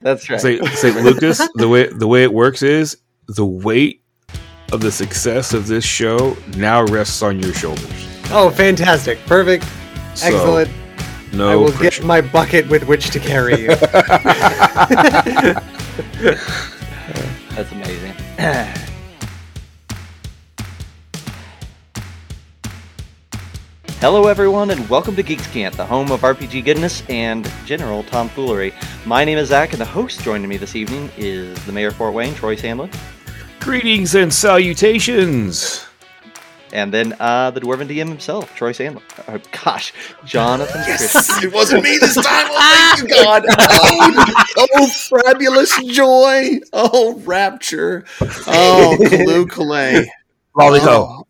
That's 0.00 0.28
right. 0.30 0.40
Say, 0.40 0.60
say 0.60 1.02
Lucas, 1.02 1.46
the 1.54 1.68
way 1.68 1.88
the 1.88 2.06
way 2.06 2.22
it 2.22 2.32
works 2.32 2.62
is 2.62 2.96
the 3.28 3.44
weight 3.44 4.02
of 4.72 4.80
the 4.80 4.90
success 4.90 5.52
of 5.52 5.66
this 5.66 5.84
show 5.84 6.36
now 6.56 6.84
rests 6.84 7.22
on 7.22 7.38
your 7.40 7.52
shoulders. 7.52 8.08
Oh, 8.30 8.50
fantastic. 8.50 9.18
Perfect. 9.26 9.64
So, 10.14 10.26
Excellent. 10.26 10.70
No, 11.32 11.48
I 11.48 11.56
will 11.56 11.72
pressure. 11.72 12.00
get 12.00 12.06
my 12.06 12.20
bucket 12.20 12.68
with 12.68 12.84
which 12.84 13.10
to 13.10 13.20
carry 13.20 13.60
you. 13.60 13.68
That's 17.54 17.72
amazing. 17.72 18.14
Hello, 24.00 24.28
everyone, 24.28 24.70
and 24.70 24.88
welcome 24.88 25.14
to 25.16 25.22
Geeks' 25.22 25.46
Cant, 25.48 25.76
the 25.76 25.84
home 25.84 26.10
of 26.10 26.22
RPG 26.22 26.64
goodness 26.64 27.02
and 27.10 27.50
general 27.66 28.02
tomfoolery. 28.02 28.72
My 29.04 29.26
name 29.26 29.36
is 29.36 29.48
Zac, 29.48 29.72
and 29.72 29.80
the 29.80 29.84
host 29.84 30.22
joining 30.22 30.48
me 30.48 30.56
this 30.56 30.74
evening 30.74 31.10
is 31.18 31.62
the 31.66 31.72
mayor 31.72 31.88
of 31.88 31.96
Fort 31.96 32.14
Wayne, 32.14 32.34
Troy 32.34 32.56
Sandlin, 32.56 32.90
Greetings 33.60 34.14
and 34.14 34.32
salutations. 34.32 35.84
and 36.72 36.94
then 36.94 37.14
uh, 37.20 37.50
the 37.50 37.60
Dwarven 37.60 37.88
DM 37.88 38.08
himself, 38.08 38.54
Troy 38.54 38.72
Sandlin. 38.72 39.02
Oh, 39.28 39.38
gosh, 39.62 39.92
Jonathan 40.24 40.82
Christian. 40.84 41.24
it 41.50 41.52
wasn't 41.52 41.82
me 41.82 41.98
this 41.98 42.14
time. 42.14 42.24
Oh, 42.26 42.96
thank 42.96 43.10
you, 43.10 43.22
God. 43.22 43.44
Oh, 43.58 44.44
oh, 44.76 44.86
fabulous 44.88 45.76
joy. 45.84 46.58
Oh, 46.72 47.20
rapture. 47.26 48.06
Oh, 48.22 48.96
Kalu 48.98 49.44
Kalay. 49.46 50.06
Lolly 50.56 50.80
Oh, 50.82 51.26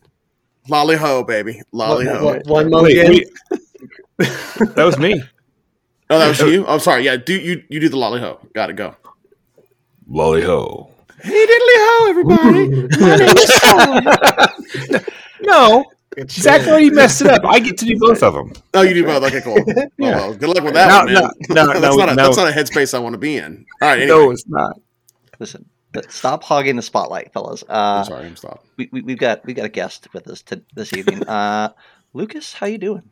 Lolly 0.70 0.96
ho, 0.96 1.24
baby. 1.24 1.60
Lolly 1.72 2.06
ho. 2.06 2.38
One- 2.46 2.70
one 2.70 2.84
Wait, 2.84 3.08
wait. 3.08 3.28
that 4.18 4.84
was 4.84 4.98
me. 4.98 5.22
Oh, 6.08 6.18
that 6.18 6.28
was 6.28 6.40
you? 6.40 6.66
I'm 6.66 6.80
sorry. 6.80 7.04
Yeah, 7.04 7.16
do 7.16 7.34
you 7.34 7.62
you 7.68 7.80
do 7.80 7.88
the 7.88 7.96
lolly 7.96 8.20
ho. 8.20 8.38
Got 8.54 8.70
it, 8.70 8.76
go. 8.76 8.94
Lolly 10.08 10.42
ho. 10.42 10.90
Hey, 11.22 11.30
diddly 11.46 11.76
ho, 11.76 12.08
everybody. 12.10 12.68
My 13.00 13.16
name 13.16 13.36
is 13.36 13.50
Sean. 13.54 15.00
No, 15.42 15.84
Good 16.16 16.30
Zac 16.30 16.66
already 16.66 16.90
messed 16.90 17.20
it 17.22 17.28
up. 17.28 17.44
I 17.44 17.60
get 17.60 17.76
to 17.78 17.84
do 17.84 17.96
both 17.98 18.22
of 18.22 18.34
them. 18.34 18.52
Oh, 18.74 18.82
you 18.82 18.94
do 18.94 19.04
both. 19.04 19.22
Okay, 19.24 19.40
cool. 19.40 19.58
Oh, 19.68 19.84
Yeah. 19.98 20.16
well, 20.16 20.34
good 20.34 20.48
luck 20.48 20.64
with 20.64 20.74
that 20.74 20.88
No, 20.88 20.96
one, 20.98 21.06
man. 21.14 21.14
no, 21.50 21.64
no, 21.64 21.80
that's, 21.80 21.96
no, 21.96 21.96
not 21.96 22.08
a, 22.10 22.14
no. 22.14 22.22
that's 22.24 22.36
not 22.36 22.48
a 22.48 22.52
headspace 22.52 22.94
I 22.94 22.98
want 22.98 23.14
to 23.14 23.18
be 23.18 23.36
in. 23.36 23.64
All 23.82 23.88
right, 23.88 24.00
anyway. 24.00 24.18
No, 24.18 24.30
it's 24.30 24.46
not. 24.48 24.80
Listen, 25.38 25.64
but 25.64 25.79
stop 26.08 26.42
hogging 26.44 26.76
the 26.76 26.82
spotlight, 26.82 27.32
fellas. 27.32 27.62
Uh, 27.68 27.98
I'm 27.98 28.04
sorry, 28.04 28.26
I'm 28.26 28.36
stopped. 28.36 28.66
we, 28.76 28.88
we, 28.92 29.02
we've 29.02 29.18
got 29.18 29.44
we 29.44 29.54
got 29.54 29.64
a 29.64 29.70
guest 29.70 30.08
with 30.12 30.28
us 30.28 30.42
to, 30.42 30.62
this 30.74 30.92
evening. 30.92 31.26
Uh, 31.28 31.70
Lucas, 32.12 32.52
how 32.52 32.66
you 32.66 32.78
doing? 32.78 33.02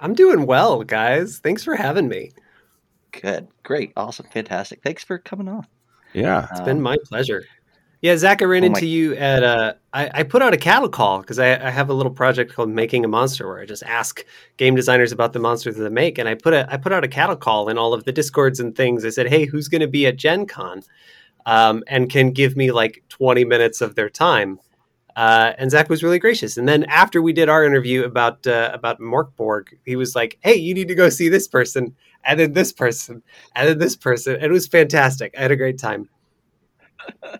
I'm 0.00 0.14
doing 0.14 0.46
well, 0.46 0.82
guys. 0.82 1.38
Thanks 1.38 1.62
for 1.64 1.76
having 1.76 2.08
me. 2.08 2.32
Good, 3.12 3.48
great, 3.62 3.92
awesome, 3.96 4.26
fantastic. 4.32 4.82
Thanks 4.82 5.04
for 5.04 5.18
coming 5.18 5.48
on. 5.48 5.66
Yeah. 6.12 6.48
It's 6.50 6.60
been 6.60 6.80
my 6.82 6.96
pleasure. 7.04 7.44
Yeah, 8.00 8.16
Zac, 8.18 8.42
I 8.42 8.44
ran 8.44 8.64
Oh 8.64 8.68
my- 8.68 8.78
into 8.78 8.86
you 8.86 9.14
at 9.14 9.42
uh, 9.42 9.74
I, 9.94 10.10
I 10.12 10.22
put 10.24 10.42
out 10.42 10.52
a 10.52 10.58
cattle 10.58 10.88
call 10.90 11.20
because 11.20 11.38
I, 11.38 11.52
I 11.54 11.70
have 11.70 11.88
a 11.88 11.94
little 11.94 12.12
project 12.12 12.52
called 12.52 12.68
Making 12.68 13.04
a 13.04 13.08
Monster 13.08 13.46
where 13.48 13.60
I 13.60 13.64
just 13.66 13.82
ask 13.84 14.22
game 14.58 14.74
designers 14.74 15.10
about 15.12 15.32
the 15.32 15.38
monsters 15.38 15.76
that 15.76 15.84
they 15.84 15.88
make, 15.88 16.18
and 16.18 16.28
I 16.28 16.34
put 16.34 16.52
a 16.52 16.66
I 16.72 16.76
put 16.76 16.92
out 16.92 17.02
a 17.04 17.08
cattle 17.08 17.36
call 17.36 17.68
in 17.70 17.78
all 17.78 17.94
of 17.94 18.04
the 18.04 18.12
discords 18.12 18.60
and 18.60 18.76
things. 18.76 19.04
I 19.06 19.10
said, 19.10 19.28
hey, 19.28 19.46
who's 19.46 19.68
going 19.68 19.80
to 19.80 19.86
be 19.88 20.06
at 20.06 20.16
Gen 20.16 20.44
Con, 20.44 20.82
um, 21.46 21.82
and 21.86 22.10
can 22.10 22.30
give 22.30 22.56
me 22.56 22.72
like 22.72 23.02
20 23.08 23.44
minutes 23.44 23.80
of 23.80 23.94
their 23.94 24.10
time. 24.10 24.58
Uh, 25.16 25.52
and 25.58 25.70
Zac 25.70 25.88
was 25.88 26.02
really 26.02 26.18
gracious. 26.18 26.56
And 26.56 26.68
then 26.68 26.84
after 26.84 27.22
we 27.22 27.32
did 27.32 27.48
our 27.48 27.64
interview 27.64 28.02
about 28.04 28.46
uh, 28.46 28.70
about 28.74 28.98
Mörk 28.98 29.36
Borg, 29.36 29.78
he 29.84 29.94
was 29.94 30.16
like, 30.16 30.38
"Hey, 30.42 30.56
you 30.56 30.74
need 30.74 30.88
to 30.88 30.94
go 30.96 31.08
see 31.08 31.28
this 31.28 31.46
person, 31.46 31.94
and 32.24 32.40
then 32.40 32.52
this 32.52 32.72
person, 32.72 33.22
and 33.54 33.68
then 33.68 33.78
this 33.78 33.94
person." 33.94 34.34
And 34.34 34.44
it 34.44 34.50
was 34.50 34.66
fantastic. 34.66 35.32
I 35.38 35.42
had 35.42 35.52
a 35.52 35.56
great 35.56 35.78
time. 35.78 36.08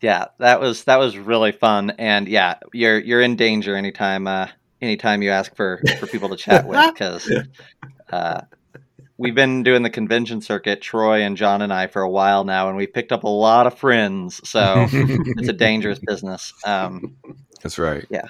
Yeah, 0.00 0.26
that 0.38 0.60
was 0.60 0.84
that 0.84 0.98
was 0.98 1.18
really 1.18 1.52
fun, 1.52 1.90
and 1.98 2.28
yeah, 2.28 2.58
you're 2.72 3.00
you're 3.00 3.20
in 3.20 3.34
danger 3.34 3.74
anytime 3.74 4.28
uh, 4.28 4.46
anytime 4.80 5.22
you 5.22 5.30
ask 5.30 5.54
for 5.56 5.82
for 5.98 6.06
people 6.06 6.28
to 6.28 6.36
chat 6.36 6.66
with 6.66 6.80
because 6.92 7.28
uh, 8.12 8.42
we've 9.18 9.34
been 9.34 9.62
doing 9.62 9.82
the 9.82 9.90
convention 9.90 10.40
circuit, 10.40 10.80
Troy 10.80 11.22
and 11.22 11.36
Jon 11.36 11.60
and 11.60 11.72
I, 11.72 11.88
for 11.88 12.00
a 12.02 12.08
while 12.10 12.44
now, 12.44 12.68
and 12.68 12.76
we've 12.76 12.92
picked 12.92 13.12
up 13.12 13.24
a 13.24 13.28
lot 13.28 13.66
of 13.66 13.78
friends, 13.78 14.40
so 14.48 14.86
it's 14.92 15.48
a 15.48 15.52
dangerous 15.52 15.98
business. 15.98 16.52
Um, 16.64 17.16
That's 17.62 17.78
right. 17.78 18.06
yeah, 18.08 18.28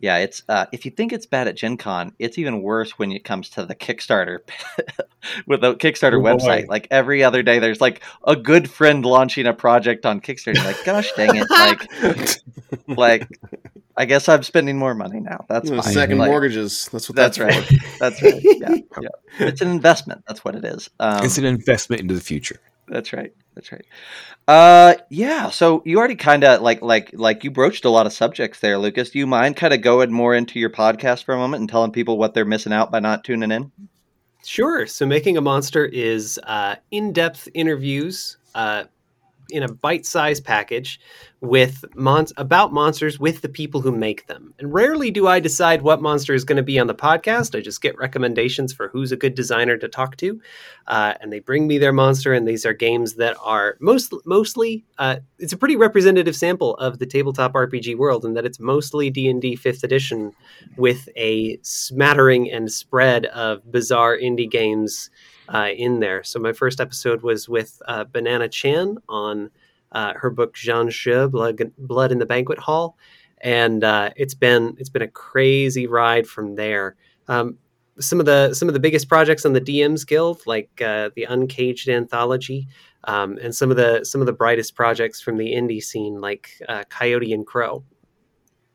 Yeah, 0.00 0.16
it's 0.18 0.42
uh, 0.48 0.66
if 0.72 0.84
you 0.84 0.90
think 0.90 1.12
it's 1.12 1.26
bad 1.26 1.46
at 1.48 1.56
Gen 1.56 1.76
Con, 1.76 2.12
it's 2.18 2.38
even 2.38 2.62
worse 2.62 2.98
when 2.98 3.12
it 3.12 3.24
comes 3.24 3.50
to 3.50 3.64
the 3.66 3.74
Kickstarter 3.74 4.38
with 5.46 5.60
the 5.60 5.74
Kickstarter 5.76 6.18
Oh, 6.18 6.22
boy. 6.22 6.28
website. 6.34 6.68
Like 6.68 6.88
every 6.90 7.22
other 7.22 7.42
day, 7.42 7.58
there's 7.58 7.80
like 7.80 8.02
a 8.24 8.34
good 8.34 8.70
friend 8.70 9.04
launching 9.04 9.46
a 9.46 9.52
project 9.54 10.04
on 10.06 10.20
Kickstarter. 10.20 10.64
Like, 10.64 10.84
gosh 10.84 11.12
dang 11.16 11.36
it! 11.36 11.46
Like, 11.50 12.38
like 12.88 13.28
I 13.96 14.04
guess 14.06 14.28
I'm 14.28 14.42
spending 14.42 14.76
more 14.78 14.94
money 14.94 15.20
now. 15.20 15.44
That's 15.48 15.70
Uh, 15.70 15.80
fine. 15.82 15.92
Second 15.92 16.18
Like, 16.18 16.28
mortgages. 16.30 16.88
That's 16.92 17.08
what 17.08 17.16
That's 17.16 17.38
that's, 17.38 17.56
right. 17.56 17.64
for. 17.80 17.98
That's 17.98 18.22
right. 18.22 18.42
Yeah, 18.42 18.76
yeah. 19.00 19.08
It's 19.48 19.60
an 19.60 19.68
investment. 19.68 20.24
That's 20.26 20.44
what 20.44 20.54
it 20.56 20.64
is. 20.64 20.90
Um, 21.00 21.24
it's 21.24 21.38
an 21.38 21.44
investment 21.44 22.02
into 22.02 22.14
the 22.14 22.20
future. 22.20 22.60
that's 22.88 23.12
right. 23.12 23.32
That's 23.54 23.70
right. 23.72 23.84
Uh, 24.48 24.94
yeah. 25.10 25.48
So 25.50 25.80
you 25.86 25.98
already 25.98 26.16
kind 26.16 26.42
of 26.44 26.60
like 26.60 26.82
like 26.82 27.10
like 27.14 27.44
you 27.44 27.50
broached 27.50 27.84
a 27.84 27.90
lot 27.90 28.04
of 28.06 28.12
subjects 28.12 28.60
there, 28.60 28.78
Lucas. 28.78 29.10
Do 29.10 29.18
you 29.20 29.26
mind 29.28 29.56
kind 29.56 29.72
of 29.72 29.80
going 29.80 30.10
more 30.12 30.34
into 30.34 30.58
your 30.58 30.70
podcast 30.70 31.24
for 31.24 31.34
a 31.34 31.38
moment 31.38 31.60
and 31.60 31.68
telling 31.68 31.92
people 31.92 32.18
what 32.18 32.34
they're 32.34 32.44
missing 32.44 32.72
out 32.72 32.90
by 32.90 32.98
not 33.00 33.22
tuning 33.24 33.52
in? 33.52 33.70
Sure. 34.44 34.86
So, 34.86 35.06
Making 35.06 35.36
a 35.38 35.40
Monster 35.40 35.86
is 35.86 36.38
uh, 36.44 36.76
in 36.90 37.12
depth 37.12 37.48
interviews 37.54 38.36
uh, 38.54 38.84
in 39.50 39.62
a 39.62 39.72
bite 39.72 40.06
sized 40.06 40.44
package 40.44 41.00
with 41.40 41.84
mon- 41.94 42.26
about 42.36 42.72
monsters 42.72 43.20
with 43.20 43.42
the 43.42 43.48
people 43.48 43.80
who 43.80 43.92
make 43.92 44.26
them. 44.26 44.54
And 44.58 44.72
rarely 44.72 45.10
do 45.10 45.26
I 45.26 45.40
decide 45.40 45.82
what 45.82 46.00
monster 46.00 46.32
is 46.32 46.44
going 46.44 46.56
to 46.56 46.62
be 46.62 46.78
on 46.78 46.86
the 46.86 46.94
podcast. 46.94 47.56
I 47.56 47.60
just 47.60 47.82
get 47.82 47.98
recommendations 47.98 48.72
for 48.72 48.88
who's 48.88 49.12
a 49.12 49.16
good 49.16 49.34
designer 49.34 49.76
to 49.76 49.88
talk 49.88 50.16
to. 50.18 50.40
Uh, 50.86 51.14
and 51.20 51.32
they 51.32 51.40
bring 51.40 51.66
me 51.66 51.78
their 51.78 51.92
monster. 51.92 52.32
And 52.32 52.48
these 52.48 52.64
are 52.64 52.72
games 52.72 53.14
that 53.14 53.36
are 53.42 53.76
most, 53.80 54.14
mostly, 54.24 54.84
uh, 54.98 55.16
it's 55.38 55.52
a 55.52 55.58
pretty 55.58 55.76
representative 55.76 56.36
sample 56.36 56.76
of 56.76 56.98
the 56.98 57.06
tabletop 57.06 57.52
RPG 57.52 57.96
world 57.96 58.24
in 58.24 58.34
that 58.34 58.46
it's 58.46 58.60
mostly 58.60 59.10
D&D 59.10 59.56
5th 59.56 59.84
edition 59.84 60.32
with 60.76 61.08
a 61.16 61.58
smattering 61.62 62.50
and 62.50 62.72
spread 62.72 63.26
of 63.26 63.70
bizarre 63.70 64.16
indie 64.16 64.50
games 64.50 65.10
uh, 65.48 65.70
in 65.76 66.00
there. 66.00 66.22
So 66.22 66.38
my 66.38 66.52
first 66.52 66.80
episode 66.80 67.22
was 67.22 67.48
with 67.48 67.80
uh, 67.86 68.04
Banana 68.04 68.48
Chan 68.48 68.98
on 69.08 69.50
uh, 69.92 70.14
her 70.16 70.30
book 70.30 70.54
Jiangshi, 70.54 71.30
Blood, 71.30 71.72
Blood 71.78 72.12
in 72.12 72.18
the 72.18 72.26
Banquet 72.26 72.58
Hall, 72.58 72.96
and 73.38 73.84
uh, 73.84 74.10
it's 74.16 74.34
been 74.34 74.74
it's 74.78 74.88
been 74.88 75.02
a 75.02 75.08
crazy 75.08 75.86
ride 75.86 76.26
from 76.26 76.54
there. 76.56 76.96
Um, 77.28 77.58
some 78.00 78.18
of 78.18 78.26
the 78.26 78.54
some 78.54 78.68
of 78.68 78.74
the 78.74 78.80
biggest 78.80 79.08
projects 79.08 79.44
on 79.46 79.52
the 79.52 79.60
DMs 79.60 80.04
Guild, 80.06 80.40
like 80.46 80.70
uh, 80.82 81.10
the 81.14 81.24
Uncaged 81.24 81.88
anthology, 81.88 82.66
um, 83.04 83.38
and 83.40 83.54
some 83.54 83.70
of 83.70 83.76
the 83.76 84.02
some 84.04 84.20
of 84.20 84.26
the 84.26 84.32
brightest 84.32 84.74
projects 84.74 85.20
from 85.20 85.36
the 85.36 85.52
indie 85.54 85.82
scene, 85.82 86.20
like 86.20 86.50
uh, 86.68 86.82
Coyote 86.88 87.32
and 87.32 87.46
Crow. 87.46 87.84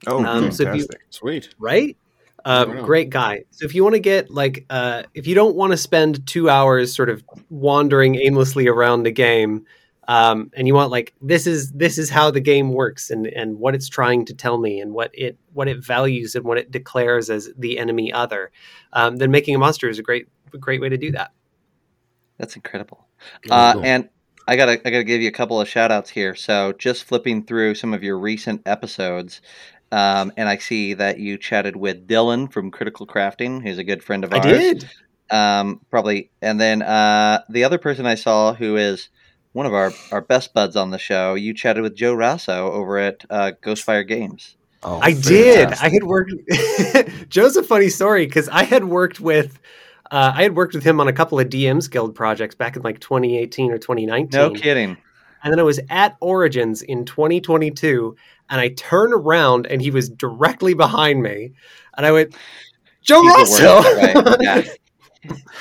Oh, 0.08 0.24
Um, 0.24 0.52
so 0.52 0.64
you- 0.64 0.70
fantastic. 0.70 1.02
Sweet. 1.10 1.54
right? 1.60 1.98
Um, 2.46 2.76
Wow. 2.78 2.86
great 2.86 3.10
guy. 3.10 3.44
So 3.52 3.66
if 3.66 3.76
you 3.76 3.84
want 3.84 3.96
to 3.96 4.00
get 4.00 4.30
like, 4.30 4.66
uh, 4.70 5.04
if 5.14 5.28
you 5.28 5.36
don't 5.36 5.56
want 5.56 5.72
to 5.72 5.78
spend 5.78 6.26
two 6.26 6.50
hours 6.50 6.96
sort 6.96 7.10
of 7.10 7.24
wandering 7.50 8.16
aimlessly 8.16 8.68
around 8.68 9.04
the 9.04 9.12
game, 9.12 9.66
um, 10.08 10.50
and 10.56 10.68
you 10.68 10.74
want 10.74 10.90
like 10.90 11.14
this 11.22 11.46
is 11.46 11.72
this 11.72 12.00
is 12.00 12.10
how 12.10 12.32
the 12.32 12.40
game 12.40 12.74
works 12.74 13.12
and 13.12 13.28
and 13.28 13.60
what 13.60 13.76
it's 13.76 13.88
trying 13.88 14.26
to 14.26 14.34
tell 14.34 14.58
me 14.58 14.80
and 14.82 14.92
what 14.92 15.12
it 15.14 15.38
what 15.54 15.68
it 15.68 15.86
values 15.86 16.34
and 16.34 16.46
what 16.46 16.58
it 16.58 16.72
declares 16.72 17.30
as 17.30 17.52
the 17.58 17.78
enemy 17.78 18.12
other, 18.12 18.52
um, 18.94 19.18
then 19.18 19.30
making 19.30 19.54
a 19.54 19.60
monster 19.60 19.88
is 19.88 20.00
a 20.00 20.04
great 20.04 20.28
great 20.60 20.82
way 20.82 20.90
to 20.90 20.98
do 20.98 21.12
that. 21.12 21.32
That's 22.40 22.56
incredible. 22.56 23.08
Oh, 23.52 23.54
Uh, 23.54 23.74
cool. 23.74 23.84
and 23.84 24.10
I 24.48 24.56
gotta 24.56 24.82
I 24.84 24.90
gotta 24.90 25.04
give 25.04 25.22
you 25.22 25.28
a 25.28 25.32
couple 25.32 25.62
of 25.62 25.68
shout 25.70 25.92
outs 25.92 26.10
here. 26.10 26.34
So 26.34 26.74
just 26.74 27.04
flipping 27.04 27.44
through 27.46 27.76
some 27.76 27.94
of 27.94 28.02
your 28.02 28.18
recent 28.18 28.64
episodes, 28.66 29.42
um, 29.92 30.32
and 30.38 30.48
I 30.48 30.58
see 30.58 30.94
that 30.96 31.20
you 31.20 31.38
chatted 31.38 31.76
with 31.76 32.08
Dylan 32.08 32.52
from 32.52 32.72
Critical 32.72 33.08
Crafting, 33.08 33.62
who's 33.62 33.78
a 33.78 33.84
good 33.84 34.04
friend 34.04 34.24
of 34.24 34.34
I 34.34 34.38
ours. 34.38 34.46
I 34.46 34.52
did. 34.52 34.90
Um, 35.32 35.82
probably, 35.92 36.32
and 36.42 36.60
then 36.60 36.82
uh, 36.82 37.44
the 37.50 37.64
other 37.64 37.78
person 37.78 38.06
I 38.06 38.16
saw 38.16 38.54
who 38.54 38.78
is 38.78 39.10
one 39.54 39.66
of 39.66 39.74
our, 39.74 39.92
our 40.12 40.22
best 40.22 40.54
buds 40.54 40.76
on 40.76 40.92
the 40.92 40.98
show, 40.98 41.36
you 41.36 41.54
chatted 41.54 41.84
with 41.84 41.96
Joe 41.96 42.16
Rasso 42.16 42.72
over 42.72 42.98
at 42.98 43.26
uh, 43.30 43.52
Ghostfire 43.62 44.08
Games. 44.08 44.56
Oh, 44.82 45.00
I 45.02 45.14
did. 45.14 45.70
fantastic. 45.70 45.86
I 45.86 45.94
had 45.94 46.04
worked. 46.04 47.30
Joe's 47.30 47.58
a 47.58 47.64
funny 47.64 47.90
story 47.90 48.26
because 48.26 48.48
I 48.50 48.64
had 48.64 48.86
worked 48.86 49.20
with. 49.20 49.60
Uh, 50.10 50.32
I 50.34 50.44
had 50.44 50.56
worked 50.56 50.74
with 50.74 50.84
him 50.84 51.00
on 51.00 51.08
a 51.08 51.14
couple 51.14 51.40
of 51.40 51.50
DMs 51.50 51.92
Guild 51.92 52.16
projects 52.16 52.56
back 52.56 52.76
in 52.76 52.82
like 52.82 53.00
2018 53.00 53.72
or 53.72 53.78
2019. 53.78 54.40
No 54.40 54.50
kidding. 54.52 54.98
And 55.44 55.52
then 55.54 55.60
I 55.60 55.64
was 55.64 55.80
at 55.90 56.16
Origins 56.22 56.82
in 56.82 57.06
2022, 57.06 58.16
and 58.50 58.60
I 58.62 58.70
turned 58.70 59.14
around 59.14 59.68
and 59.68 59.82
he 59.82 59.92
was 59.92 60.10
directly 60.10 60.74
behind 60.74 61.22
me, 61.24 61.52
and 61.98 62.06
I 62.06 62.12
went, 62.12 62.36
"Joe 63.02 63.22
He's 63.22 63.32
the 63.34 63.38
Russo!" 63.38 63.82
worst, 63.82 64.16
right? 64.16 64.38
Yeah. 64.42 64.62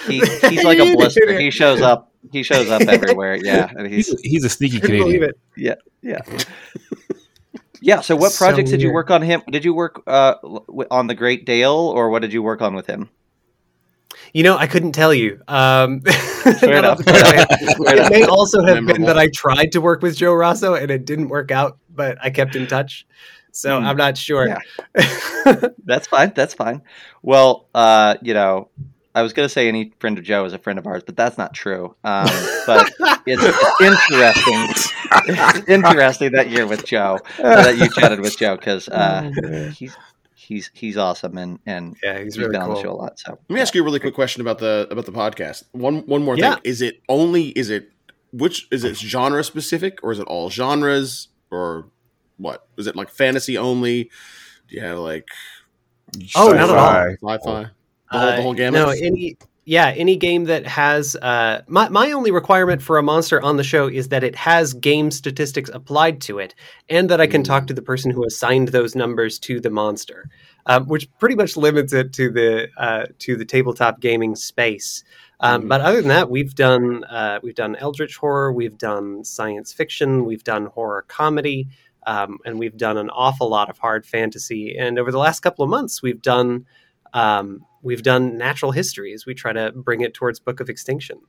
He, 0.06 0.19
he's 0.48 0.64
like 0.64 0.78
a 0.78 0.84
You 0.84 0.90
did 0.90 0.96
blister. 0.98 1.38
He 1.38 1.50
shows 1.50 1.80
up 1.80 2.12
he 2.32 2.42
shows 2.42 2.69
up 2.70 2.82
everywhere. 2.82 3.36
Yeah, 3.36 3.70
and 3.76 3.86
He's 3.86 4.08
he's 4.08 4.20
he's 4.22 4.44
a 4.44 4.48
sneaky 4.50 4.80
Couldn't 4.80 4.98
believe 4.98 5.20
Canadian. 5.20 5.34
it. 5.56 5.78
yeah. 6.02 6.19
Yeah. 7.80 8.00
So, 8.00 8.16
what 8.16 8.32
So 8.32 8.44
projects 8.44 8.70
did 8.70 8.82
you 8.82 8.92
work 8.92 9.10
on 9.10 9.22
him? 9.22 9.42
Did 9.50 9.64
you 9.64 9.72
work 9.72 10.02
uh, 10.06 10.34
on 10.90 11.06
the 11.06 11.14
Great 11.14 11.46
Dale, 11.46 11.70
or 11.72 12.10
what 12.10 12.22
did 12.22 12.32
you 12.32 12.42
work 12.42 12.60
on 12.60 12.75
with 12.75 12.86
him? 12.88 13.08
You 14.32 14.42
know, 14.42 14.56
I 14.56 14.66
couldn't 14.66 14.92
tell 14.92 15.12
you. 15.14 15.40
Um, 15.48 16.00
Fair 16.02 16.78
enough. 16.78 16.98
off 16.98 17.04
the 17.04 17.12
top 17.12 17.16
of 17.16 17.78
my 17.80 17.90
head. 17.90 17.98
it 18.06 18.10
may 18.10 18.22
also 18.25 18.62
have 18.64 18.84
been 18.86 19.02
that 19.02 19.19
I 19.19 19.28
tried 19.28 19.72
to 19.72 19.80
work 19.80 20.02
with 20.02 20.16
Joe 20.16 20.34
Rosso 20.34 20.75
and 20.75 20.90
it 20.90 21.04
didn't 21.04 21.28
work 21.28 21.50
out, 21.50 21.78
but 21.94 22.19
I 22.22 22.30
kept 22.30 22.54
in 22.56 22.66
touch. 22.66 23.06
So 23.52 23.78
Hmm. 23.80 23.86
I'm 23.86 23.96
not 23.96 24.16
sure. 24.19 24.56
That's 25.84 26.06
fine. 26.06 26.32
That's 26.34 26.54
fine. 26.54 26.82
Well, 27.22 27.66
uh, 27.75 28.16
you 28.22 28.34
know, 28.34 28.69
I 29.14 29.22
was 29.22 29.32
going 29.32 29.46
to 29.46 29.52
say 29.52 29.66
any 29.66 29.92
friend 29.98 30.16
of 30.19 30.22
Joe 30.25 30.44
is 30.44 30.52
a 30.52 30.58
friend 30.58 30.78
of 30.78 30.86
ours, 30.86 31.02
but 31.04 31.16
that's 31.16 31.36
not 31.36 31.52
true. 31.52 31.96
Um, 32.04 32.28
but 32.66 32.88
it's, 33.26 33.42
it's 33.42 33.80
interesting. 33.80 34.86
It's 35.26 35.69
interesting 35.69 36.32
that 36.32 36.50
you're 36.50 36.69
with 36.69 36.84
Joe, 36.84 37.19
uh, 37.38 37.62
that 37.64 37.78
you 37.78 37.88
chatted 37.90 38.20
with 38.20 38.38
Joe, 38.38 38.54
because 38.56 38.88
uh, 38.88 39.28
he's 39.75 39.96
he's 40.49 40.71
he's 40.75 40.97
awesome 40.97 41.37
and 41.39 41.59
and 41.67 41.97
yeah, 42.03 42.15
he's 42.19 42.35
he's 42.35 42.39
really 42.39 42.53
been 42.53 42.62
on 42.62 42.71
the 42.75 42.81
show 42.83 42.91
a 42.91 42.95
lot. 42.95 43.19
So 43.21 43.33
Let 43.49 43.55
me 43.55 43.61
ask 43.61 43.75
you 43.75 43.83
a 43.83 43.85
really 43.85 44.00
quick 44.00 44.15
question 44.15 44.41
about 44.41 44.59
the 44.59 44.89
about 44.91 45.05
the 45.06 45.12
podcast. 45.12 45.65
One 45.73 45.99
one 46.06 46.23
more 46.25 46.37
Yeah. 46.37 46.55
thing: 46.55 46.62
is 46.65 46.81
it 46.83 47.00
only 47.09 47.49
is 47.50 47.71
it 47.71 47.91
which 48.33 48.67
is 48.73 48.83
it 48.85 48.97
genre 48.97 49.45
specific 49.45 49.99
or 50.03 50.11
is 50.12 50.19
it 50.19 50.27
all 50.27 50.50
genres 50.50 51.29
or 51.50 51.87
what? 52.39 52.67
Is 52.77 52.87
it 52.87 52.97
like 52.97 53.11
fantasy 53.11 53.56
only? 53.59 54.05
Do 54.69 54.77
you 54.77 54.81
have 54.83 54.99
like 54.99 55.29
Oh, 56.35 56.53
not 56.53 56.71
at 56.71 56.77
all. 56.77 57.11
Sci-fi. 57.11 57.37
sci-fi? 57.37 57.71
The 58.11 58.19
whole, 58.19 58.31
the 58.37 58.43
whole 58.43 58.50
Uh, 58.53 58.55
gamut. 58.55 58.81
No, 58.81 58.89
any 58.89 59.37
yeah, 59.69 59.88
any 59.91 60.17
game 60.17 60.44
that 60.44 60.67
has 60.67 61.15
uh, 61.17 61.61
my 61.67 61.91
my 61.91 62.12
only 62.12 62.31
requirement 62.31 62.81
for 62.81 62.97
a 62.97 63.03
monster 63.03 63.38
on 63.43 63.59
the 63.59 63.62
show 63.62 63.87
is 63.87 64.09
that 64.09 64.25
it 64.25 64.35
has 64.35 64.73
game 64.73 65.11
statistics 65.11 65.69
applied 65.75 66.23
to 66.23 66.38
it, 66.38 66.55
and 66.88 67.11
that 67.11 67.20
I 67.20 67.26
can 67.26 67.43
talk 67.43 67.67
to 67.67 67.75
the 67.75 67.82
person 67.82 68.11
who 68.11 68.25
assigned 68.25 68.69
those 68.69 68.94
numbers 68.94 69.38
to 69.41 69.61
the 69.61 69.69
monster, 69.69 70.31
um, 70.65 70.87
which 70.87 71.11
pretty 71.19 71.35
much 71.35 71.55
limits 71.55 71.93
it 71.93 72.15
to 72.15 72.31
the 72.31 72.69
uh, 72.79 73.06
to 73.19 73.37
the 73.37 73.44
tabletop 73.44 74.00
gaming 74.00 74.37
space. 74.37 75.05
Um, 75.41 75.65
Mhm. 75.65 75.69
But 75.69 75.81
other 75.82 76.00
than 76.00 76.09
that, 76.09 76.31
we've 76.31 76.55
done 76.55 77.05
uh, 77.05 77.41
we've 77.43 77.55
done 77.55 77.76
eldritch 77.76 78.17
horror, 78.17 78.50
we've 78.50 78.79
done 78.79 79.23
science 79.23 79.75
fiction, 79.75 80.25
we've 80.25 80.44
done 80.44 80.67
horror 80.67 81.05
comedy, 81.09 81.69
um, 82.06 82.38
and 82.47 82.59
we've 82.59 82.79
done 82.79 82.97
an 82.97 83.11
awful 83.11 83.50
lot 83.50 83.69
of 83.69 83.76
hard 83.76 84.06
fantasy. 84.06 84.79
And 84.79 84.99
over 84.99 85.12
the 85.12 85.19
last 85.19 85.41
couple 85.41 85.62
of 85.62 85.69
months, 85.71 86.00
we've 86.03 86.23
done 86.23 86.64
um, 87.12 87.67
we've 87.82 88.02
done 88.02 88.36
natural 88.36 88.72
histories. 88.72 89.26
We 89.26 89.34
try 89.34 89.52
to 89.52 89.72
bring 89.72 90.00
it 90.00 90.14
towards 90.14 90.40
Book 90.40 90.60
of 90.60 90.69
Extinction. 90.69 91.20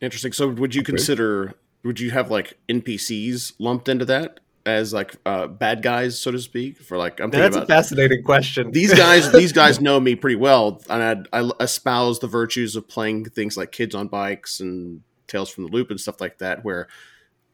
Interesting. 0.00 0.32
So, 0.32 0.48
would 0.48 0.74
you 0.74 0.82
consider? 0.82 1.54
Would 1.84 2.00
you 2.00 2.10
have 2.10 2.30
like 2.30 2.58
NPCs 2.68 3.54
lumped 3.58 3.88
into 3.88 4.04
that 4.06 4.40
as 4.66 4.92
like 4.92 5.16
uh, 5.24 5.46
bad 5.46 5.82
guys, 5.82 6.18
so 6.18 6.30
to 6.32 6.38
speak? 6.38 6.78
For 6.78 6.98
like, 6.98 7.20
I'm 7.20 7.30
thinking 7.30 7.40
That's 7.40 7.56
a 7.56 7.58
about 7.60 7.68
fascinating 7.68 8.22
question. 8.22 8.72
these 8.72 8.92
guys. 8.92 9.30
these 9.32 9.52
guys 9.52 9.80
know 9.80 10.00
me 10.00 10.14
pretty 10.14 10.36
well, 10.36 10.82
and 10.90 11.28
I, 11.32 11.40
I 11.40 11.50
espouse 11.60 12.18
the 12.18 12.26
virtues 12.26 12.76
of 12.76 12.88
playing 12.88 13.26
things 13.26 13.56
like 13.56 13.72
Kids 13.72 13.94
on 13.94 14.08
Bikes 14.08 14.60
and 14.60 15.02
Tales 15.28 15.48
from 15.50 15.64
the 15.64 15.70
Loop 15.70 15.90
and 15.90 16.00
stuff 16.00 16.20
like 16.20 16.38
that, 16.38 16.64
where 16.64 16.88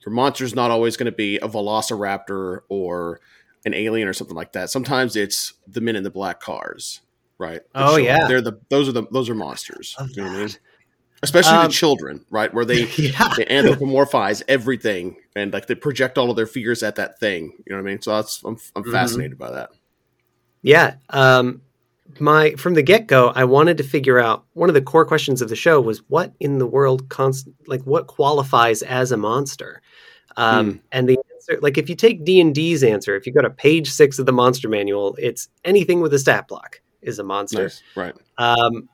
your 0.05 0.13
monster's 0.15 0.55
not 0.55 0.71
always 0.71 0.97
going 0.97 1.07
to 1.07 1.13
be 1.13 1.37
a 1.37 1.49
Velociraptor 1.49 2.61
or 2.69 3.21
an 3.65 3.75
alien 3.75 4.09
or 4.09 4.13
something 4.13 4.37
like 4.37 4.53
that. 4.53 4.71
Sometimes 4.71 5.15
it's 5.15 5.53
the 5.67 5.81
men 5.81 5.95
in 5.95 6.03
the 6.03 6.11
black 6.11 6.41
cars, 6.41 7.02
right? 7.43 7.61
that 7.75 7.83
Oh, 7.89 7.95
up. 7.97 8.01
yeah. 8.03 8.27
they're 8.29 8.41
the 8.41 8.59
those 8.71 8.89
are 8.89 8.93
the 8.93 9.05
those 9.11 9.29
are 9.29 9.35
monsters. 9.35 9.97
Love 9.99 10.11
You 10.15 10.23
know 10.23 10.29
what 10.31 10.37
I 10.37 10.41
mean? 10.47 10.57
Especially 11.25 11.57
Um, 11.57 11.67
the 11.67 11.73
children, 11.73 12.25
right? 12.31 12.53
Where 12.55 12.65
they 12.65 12.87
yeah. 12.97 13.33
they 13.37 13.45
anthropomorphize 13.45 14.43
everything 14.49 15.17
and 15.37 15.53
like 15.53 15.67
they 15.67 15.75
project 15.75 16.19
all 16.19 16.31
of 16.31 16.37
their 16.37 16.47
fears 16.47 16.83
at 16.83 16.97
that 16.97 17.19
thing. 17.21 17.53
You 17.67 17.71
know 17.71 17.77
what 17.83 17.89
I 17.89 17.91
mean? 17.93 18.01
So 18.03 18.13
that's 18.17 18.43
I'm, 18.45 18.57
I'm 18.77 18.85
Mhm. 18.85 18.93
fascinated 18.93 19.39
by 19.39 19.51
that. 19.53 19.71
Yeah. 20.63 20.95
Um, 21.11 21.63
my 22.21 22.53
from 22.57 22.75
the 22.75 22.83
get 22.83 23.07
go, 23.07 23.29
I 23.35 23.45
wanted 23.45 23.79
to 23.79 23.85
figure 23.85 24.19
out 24.19 24.45
one 24.53 24.69
of 24.69 24.75
the 24.75 24.83
core 24.83 25.07
questions 25.07 25.41
of 25.41 25.49
the 25.49 25.57
show 25.57 25.81
was 25.81 26.03
what 26.09 26.33
in 26.41 26.59
the 26.59 26.67
world 26.67 27.09
const- 27.09 27.49
like 27.67 27.83
what 27.83 28.07
qualifies 28.07 28.83
as 28.83 29.13
a 29.13 29.17
monster, 29.17 29.81
um, 30.37 30.81
and 30.93 31.09
the 31.09 31.19
answer 31.35 31.59
like 31.63 31.79
if 31.79 31.89
you 31.89 31.95
take 31.95 32.23
D 32.25 32.39
and 32.41 32.55
D's 32.55 32.85
answer, 32.85 33.17
if 33.17 33.27
you 33.27 33.33
go 33.33 33.41
to 33.41 33.49
page 33.49 33.91
six 33.91 34.19
of 34.19 34.27
the 34.27 34.33
monster 34.33 34.69
manual, 34.69 35.17
it's 35.19 35.49
anything 35.65 36.01
with 36.03 36.13
a 36.13 36.19
stat 36.19 36.49
block 36.49 36.82
is 37.03 37.19
a 37.19 37.25
monster. 37.25 37.65
Nice, 37.65 37.83
right? 37.95 38.15
um, 38.39 38.89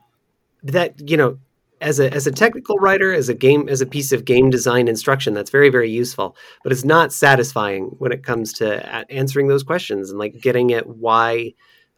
that 0.63 1.09
you 1.09 1.17
know 1.17 1.39
as 1.81 2.01
a 2.01 2.13
as 2.13 2.27
a 2.27 2.33
technical 2.33 2.77
writer 2.77 3.13
as 3.13 3.29
a 3.29 3.35
game 3.35 3.69
as 3.69 3.81
a 3.81 3.87
piece 3.87 4.13
of 4.13 4.25
game 4.25 4.51
design 4.51 4.89
instruction 4.89 5.35
that's 5.35 5.51
very 5.51 5.69
very 5.71 5.89
useful 5.89 6.37
but 6.63 6.73
it's 6.73 6.85
not 6.85 7.13
satisfying 7.13 7.85
when 7.99 8.11
it 8.11 8.25
comes 8.25 8.53
to 8.53 8.85
answering 9.13 9.47
those 9.47 9.63
questions 9.63 10.11
and 10.11 10.19
like 10.19 10.41
getting 10.41 10.73
at 10.73 10.87
why 10.87 11.53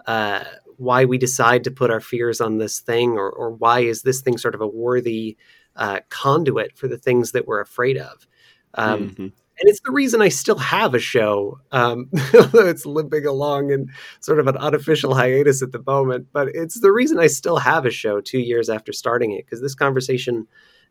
uh, 0.07 0.45
why 0.77 1.05
we 1.05 1.19
decide 1.19 1.65
to 1.65 1.71
put 1.71 1.91
our 1.91 2.01
fears 2.01 2.41
on 2.41 2.59
this 2.59 2.81
thing 2.81 3.13
or 3.13 3.31
or 3.31 3.53
why 3.53 3.81
is 3.81 4.03
this 4.03 4.21
thing 4.21 4.37
sort 4.37 4.55
of 4.55 4.61
a 4.61 4.67
worthy 4.67 5.37
uh, 5.77 6.01
conduit 6.11 6.77
for 6.77 6.89
the 6.89 6.99
things 6.99 7.33
that 7.33 7.47
we're 7.47 7.61
afraid 7.61 7.97
of 7.97 8.27
um, 8.75 9.11
Mhm. 9.11 9.33
And 9.61 9.69
it's 9.69 9.81
the 9.81 9.93
reason 9.93 10.21
I 10.23 10.29
still 10.29 10.59
have 10.59 10.95
a 10.95 10.99
show, 10.99 11.61
um, 11.73 12.09
although 12.35 12.67
it's 12.67 12.87
limping 12.87 13.27
along 13.27 13.71
in 13.71 13.91
sort 14.21 14.39
of 14.41 14.47
an 14.47 14.57
unofficial 14.57 15.15
hiatus 15.15 15.63
at 15.63 15.73
the 15.73 15.83
moment. 15.87 16.29
But 16.33 16.49
it's 16.55 16.81
the 16.81 16.93
reason 16.93 17.19
I 17.19 17.27
still 17.27 17.59
have 17.59 17.85
a 17.87 17.91
show 17.91 18.21
two 18.21 18.39
years 18.41 18.69
after 18.71 18.93
starting 18.93 19.33
it 19.33 19.45
because 19.47 19.61
this 19.61 19.75
conversation 19.75 20.47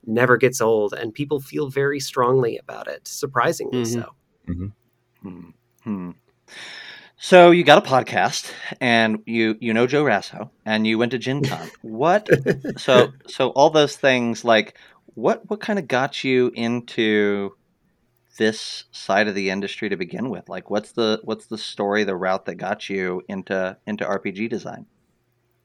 never 0.06 0.38
gets 0.38 0.62
old, 0.62 0.94
and 0.94 1.13
people 1.13 1.39
feel 1.42 1.69
very 1.69 2.00
strongly 2.00 2.57
about 2.57 2.88
it, 2.88 3.07
surprisingly 3.07 3.83
Mhm. 3.83 3.88
so. 3.94 4.13
Hmm. 5.21 5.50
Hmm. 5.83 6.12
So 7.18 7.51
you 7.51 7.66
got 7.66 7.86
a 7.86 7.89
podcast, 7.89 8.51
and 8.80 9.19
you 9.25 9.57
you 9.60 9.74
know 9.74 9.88
Joe 9.88 10.04
Rasso, 10.06 10.50
and 10.66 10.88
you 10.88 10.98
went 10.98 11.12
to 11.12 11.18
Gen 11.18 11.44
Con. 11.44 11.69
What? 11.81 12.30
so 12.77 13.12
so 13.27 13.50
all 13.50 13.69
those 13.71 13.98
things 13.98 14.45
like 14.45 14.77
what 15.16 15.50
what 15.50 15.60
kind 15.60 15.77
of 15.80 15.88
got 15.88 16.24
you 16.24 16.50
into 16.56 17.56
this 18.39 18.86
side 18.91 19.27
of 19.30 19.36
the 19.36 19.51
industry 19.51 19.89
to 19.89 19.97
begin 19.97 20.31
with? 20.31 20.50
Like 20.50 20.71
what's 20.71 20.94
the 20.94 21.21
what's 21.24 21.47
the 21.47 21.59
story, 21.59 22.06
the 22.06 22.18
route 22.18 22.45
that 22.47 22.56
got 22.56 22.89
you 22.89 23.21
into 23.30 23.77
into 23.88 24.06
RPG 24.06 24.50
design? 24.50 24.88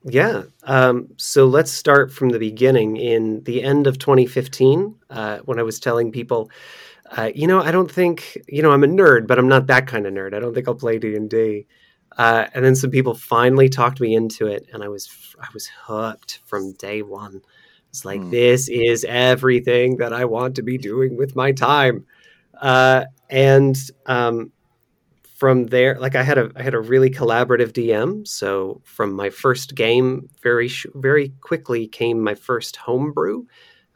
Yeah. 0.03 0.43
Um, 0.63 1.09
so 1.17 1.45
let's 1.47 1.71
start 1.71 2.11
from 2.13 2.29
the 2.29 2.39
beginning. 2.39 2.97
In 2.97 3.43
the 3.43 3.63
end 3.63 3.87
of 3.87 3.97
2015, 3.97 4.95
uh, 5.09 5.39
when 5.45 5.59
I 5.59 5.63
was 5.63 5.79
telling 5.79 6.11
people, 6.11 6.51
uh, 7.17 7.31
you 7.33 7.47
know, 7.47 7.61
I 7.61 7.71
don't 7.71 7.91
think, 7.91 8.37
you 8.47 8.61
know, 8.61 8.71
I'm 8.71 8.83
a 8.83 8.87
nerd, 8.87 9.27
but 9.27 9.39
I'm 9.39 9.47
not 9.47 9.67
that 9.67 9.87
kind 9.87 10.05
of 10.05 10.13
nerd. 10.13 10.35
I 10.35 10.39
don't 10.39 10.53
think 10.53 10.67
I'll 10.67 10.75
play 10.75 10.99
D 10.99 11.15
and 11.15 11.29
D. 11.29 11.65
Uh, 12.17 12.47
and 12.53 12.63
then 12.63 12.75
some 12.75 12.91
people 12.91 13.15
finally 13.15 13.67
talked 13.69 13.99
me 13.99 14.15
into 14.15 14.47
it, 14.47 14.67
and 14.73 14.83
I 14.83 14.87
was 14.89 15.09
I 15.41 15.47
was 15.53 15.67
hooked 15.85 16.39
from 16.45 16.73
day 16.73 17.01
one. 17.01 17.41
It's 17.89 18.05
like 18.05 18.21
Hmm. 18.21 18.29
this 18.29 18.69
is 18.69 19.05
everything 19.05 19.97
that 19.97 20.13
I 20.13 20.25
want 20.25 20.55
to 20.55 20.63
be 20.63 20.77
doing 20.77 21.17
with 21.17 21.35
my 21.35 21.51
time. 21.51 22.05
Uh, 22.61 23.05
and 23.29 23.77
um, 24.05 24.51
from 25.35 25.65
there 25.65 25.99
like 25.99 26.15
i 26.15 26.23
had 26.23 26.37
a 26.37 26.49
i 26.55 26.63
had 26.63 26.73
a 26.73 26.79
really 26.79 27.09
collaborative 27.09 27.73
dm 27.73 28.25
so 28.25 28.81
from 28.85 29.13
my 29.13 29.29
first 29.29 29.75
game 29.75 30.29
very 30.41 30.69
sh- 30.69 30.85
very 30.95 31.29
quickly 31.41 31.87
came 31.87 32.19
my 32.21 32.33
first 32.35 32.77
homebrew. 32.77 33.43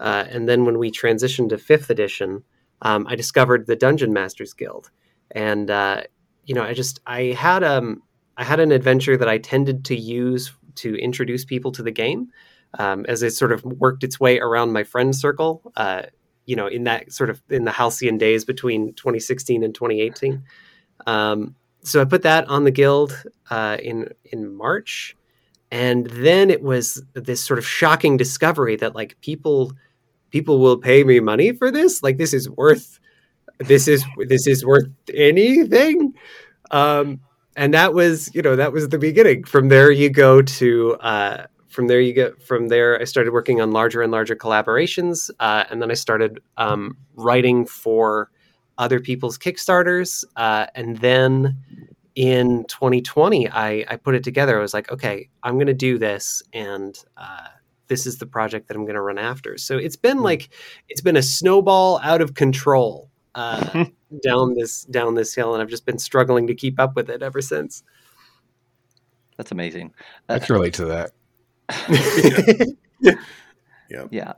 Uh, 0.01 0.25
and 0.29 0.47
then 0.47 0.63
when 0.63 0.77
we 0.77 0.91
transitioned 0.91 1.49
to 1.49 1.57
fifth 1.57 1.89
edition 1.89 2.43
um, 2.81 3.07
i 3.07 3.15
discovered 3.15 3.67
the 3.67 3.75
dungeon 3.75 4.11
masters 4.13 4.53
guild. 4.53 4.91
And 5.31 5.71
uh, 5.71 6.03
you 6.45 6.55
know 6.55 6.63
i 6.63 6.73
just 6.73 6.99
i 7.07 7.35
had 7.37 7.63
um 7.63 8.03
i 8.35 8.43
had 8.43 8.59
an 8.59 8.71
adventure 8.71 9.15
that 9.15 9.29
i 9.29 9.37
tended 9.37 9.85
to 9.85 9.95
use 9.95 10.51
to 10.75 10.95
introduce 10.95 11.45
people 11.45 11.71
to 11.71 11.83
the 11.83 11.91
game 11.91 12.29
um, 12.77 13.05
as 13.07 13.23
it 13.23 13.31
sort 13.31 13.51
of 13.51 13.63
worked 13.63 14.03
its 14.03 14.19
way 14.19 14.39
around 14.39 14.71
my 14.71 14.83
friend 14.83 15.15
circle. 15.15 15.71
Uh, 15.75 16.03
you 16.49 16.55
know 16.55 16.67
in 16.67 16.83
that 16.83 17.11
sort 17.11 17.29
of 17.29 17.41
in 17.49 17.63
the 17.63 17.71
halcyon 17.71 18.17
days 18.17 18.43
between 18.43 18.93
2016 18.93 19.63
and 19.63 19.73
2018 19.75 20.43
um, 21.07 21.55
so 21.81 22.01
I 22.01 22.05
put 22.05 22.23
that 22.23 22.47
on 22.47 22.63
the 22.63 22.71
guild 22.71 23.23
uh, 23.49 23.77
in 23.81 24.09
in 24.25 24.53
March, 24.53 25.15
and 25.71 26.07
then 26.07 26.49
it 26.49 26.61
was 26.61 27.03
this 27.13 27.43
sort 27.43 27.57
of 27.57 27.65
shocking 27.65 28.17
discovery 28.17 28.75
that 28.77 28.95
like 28.95 29.19
people 29.21 29.73
people 30.29 30.59
will 30.59 30.77
pay 30.77 31.03
me 31.03 31.19
money 31.19 31.51
for 31.53 31.71
this. 31.71 32.03
Like 32.03 32.17
this 32.17 32.33
is 32.33 32.49
worth 32.49 32.99
this 33.59 33.87
is 33.87 34.03
this 34.27 34.47
is 34.47 34.65
worth 34.65 34.89
anything. 35.13 36.13
Um, 36.71 37.21
and 37.55 37.73
that 37.73 37.93
was 37.93 38.33
you 38.35 38.41
know 38.41 38.55
that 38.55 38.73
was 38.73 38.89
the 38.89 38.99
beginning. 38.99 39.45
From 39.45 39.69
there 39.69 39.91
you 39.91 40.09
go 40.09 40.41
to. 40.41 40.95
Uh, 40.95 41.47
from 41.69 41.87
there 41.87 42.01
you 42.01 42.13
get 42.13 42.41
from 42.41 42.67
there 42.67 42.99
i 42.99 43.03
started 43.03 43.31
working 43.31 43.61
on 43.61 43.71
larger 43.71 44.01
and 44.01 44.11
larger 44.11 44.35
collaborations 44.35 45.29
uh, 45.39 45.63
and 45.69 45.81
then 45.81 45.89
i 45.89 45.93
started 45.93 46.39
um, 46.57 46.97
writing 47.15 47.65
for 47.65 48.29
other 48.79 48.99
people's 49.01 49.37
Kickstarters. 49.37 50.23
Uh, 50.37 50.65
and 50.73 50.97
then 50.99 51.57
in 52.15 52.63
2020, 52.69 53.49
I, 53.49 53.85
I 53.89 53.97
put 53.97 54.15
it 54.15 54.23
together. 54.23 54.57
I 54.57 54.61
was 54.61 54.73
like, 54.73 54.89
okay, 54.89 55.29
I'm 55.43 55.55
going 55.55 55.67
to 55.67 55.73
do 55.73 55.97
this. 55.97 56.41
And 56.53 56.97
uh, 57.17 57.47
this 57.87 58.07
is 58.07 58.17
the 58.19 58.25
project 58.25 58.69
that 58.69 58.77
I'm 58.77 58.85
going 58.85 58.95
to 58.95 59.01
run 59.01 59.17
after. 59.17 59.57
So 59.57 59.77
it's 59.77 59.97
been 59.97 60.21
like 60.21 60.49
it's 60.87 61.01
been 61.01 61.17
a 61.17 61.21
snowball 61.21 61.99
out 62.03 62.21
of 62.21 62.35
control 62.35 63.11
uh, 63.35 63.83
down 64.23 64.53
this 64.55 64.85
down 64.85 65.15
this 65.15 65.35
hill, 65.35 65.53
and 65.53 65.61
I've 65.61 65.69
just 65.69 65.85
been 65.85 65.99
struggling 65.99 66.47
to 66.47 66.55
keep 66.55 66.79
up 66.79 66.95
with 66.95 67.09
it 67.09 67.21
ever 67.21 67.41
since. 67.41 67.83
That's 69.35 69.51
amazing. 69.51 69.93
I 70.29 70.35
Uh, 70.35 70.39
can 70.39 70.55
relate 70.55 70.73
to 70.75 70.85
that. 70.85 71.11
Yeah. 73.89 74.05
Yeah. 74.11 74.33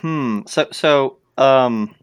Hmm. 0.00 0.40
So 0.46 0.68
so 0.72 1.18
um. 1.38 1.94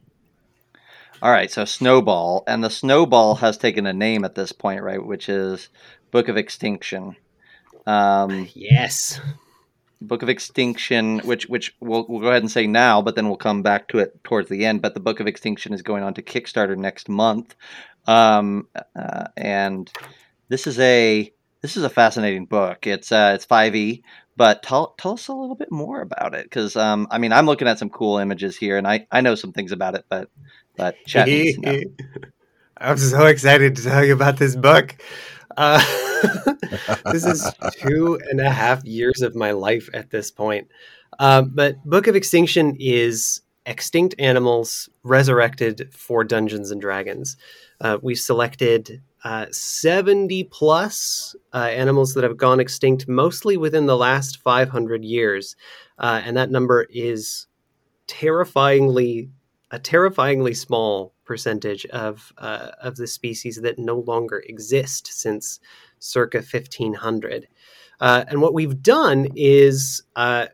All 1.22 1.32
right. 1.32 1.52
So 1.52 1.66
snowball, 1.66 2.44
and 2.48 2.64
the 2.64 2.70
snowball 2.70 3.36
has 3.36 3.58
taken 3.58 3.86
a 3.86 3.94
name 3.94 4.24
at 4.24 4.36
this 4.36 4.52
point, 4.52 4.84
right? 4.84 5.04
Which 5.04 5.28
is 5.28 5.70
Book 6.12 6.28
of 6.28 6.38
Extinction. 6.38 7.16
Um, 7.86 8.48
yes. 8.54 9.20
Book 10.02 10.22
of 10.22 10.30
Extinction, 10.30 11.20
which 11.20 11.48
which 11.48 11.76
we'll 11.80 12.06
we'll 12.08 12.20
go 12.20 12.28
ahead 12.28 12.44
and 12.44 12.52
say 12.52 12.68
now, 12.68 13.02
but 13.02 13.16
then 13.16 13.28
we'll 13.28 13.38
come 13.38 13.64
back 13.64 13.88
to 13.90 14.00
it 14.00 14.22
towards 14.24 14.50
the 14.50 14.66
end. 14.66 14.82
But 14.82 14.94
the 14.94 15.00
Book 15.00 15.20
of 15.20 15.28
Extinction 15.28 15.74
is 15.74 15.82
going 15.82 16.04
on 16.04 16.14
to 16.16 16.22
Kickstarter 16.22 16.78
next 16.78 17.08
month, 17.08 17.56
um, 18.06 18.68
uh, 18.96 19.28
and 19.38 19.90
this 20.50 20.68
is 20.68 20.78
a 20.80 21.32
this 21.64 21.78
is 21.78 21.84
a 21.84 21.90
fascinating 21.90 22.46
book. 22.46 22.86
It's 22.86 23.12
uh, 23.12 23.32
it's 23.34 23.46
five 23.46 23.74
e, 23.76 24.04
but 24.36 24.62
tell 24.62 24.94
tell 25.00 25.14
us 25.14 25.30
a 25.30 25.34
little 25.34 25.56
bit 25.56 25.72
more 25.72 26.02
about 26.02 26.36
it 26.36 26.44
because 26.44 26.76
um, 26.76 27.08
I 27.10 27.18
mean 27.18 27.32
I'm 27.32 27.48
looking 27.48 27.68
at 27.68 27.80
some 27.80 27.90
cool 27.90 28.18
images 28.20 28.56
here, 28.56 28.78
and 28.78 28.86
I 28.86 29.08
I 29.12 29.22
know 29.22 29.34
some 29.34 29.54
things 29.54 29.72
about 29.72 29.96
it, 29.96 30.06
but 30.10 30.30
but 30.76 30.98
Chad 31.08 31.28
needs 31.28 31.58
to 31.58 31.62
know. 31.62 31.82
I'm 32.78 32.98
so 32.98 33.26
excited 33.26 33.78
to 33.78 33.84
tell 33.84 34.04
you 34.04 34.14
about 34.14 34.38
this 34.38 34.58
book. 34.58 34.98
Uh, 35.56 35.80
this 37.12 37.26
is 37.26 37.50
two 37.80 38.20
and 38.30 38.42
a 38.42 38.50
half 38.50 38.84
years 38.84 39.22
of 39.22 39.36
my 39.36 39.52
life 39.52 39.90
at 39.94 40.10
this 40.10 40.32
point. 40.32 40.68
Um, 41.20 41.52
but 41.54 41.82
Book 41.86 42.08
of 42.08 42.16
Extinction 42.16 42.76
is 42.80 43.42
extinct 43.66 44.16
animals 44.20 44.90
resurrected 45.04 45.94
for 45.94 46.26
Dungeons 46.26 46.72
and 46.72 46.82
Dragons. 46.82 47.38
Uh, 47.80 48.00
we 48.02 48.16
selected 48.16 49.02
uh, 49.24 49.46
70 49.52 50.44
plus 50.46 51.36
uh, 51.54 51.58
animals 51.58 52.14
that 52.14 52.24
have 52.24 52.38
gone 52.38 52.60
extinct, 52.60 53.08
mostly 53.08 53.58
within 53.58 53.86
the 53.86 53.98
last 53.98 54.42
500 54.42 55.06
years. 55.06 55.56
Uh, 55.98 56.22
and 56.24 56.36
that 56.36 56.52
number 56.52 56.88
is 56.90 57.48
terrifyingly 58.08 59.30
a 59.72 59.80
terrifyingly 59.80 60.54
small 60.54 61.16
percentage 61.26 61.86
of 61.88 62.32
uh, 62.38 62.70
of 62.82 62.96
the 62.96 63.08
species 63.08 63.60
that 63.62 63.80
no 63.80 64.00
longer 64.00 64.44
exist 64.48 65.08
since 65.08 65.60
circa 65.98 66.38
1500. 66.38 67.48
Uh, 68.00 68.24
and 68.28 68.40
what 68.42 68.54
we've 68.54 68.84
done 68.84 69.28
is 69.36 70.04
uh, 70.16 70.46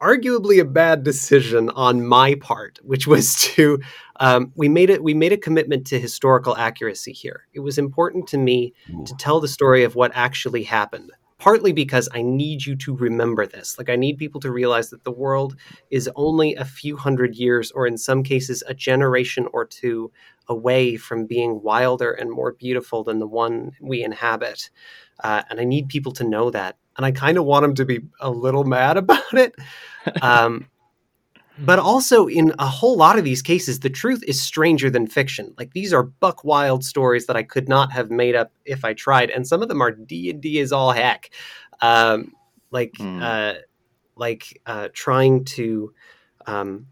arguably 0.00 0.60
a 0.60 0.64
bad 0.64 1.02
decision 1.02 1.70
on 1.70 2.06
my 2.06 2.34
part, 2.36 2.78
which 2.82 3.06
was 3.06 3.34
to 3.40 3.80
um, 4.18 4.52
we 4.54 4.68
made 4.68 4.90
it 4.90 5.02
we 5.02 5.14
made 5.14 5.32
a 5.32 5.36
commitment 5.36 5.86
to 5.88 6.00
historical 6.00 6.56
accuracy 6.56 7.12
here. 7.12 7.46
It 7.52 7.60
was 7.60 7.78
important 7.78 8.26
to 8.28 8.38
me 8.38 8.74
to 9.04 9.14
tell 9.16 9.40
the 9.40 9.48
story 9.48 9.84
of 9.84 9.94
what 9.94 10.12
actually 10.14 10.62
happened. 10.62 11.12
Partly 11.38 11.72
because 11.72 12.08
I 12.14 12.22
need 12.22 12.64
you 12.64 12.76
to 12.76 12.96
remember 12.96 13.46
this. 13.46 13.76
Like, 13.76 13.90
I 13.90 13.96
need 13.96 14.16
people 14.16 14.40
to 14.40 14.50
realize 14.50 14.88
that 14.90 15.04
the 15.04 15.10
world 15.10 15.56
is 15.90 16.08
only 16.16 16.54
a 16.54 16.64
few 16.64 16.96
hundred 16.96 17.34
years, 17.34 17.70
or 17.72 17.86
in 17.86 17.98
some 17.98 18.22
cases, 18.22 18.62
a 18.66 18.74
generation 18.74 19.46
or 19.52 19.66
two 19.66 20.10
away 20.48 20.96
from 20.96 21.26
being 21.26 21.62
wilder 21.62 22.12
and 22.12 22.30
more 22.30 22.52
beautiful 22.52 23.04
than 23.04 23.18
the 23.18 23.26
one 23.26 23.72
we 23.80 24.02
inhabit. 24.02 24.70
Uh, 25.22 25.42
and 25.50 25.60
I 25.60 25.64
need 25.64 25.88
people 25.88 26.12
to 26.12 26.24
know 26.24 26.50
that. 26.50 26.78
And 26.96 27.04
I 27.04 27.12
kind 27.12 27.36
of 27.36 27.44
want 27.44 27.62
them 27.62 27.74
to 27.74 27.84
be 27.84 28.00
a 28.20 28.30
little 28.30 28.64
mad 28.64 28.96
about 28.96 29.34
it. 29.34 29.54
Um, 30.22 30.68
but 31.58 31.78
also, 31.78 32.26
in 32.26 32.52
a 32.58 32.66
whole 32.66 32.96
lot 32.96 33.18
of 33.18 33.24
these 33.24 33.42
cases, 33.42 33.80
the 33.80 33.90
truth 33.90 34.22
is 34.26 34.42
stranger 34.42 34.90
than 34.90 35.06
fiction. 35.06 35.54
Like 35.56 35.72
these 35.72 35.92
are 35.92 36.02
buck 36.02 36.44
wild 36.44 36.84
stories 36.84 37.26
that 37.26 37.36
I 37.36 37.42
could 37.42 37.68
not 37.68 37.92
have 37.92 38.10
made 38.10 38.34
up 38.34 38.52
if 38.64 38.84
I 38.84 38.92
tried, 38.92 39.30
and 39.30 39.46
some 39.46 39.62
of 39.62 39.68
them 39.68 39.80
are 39.80 39.90
D 39.90 40.30
and 40.30 40.40
D 40.40 40.60
as 40.60 40.72
all 40.72 40.92
heck. 40.92 41.30
Um, 41.80 42.32
like, 42.70 42.94
Hmm. 42.98 43.22
uh, 43.22 43.54
like 44.16 44.60
uh, 44.66 44.88
trying 44.92 45.44
to, 45.44 45.92
um, 46.46 46.86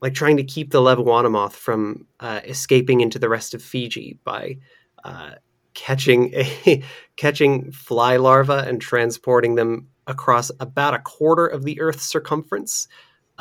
like 0.00 0.14
trying 0.14 0.36
to 0.38 0.44
keep 0.44 0.70
the 0.72 0.80
Levuana 0.80 1.30
moth 1.30 1.54
from 1.56 2.06
uh, 2.20 2.40
escaping 2.44 3.00
into 3.00 3.18
the 3.18 3.28
rest 3.28 3.54
of 3.54 3.62
Fiji 3.62 4.18
by 4.24 4.58
uh, 5.04 5.32
catching 5.74 6.32
a 6.34 6.82
catching 7.16 7.70
fly 7.72 8.16
larvae 8.16 8.68
and 8.68 8.80
transporting 8.80 9.54
them 9.54 9.88
across 10.06 10.50
about 10.60 10.94
a 10.94 10.98
quarter 10.98 11.46
of 11.46 11.64
the 11.64 11.80
Earth's 11.80 12.04
circumference 12.04 12.88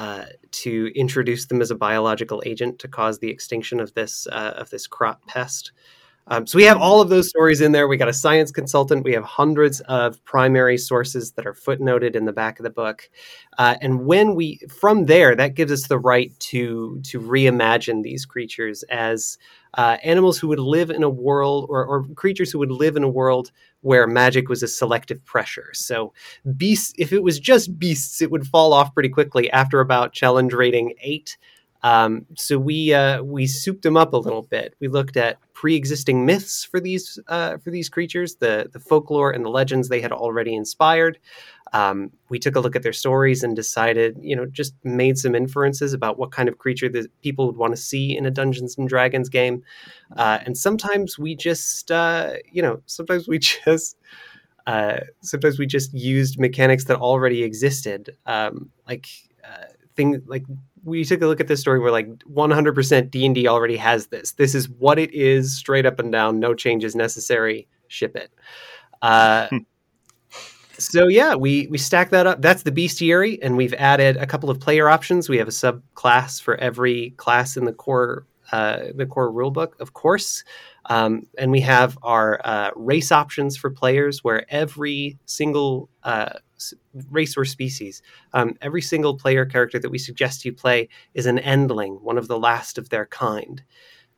uh, 0.01 0.25
to 0.49 0.91
introduce 0.95 1.45
them 1.45 1.61
as 1.61 1.69
a 1.69 1.75
biological 1.75 2.41
agent 2.43 2.79
to 2.79 2.87
cause 2.87 3.19
the 3.19 3.29
extinction 3.29 3.79
of 3.79 3.93
this 3.93 4.25
uh, 4.31 4.53
of 4.57 4.67
this 4.71 4.87
crop 4.87 5.23
pest. 5.27 5.73
Um, 6.27 6.47
so 6.47 6.57
we 6.57 6.63
have 6.63 6.77
all 6.77 7.01
of 7.01 7.09
those 7.09 7.29
stories 7.29 7.61
in 7.61 7.71
there. 7.71 7.87
We 7.87 7.97
got 7.97 8.07
a 8.07 8.13
science 8.13 8.51
consultant. 8.51 9.03
We 9.03 9.13
have 9.13 9.23
hundreds 9.23 9.81
of 9.81 10.23
primary 10.23 10.77
sources 10.77 11.31
that 11.33 11.45
are 11.45 11.53
footnoted 11.53 12.15
in 12.15 12.25
the 12.25 12.31
back 12.31 12.59
of 12.59 12.63
the 12.63 12.69
book, 12.69 13.09
uh, 13.57 13.75
and 13.81 14.05
when 14.05 14.35
we 14.35 14.59
from 14.69 15.05
there, 15.05 15.35
that 15.35 15.55
gives 15.55 15.71
us 15.71 15.87
the 15.87 15.99
right 15.99 16.31
to 16.39 17.01
to 17.05 17.19
reimagine 17.19 18.03
these 18.03 18.25
creatures 18.25 18.83
as 18.83 19.37
uh, 19.75 19.97
animals 20.03 20.37
who 20.37 20.47
would 20.49 20.59
live 20.59 20.89
in 20.89 21.03
a 21.03 21.09
world 21.09 21.65
or, 21.69 21.85
or 21.85 22.05
creatures 22.15 22.51
who 22.51 22.59
would 22.59 22.71
live 22.71 22.95
in 22.95 23.03
a 23.03 23.09
world 23.09 23.51
where 23.81 24.05
magic 24.05 24.49
was 24.49 24.61
a 24.61 24.67
selective 24.67 25.23
pressure. 25.25 25.69
So 25.73 26.13
beasts, 26.57 26.93
if 26.97 27.13
it 27.13 27.23
was 27.23 27.39
just 27.39 27.79
beasts, 27.79 28.21
it 28.21 28.29
would 28.31 28.45
fall 28.47 28.73
off 28.73 28.93
pretty 28.93 29.09
quickly 29.09 29.49
after 29.51 29.79
about 29.79 30.13
challenge 30.13 30.53
rating 30.53 30.93
eight. 31.01 31.37
Um, 31.83 32.25
so 32.35 32.59
we 32.59 32.93
uh, 32.93 33.23
we 33.23 33.47
souped 33.47 33.81
them 33.81 33.97
up 33.97 34.13
a 34.13 34.17
little 34.17 34.43
bit. 34.43 34.75
We 34.79 34.87
looked 34.87 35.17
at 35.17 35.37
pre-existing 35.53 36.25
myths 36.25 36.63
for 36.63 36.79
these 36.79 37.19
uh, 37.27 37.57
for 37.57 37.71
these 37.71 37.89
creatures, 37.89 38.35
the 38.35 38.69
the 38.71 38.79
folklore 38.79 39.31
and 39.31 39.43
the 39.43 39.49
legends 39.49 39.89
they 39.89 40.01
had 40.01 40.11
already 40.11 40.55
inspired. 40.55 41.17
Um, 41.73 42.11
we 42.29 42.37
took 42.37 42.55
a 42.55 42.59
look 42.59 42.75
at 42.75 42.83
their 42.83 42.93
stories 42.93 43.43
and 43.43 43.55
decided, 43.55 44.17
you 44.19 44.35
know, 44.35 44.45
just 44.45 44.73
made 44.83 45.17
some 45.17 45.35
inferences 45.35 45.93
about 45.93 46.19
what 46.19 46.31
kind 46.31 46.49
of 46.49 46.57
creature 46.57 46.89
that 46.89 47.07
people 47.21 47.45
would 47.47 47.55
want 47.55 47.73
to 47.73 47.81
see 47.81 48.15
in 48.15 48.25
a 48.25 48.31
Dungeons 48.31 48.77
and 48.77 48.89
Dragons 48.89 49.29
game. 49.29 49.63
Uh, 50.17 50.39
and 50.45 50.57
sometimes 50.57 51.17
we 51.17 51.33
just, 51.33 51.89
uh, 51.89 52.33
you 52.51 52.61
know, 52.61 52.81
sometimes 52.87 53.27
we 53.27 53.39
just 53.65 53.97
uh, 54.67 54.99
sometimes 55.21 55.57
we 55.57 55.65
just 55.65 55.93
used 55.93 56.39
mechanics 56.39 56.85
that 56.85 56.97
already 56.97 57.43
existed, 57.43 58.15
um, 58.25 58.69
like 58.87 59.07
uh, 59.43 59.65
thing 59.95 60.21
like 60.27 60.43
we 60.83 61.03
took 61.05 61.21
a 61.21 61.27
look 61.27 61.39
at 61.39 61.47
this 61.47 61.59
story 61.59 61.79
where 61.79 61.91
like 61.91 62.07
100% 62.25 63.11
d&d 63.11 63.47
already 63.47 63.77
has 63.77 64.07
this. 64.07 64.33
This 64.33 64.55
is 64.55 64.69
what 64.69 64.99
it 64.99 65.13
is 65.13 65.55
straight 65.55 65.85
up 65.85 65.99
and 65.99 66.11
down 66.11 66.39
no 66.39 66.53
changes 66.53 66.95
necessary 66.95 67.67
ship 67.87 68.15
it. 68.15 68.31
Uh, 69.01 69.47
so 70.77 71.07
yeah 71.07 71.35
we 71.35 71.67
we 71.67 71.77
stack 71.77 72.09
that 72.09 72.27
up. 72.27 72.41
That's 72.41 72.63
the 72.63 72.71
bestiary 72.71 73.37
and 73.41 73.57
we've 73.57 73.73
added 73.75 74.17
a 74.17 74.25
couple 74.25 74.49
of 74.49 74.59
player 74.59 74.89
options. 74.89 75.29
We 75.29 75.37
have 75.37 75.47
a 75.47 75.51
subclass 75.51 76.41
for 76.41 76.55
every 76.55 77.11
class 77.11 77.57
in 77.57 77.65
the 77.65 77.73
core 77.73 78.25
uh, 78.51 78.87
the 78.95 79.05
core 79.05 79.31
rulebook 79.31 79.79
of 79.79 79.93
course. 79.93 80.43
Um, 80.87 81.27
and 81.37 81.51
we 81.51 81.61
have 81.61 81.97
our 82.01 82.41
uh, 82.43 82.71
race 82.75 83.11
options 83.11 83.55
for 83.55 83.69
players 83.69 84.23
where 84.23 84.51
every 84.51 85.19
single 85.25 85.89
uh, 86.03 86.33
race 87.09 87.37
or 87.37 87.45
species 87.45 88.01
um, 88.33 88.55
every 88.61 88.81
single 88.81 89.17
player 89.17 89.45
character 89.45 89.79
that 89.79 89.89
we 89.89 89.97
suggest 89.97 90.45
you 90.45 90.53
play 90.53 90.89
is 91.13 91.25
an 91.25 91.39
endling, 91.39 92.01
one 92.01 92.17
of 92.17 92.27
the 92.27 92.39
last 92.39 92.77
of 92.77 92.89
their 92.89 93.05
kind, 93.05 93.63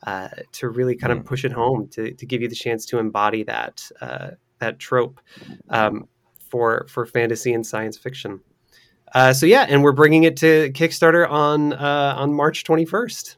uh, 0.06 0.30
to 0.52 0.70
really 0.70 0.96
kind 0.96 1.14
of 1.14 1.26
push 1.26 1.46
it 1.46 1.52
home, 1.52 1.88
to, 1.90 2.14
to 2.14 2.26
give 2.26 2.42
you 2.42 2.48
the 2.48 2.56
chance 2.56 2.86
to 2.86 3.00
embody 3.00 3.44
that 3.44 3.90
uh, 4.02 4.32
that 4.60 4.80
trope 4.80 5.20
um, 5.70 6.08
for 6.50 6.86
for 6.90 7.06
fantasy 7.06 7.54
and 7.54 7.66
science 7.66 7.98
fiction. 7.98 8.40
Uh, 9.14 9.34
so 9.34 9.46
yeah, 9.46 9.66
and 9.70 9.84
we're 9.84 9.92
bringing 9.92 10.24
it 10.24 10.38
to 10.38 10.72
Kickstarter 10.72 11.30
on 11.30 11.74
uh, 11.74 12.16
on 12.18 12.34
March 12.34 12.64
twenty 12.64 12.86
first. 12.86 13.38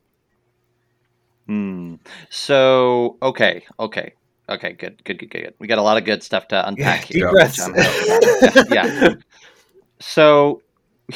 Hmm. 1.48 1.96
So 2.30 3.18
okay, 3.22 3.64
okay, 3.80 4.14
okay, 4.50 4.74
good, 4.74 5.04
good, 5.04 5.20
good, 5.20 5.30
good, 5.30 5.44
good. 5.44 5.54
We 5.60 5.68
got 5.68 5.78
a 5.78 5.82
lot 5.84 5.98
of 5.98 6.06
good 6.06 6.24
stuff 6.24 6.48
to 6.50 6.68
unpack 6.68 7.08
Deep 7.08 7.18
here. 7.18 7.32
breaths. 7.32 7.68
which 7.68 7.78
I'm- 7.78 8.66
yeah. 8.72 9.14
So, 10.00 10.62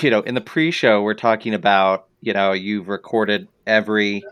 you 0.02 0.10
know, 0.10 0.22
in 0.22 0.36
the 0.36 0.42
pre-show, 0.42 1.02
we're 1.02 1.14
talking 1.14 1.54
about, 1.54 2.08
you 2.22 2.34
know, 2.34 2.54
you've 2.54 2.88
recorded 2.88 3.48
every 3.68 4.24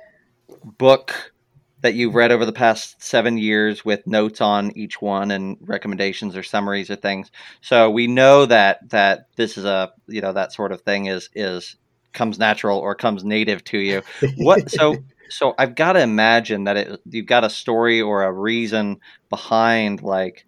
book 0.63 1.34
that 1.82 1.94
you've 1.94 2.16
read 2.16 2.32
over 2.32 2.46
the 2.46 2.51
past 2.51 3.01
seven 3.01 3.38
years 3.38 3.86
with 3.86 4.06
notes 4.08 4.42
on 4.42 4.75
each 4.75 5.01
one 5.01 5.30
and 5.32 5.58
recommendations 5.62 6.36
or 6.36 6.42
summaries 6.44 6.89
or 6.89 6.96
things. 6.96 7.32
So 7.62 7.89
we 7.89 8.08
know 8.08 8.46
that 8.46 8.89
that 8.89 9.27
this 9.36 9.58
is 9.58 9.66
a, 9.66 9.92
you 10.08 10.22
know, 10.22 10.34
that 10.34 10.54
sort 10.54 10.72
of 10.72 10.82
thing 10.82 11.06
is 11.06 11.30
is 11.36 11.75
comes 12.13 12.39
natural 12.39 12.80
or 12.80 12.96
comes 12.96 13.24
native 13.24 13.63
to 13.66 13.77
you. 13.77 14.01
What 14.38 14.72
so 14.72 14.96
so 15.29 15.53
I've 15.57 15.75
got 15.75 15.93
to 15.93 16.01
imagine 16.01 16.65
that 16.65 16.77
it 16.77 17.01
you've 17.05 17.25
got 17.25 17.43
a 17.43 17.50
story 17.50 18.01
or 18.01 18.24
a 18.24 18.31
reason 18.31 19.00
behind 19.29 20.01
like 20.01 20.46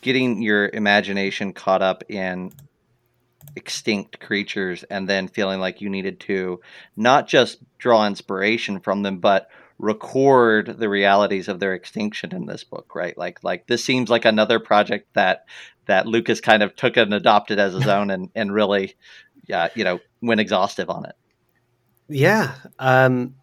getting 0.00 0.42
your 0.42 0.68
imagination 0.68 1.52
caught 1.52 1.82
up 1.82 2.04
in 2.08 2.52
extinct 3.56 4.20
creatures 4.20 4.84
and 4.84 5.08
then 5.08 5.28
feeling 5.28 5.60
like 5.60 5.80
you 5.80 5.88
needed 5.88 6.20
to 6.20 6.60
not 6.96 7.26
just 7.26 7.58
draw 7.78 8.06
inspiration 8.06 8.80
from 8.80 9.02
them 9.02 9.18
but 9.18 9.48
record 9.78 10.78
the 10.78 10.88
realities 10.88 11.48
of 11.48 11.60
their 11.60 11.74
extinction 11.74 12.34
in 12.34 12.46
this 12.46 12.64
book 12.64 12.94
right? 12.94 13.16
Like 13.16 13.42
like 13.42 13.66
this 13.66 13.84
seems 13.84 14.10
like 14.10 14.24
another 14.24 14.58
project 14.60 15.08
that 15.14 15.46
that 15.86 16.06
lucas 16.06 16.40
kind 16.40 16.62
of 16.62 16.74
took 16.76 16.96
and 16.96 17.14
adopted 17.14 17.58
as 17.58 17.74
his 17.74 17.86
own 17.96 18.10
and 18.10 18.30
and 18.34 18.52
really 18.52 18.94
yeah 19.46 19.68
you 19.74 19.84
know 19.84 20.00
went 20.20 20.40
exhaustive 20.40 20.90
on 20.90 21.04
it 21.06 21.14
yeah 22.08 22.54
um 22.78 23.34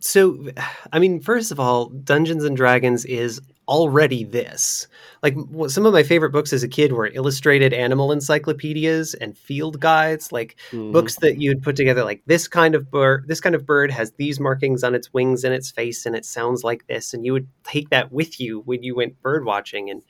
so 0.00 0.48
i 0.92 0.98
mean 0.98 1.20
first 1.20 1.52
of 1.52 1.60
all 1.60 1.86
dungeons 1.88 2.44
and 2.44 2.56
dragons 2.56 3.04
is 3.04 3.40
already 3.68 4.24
this. 4.24 4.86
Like 5.22 5.36
some 5.68 5.86
of 5.86 5.92
my 5.92 6.02
favorite 6.02 6.30
books 6.30 6.52
as 6.52 6.62
a 6.62 6.68
kid 6.68 6.92
were 6.92 7.06
illustrated 7.06 7.72
animal 7.72 8.12
encyclopedias 8.12 9.14
and 9.14 9.36
field 9.36 9.80
guides, 9.80 10.32
like 10.32 10.56
mm-hmm. 10.70 10.92
books 10.92 11.16
that 11.16 11.40
you'd 11.40 11.62
put 11.62 11.76
together 11.76 12.04
like 12.04 12.22
this 12.26 12.48
kind 12.48 12.74
of 12.74 12.90
bird 12.90 13.24
this 13.28 13.40
kind 13.40 13.54
of 13.54 13.64
bird 13.64 13.90
has 13.90 14.12
these 14.12 14.40
markings 14.40 14.82
on 14.82 14.94
its 14.94 15.12
wings 15.12 15.44
and 15.44 15.54
its 15.54 15.70
face 15.70 16.06
and 16.06 16.16
it 16.16 16.24
sounds 16.24 16.64
like 16.64 16.86
this 16.86 17.14
and 17.14 17.24
you 17.24 17.32
would 17.32 17.48
take 17.64 17.88
that 17.90 18.10
with 18.12 18.40
you 18.40 18.60
when 18.60 18.82
you 18.82 18.94
went 18.94 19.20
bird 19.22 19.44
watching 19.44 19.88
and 19.90 20.02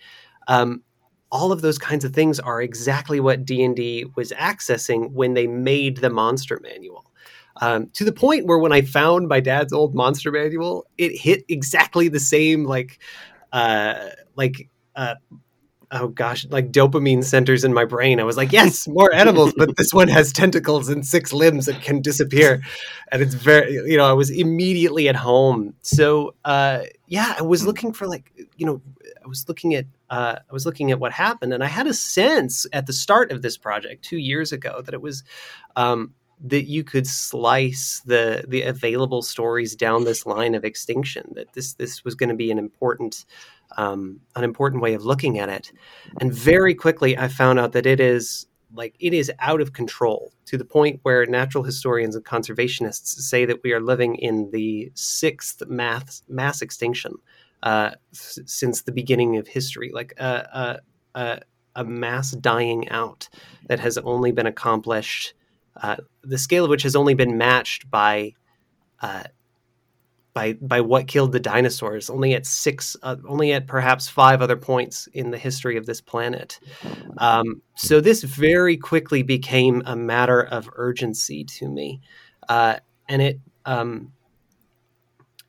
um, 0.49 0.83
all 1.31 1.53
of 1.53 1.63
those 1.63 1.79
kinds 1.79 2.05
of 2.05 2.13
things 2.13 2.41
are 2.41 2.61
exactly 2.61 3.21
what 3.21 3.45
D&D 3.45 4.07
was 4.17 4.33
accessing 4.33 5.13
when 5.13 5.35
they 5.35 5.47
made 5.47 5.99
the 5.99 6.11
monster 6.11 6.61
manual. 6.63 7.12
Um, 7.63 7.91
to 7.95 8.05
the 8.05 8.11
point 8.11 8.47
where 8.47 8.59
when 8.59 8.73
I 8.73 8.83
found 8.83 9.29
my 9.29 9.39
dad's 9.39 9.73
old 9.73 9.95
monster 9.95 10.33
manual, 10.33 10.85
it 10.99 11.17
hit 11.17 11.45
exactly 11.49 12.09
the 12.09 12.19
same 12.19 12.65
like 12.65 12.99
uh, 13.53 14.09
like 14.35 14.69
uh, 14.97 15.15
oh 15.93 16.09
gosh, 16.09 16.45
like 16.49 16.73
dopamine 16.73 17.23
centers 17.23 17.63
in 17.63 17.73
my 17.73 17.85
brain. 17.85 18.19
I 18.19 18.25
was 18.25 18.37
like, 18.37 18.51
yes, 18.51 18.89
more 18.89 19.15
animals, 19.15 19.55
but 19.57 19.77
this 19.77 19.93
one 19.93 20.09
has 20.09 20.33
tentacles 20.33 20.89
and 20.89 21.07
six 21.07 21.33
limbs 21.33 21.69
and 21.69 21.81
can 21.81 22.01
disappear. 22.01 22.63
And 23.13 23.23
it's 23.23 23.35
very, 23.35 23.75
you 23.75 23.97
know, 23.97 24.07
I 24.07 24.15
was 24.15 24.31
immediately 24.31 25.09
at 25.09 25.15
home. 25.15 25.75
So, 25.83 26.35
uh, 26.45 26.81
yeah, 27.07 27.35
I 27.39 27.43
was 27.43 27.65
looking 27.65 27.93
for 27.93 28.09
like, 28.09 28.33
you 28.57 28.67
know, 28.67 28.81
I 29.23 29.29
was 29.29 29.47
looking 29.49 29.75
at, 29.75 29.85
uh, 30.11 30.37
I 30.39 30.53
was 30.53 30.67
looking 30.67 30.91
at 30.91 30.99
what 30.99 31.13
happened, 31.13 31.53
and 31.53 31.63
I 31.63 31.69
had 31.69 31.87
a 31.87 31.95
sense 31.95 32.67
at 32.73 32.87
the 32.87 32.93
start 32.93 33.31
of 33.31 33.43
this 33.43 33.57
project 33.57 34.05
two 34.05 34.19
years 34.19 34.51
ago 34.51 34.81
that 34.83 34.95
it 34.95 35.01
was, 35.01 35.23
um, 35.77 36.15
that 36.45 36.65
you 36.65 36.83
could 36.85 37.07
slice 37.07 38.03
the 38.05 38.45
the 38.49 38.63
available 38.63 39.23
stories 39.23 39.77
down 39.77 40.05
this 40.05 40.27
line 40.27 40.55
of 40.55 40.65
extinction 40.65 41.33
that 41.35 41.53
this 41.53 41.75
this 41.75 42.05
was 42.05 42.15
going 42.15 42.29
to 42.29 42.35
be 42.35 42.51
an 42.51 42.59
important 42.59 43.25
um, 43.77 44.21
an 44.37 44.45
important 44.45 44.83
way 44.83 44.93
of 44.93 45.05
looking 45.05 45.39
at 45.39 45.49
it. 45.49 45.73
And 46.21 46.33
very 46.33 46.75
quickly 46.75 47.17
i 47.17 47.29
found 47.29 47.59
out 47.59 47.73
that 47.73 47.87
it 47.87 48.01
is 48.01 48.47
like 48.75 48.95
it 48.99 49.13
is 49.13 49.31
out 49.39 49.61
of 49.61 49.73
control 49.73 50.33
to 50.47 50.57
the 50.57 50.65
point 50.65 51.01
where 51.03 51.27
natural 51.27 51.65
historians 51.65 52.17
and 52.17 52.25
conservationists 52.25 53.07
say 53.07 53.45
that 53.45 53.63
we 53.63 53.73
are 53.73 53.81
living 53.81 54.17
in 54.17 54.51
the 54.51 54.91
sixth 54.95 55.63
mass 55.69 56.23
mass 56.29 56.63
extinction 56.63 57.15
uh, 57.63 57.91
s- 58.13 58.39
since 58.47 58.83
the 58.83 58.93
beginning 58.93 59.37
of 59.37 59.47
history 59.47 59.91
like 59.93 60.15
a, 60.19 60.81
a, 61.15 61.21
a, 61.21 61.41
a 61.77 61.85
mass 61.85 62.33
dying 62.33 62.89
out 62.89 63.29
that 63.69 63.79
has 63.79 63.99
only 63.99 64.33
been 64.33 64.47
accomplished 64.47 65.35
uh, 65.77 65.97
the 66.23 66.39
scale 66.39 66.65
of 66.65 66.71
which 66.71 66.83
has 66.83 66.97
only 66.97 67.15
been 67.15 67.39
matched 67.39 67.91
by 67.91 68.35
uh, 69.01 69.25
by 70.35 70.55
by 70.55 70.81
what 70.81 71.07
killed 71.07 71.33
the 71.33 71.41
dinosaurs. 71.41 72.09
Only 72.09 72.35
at 72.35 72.47
six, 72.47 72.97
uh, 73.03 73.17
only 73.27 73.53
at 73.53 73.67
perhaps 73.67 74.09
five 74.09 74.41
other 74.43 74.57
points 74.57 75.07
in 75.09 75.31
the 75.31 75.39
history 75.39 75.77
of 75.77 75.87
this 75.87 76.01
planet. 76.01 76.59
Um, 77.19 77.63
so 77.75 78.01
this 78.01 78.23
very 78.23 78.77
quickly 78.77 79.23
became 79.23 79.83
a 79.87 79.97
matter 79.97 80.43
of 80.43 80.71
urgency 80.75 81.45
to 81.45 81.69
me, 81.69 82.01
uh, 82.49 82.77
and 83.09 83.23
it, 83.23 83.41
um, 83.67 84.13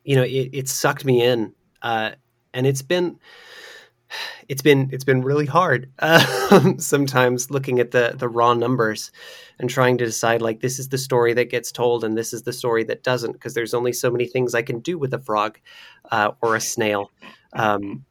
you 0.04 0.16
know, 0.16 0.24
it, 0.24 0.50
it, 0.52 0.68
sucked 0.68 1.04
me 1.04 1.22
in, 1.22 1.54
uh, 1.82 2.12
and 2.52 2.66
it's 2.66 2.82
been 2.82 3.18
it's 4.48 4.62
been 4.62 4.90
it's 4.92 5.04
been 5.04 5.22
really 5.22 5.46
hard 5.46 5.90
uh, 6.00 6.72
sometimes 6.78 7.50
looking 7.50 7.80
at 7.80 7.90
the 7.90 8.14
the 8.16 8.28
raw 8.28 8.54
numbers 8.54 9.10
and 9.58 9.70
trying 9.70 9.98
to 9.98 10.04
decide 10.04 10.42
like 10.42 10.60
this 10.60 10.78
is 10.78 10.88
the 10.88 10.98
story 10.98 11.32
that 11.34 11.50
gets 11.50 11.70
told 11.70 12.04
and 12.04 12.16
this 12.16 12.32
is 12.32 12.42
the 12.42 12.52
story 12.52 12.84
that 12.84 13.02
doesn't 13.02 13.32
because 13.32 13.54
there's 13.54 13.74
only 13.74 13.92
so 13.92 14.10
many 14.10 14.26
things 14.26 14.54
I 14.54 14.62
can 14.62 14.80
do 14.80 14.98
with 14.98 15.14
a 15.14 15.18
frog 15.18 15.58
uh, 16.10 16.32
or 16.42 16.56
a 16.56 16.60
snail 16.60 17.10
um, 17.52 18.04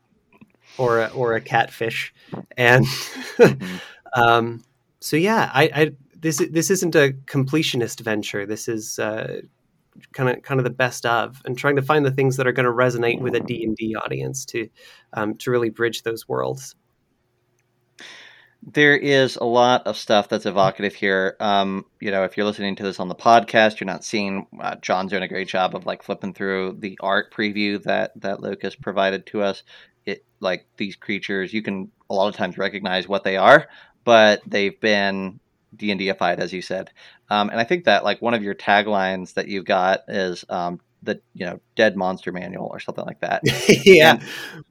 or 0.77 1.01
a, 1.01 1.07
or 1.09 1.35
a 1.35 1.41
catfish. 1.41 2.13
And 2.57 2.85
mm-hmm. 2.85 3.75
um, 4.21 4.63
so 4.99 5.17
yeah 5.17 5.51
I, 5.53 5.63
I, 5.73 5.91
this 6.15 6.37
this 6.51 6.71
isn't 6.71 6.95
a 6.95 7.11
completionist 7.25 7.99
venture. 7.99 8.45
This 8.45 8.69
is 8.69 8.97
uh, 8.97 9.41
kind 10.13 10.29
of 10.29 10.41
kind 10.41 10.59
of 10.59 10.63
the 10.63 10.69
best 10.69 11.05
of 11.05 11.41
and 11.45 11.57
trying 11.57 11.75
to 11.75 11.81
find 11.81 12.05
the 12.05 12.11
things 12.11 12.37
that 12.37 12.47
are 12.47 12.51
going 12.51 12.65
to 12.65 12.71
resonate 12.71 13.19
with 13.19 13.35
a 13.35 13.39
d&d 13.39 13.95
audience 13.95 14.45
to 14.45 14.69
um, 15.13 15.35
to 15.35 15.51
really 15.51 15.69
bridge 15.69 16.03
those 16.03 16.27
worlds 16.27 16.75
there 18.65 18.95
is 18.95 19.35
a 19.35 19.43
lot 19.43 19.85
of 19.87 19.97
stuff 19.97 20.29
that's 20.29 20.45
evocative 20.45 20.95
here. 20.95 21.35
Um, 21.39 21.85
you 21.99 22.11
know, 22.11 22.23
if 22.23 22.37
you're 22.37 22.45
listening 22.45 22.75
to 22.77 22.83
this 22.83 22.99
on 22.99 23.09
the 23.09 23.15
podcast, 23.15 23.79
you're 23.79 23.87
not 23.87 24.05
seeing 24.05 24.47
uh, 24.61 24.75
Jon's 24.77 25.11
doing 25.11 25.23
a 25.23 25.27
great 25.27 25.49
job 25.49 25.75
of 25.75 25.85
like 25.85 26.03
flipping 26.03 26.33
through 26.33 26.77
the 26.79 26.97
art 27.01 27.33
preview 27.33 27.81
that 27.83 28.11
that 28.21 28.41
Lucas 28.41 28.75
provided 28.75 29.25
to 29.27 29.41
us. 29.41 29.63
It 30.05 30.23
like 30.39 30.65
these 30.77 30.95
creatures, 30.95 31.53
you 31.53 31.61
can 31.61 31.91
a 32.09 32.13
lot 32.13 32.29
of 32.29 32.35
times 32.35 32.57
recognize 32.57 33.07
what 33.07 33.23
they 33.23 33.35
are, 33.35 33.67
but 34.05 34.41
they've 34.47 34.79
been 34.79 35.39
D 35.75 35.91
and 35.91 35.99
Dified, 35.99 36.39
as 36.39 36.53
you 36.53 36.61
said. 36.61 36.91
Um, 37.29 37.49
and 37.49 37.59
I 37.59 37.63
think 37.65 37.85
that 37.85 38.03
like 38.03 38.21
one 38.21 38.33
of 38.33 38.43
your 38.43 38.55
taglines 38.55 39.33
that 39.33 39.47
you've 39.47 39.65
got 39.65 40.01
is 40.07 40.45
um, 40.49 40.79
the 41.03 41.21
you 41.33 41.45
know 41.45 41.59
Dead 41.75 41.95
Monster 41.95 42.31
Manual 42.31 42.67
or 42.71 42.79
something 42.79 43.05
like 43.05 43.19
that. 43.21 43.41
yeah. 43.85 44.13
And, 44.13 44.23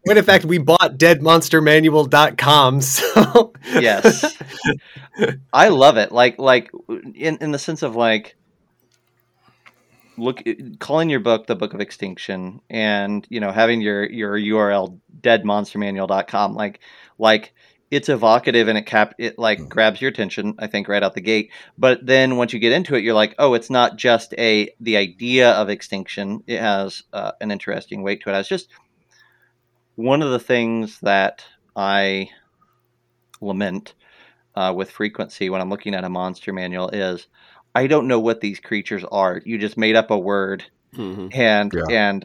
when 0.04 0.18
in 0.18 0.24
fact 0.24 0.44
we 0.44 0.58
bought 0.58 0.98
deadmonstermanual.com. 0.98 2.80
So 2.92 3.52
yes, 3.74 4.36
I 5.52 5.68
love 5.68 5.96
it. 5.96 6.12
Like 6.12 6.38
like 6.38 6.70
in 7.14 7.38
in 7.40 7.52
the 7.52 7.58
sense 7.58 7.82
of 7.82 7.96
like 7.96 8.36
look 10.16 10.42
calling 10.78 11.10
your 11.10 11.20
book 11.20 11.46
the 11.46 11.56
book 11.56 11.74
of 11.74 11.80
extinction 11.80 12.60
and 12.68 13.26
you 13.30 13.40
know 13.40 13.50
having 13.50 13.80
your 13.80 14.04
your 14.04 14.38
url 14.38 14.98
deadmonstermanual.com 15.20 16.54
like 16.54 16.80
like 17.18 17.54
it's 17.92 18.08
evocative 18.08 18.68
and 18.68 18.78
it 18.78 18.86
cap 18.86 19.14
it 19.18 19.38
like 19.38 19.60
mm. 19.60 19.68
grabs 19.68 20.00
your 20.00 20.08
attention 20.08 20.54
i 20.58 20.66
think 20.66 20.88
right 20.88 21.02
out 21.02 21.12
the 21.12 21.20
gate 21.20 21.52
but 21.76 22.04
then 22.04 22.36
once 22.36 22.52
you 22.52 22.58
get 22.58 22.72
into 22.72 22.94
it 22.94 23.04
you're 23.04 23.14
like 23.14 23.34
oh 23.38 23.52
it's 23.52 23.68
not 23.68 23.96
just 23.96 24.32
a 24.38 24.74
the 24.80 24.96
idea 24.96 25.52
of 25.52 25.68
extinction 25.68 26.42
it 26.46 26.58
has 26.58 27.02
uh, 27.12 27.32
an 27.40 27.50
interesting 27.50 28.02
weight 28.02 28.22
to 28.22 28.30
it 28.30 28.38
it's 28.38 28.48
just 28.48 28.70
one 29.94 30.22
of 30.22 30.30
the 30.30 30.38
things 30.38 30.98
that 31.00 31.44
i 31.76 32.28
lament 33.42 33.94
uh, 34.54 34.72
with 34.74 34.90
frequency 34.90 35.50
when 35.50 35.60
i'm 35.60 35.70
looking 35.70 35.94
at 35.94 36.04
a 36.04 36.08
monster 36.08 36.52
manual 36.52 36.88
is 36.88 37.26
i 37.74 37.86
don't 37.86 38.08
know 38.08 38.20
what 38.20 38.40
these 38.40 38.58
creatures 38.58 39.04
are 39.12 39.42
you 39.44 39.58
just 39.58 39.76
made 39.76 39.96
up 39.96 40.10
a 40.10 40.18
word 40.18 40.64
mm-hmm. 40.96 41.28
and 41.32 41.70
yeah. 41.74 41.84
and 41.90 42.24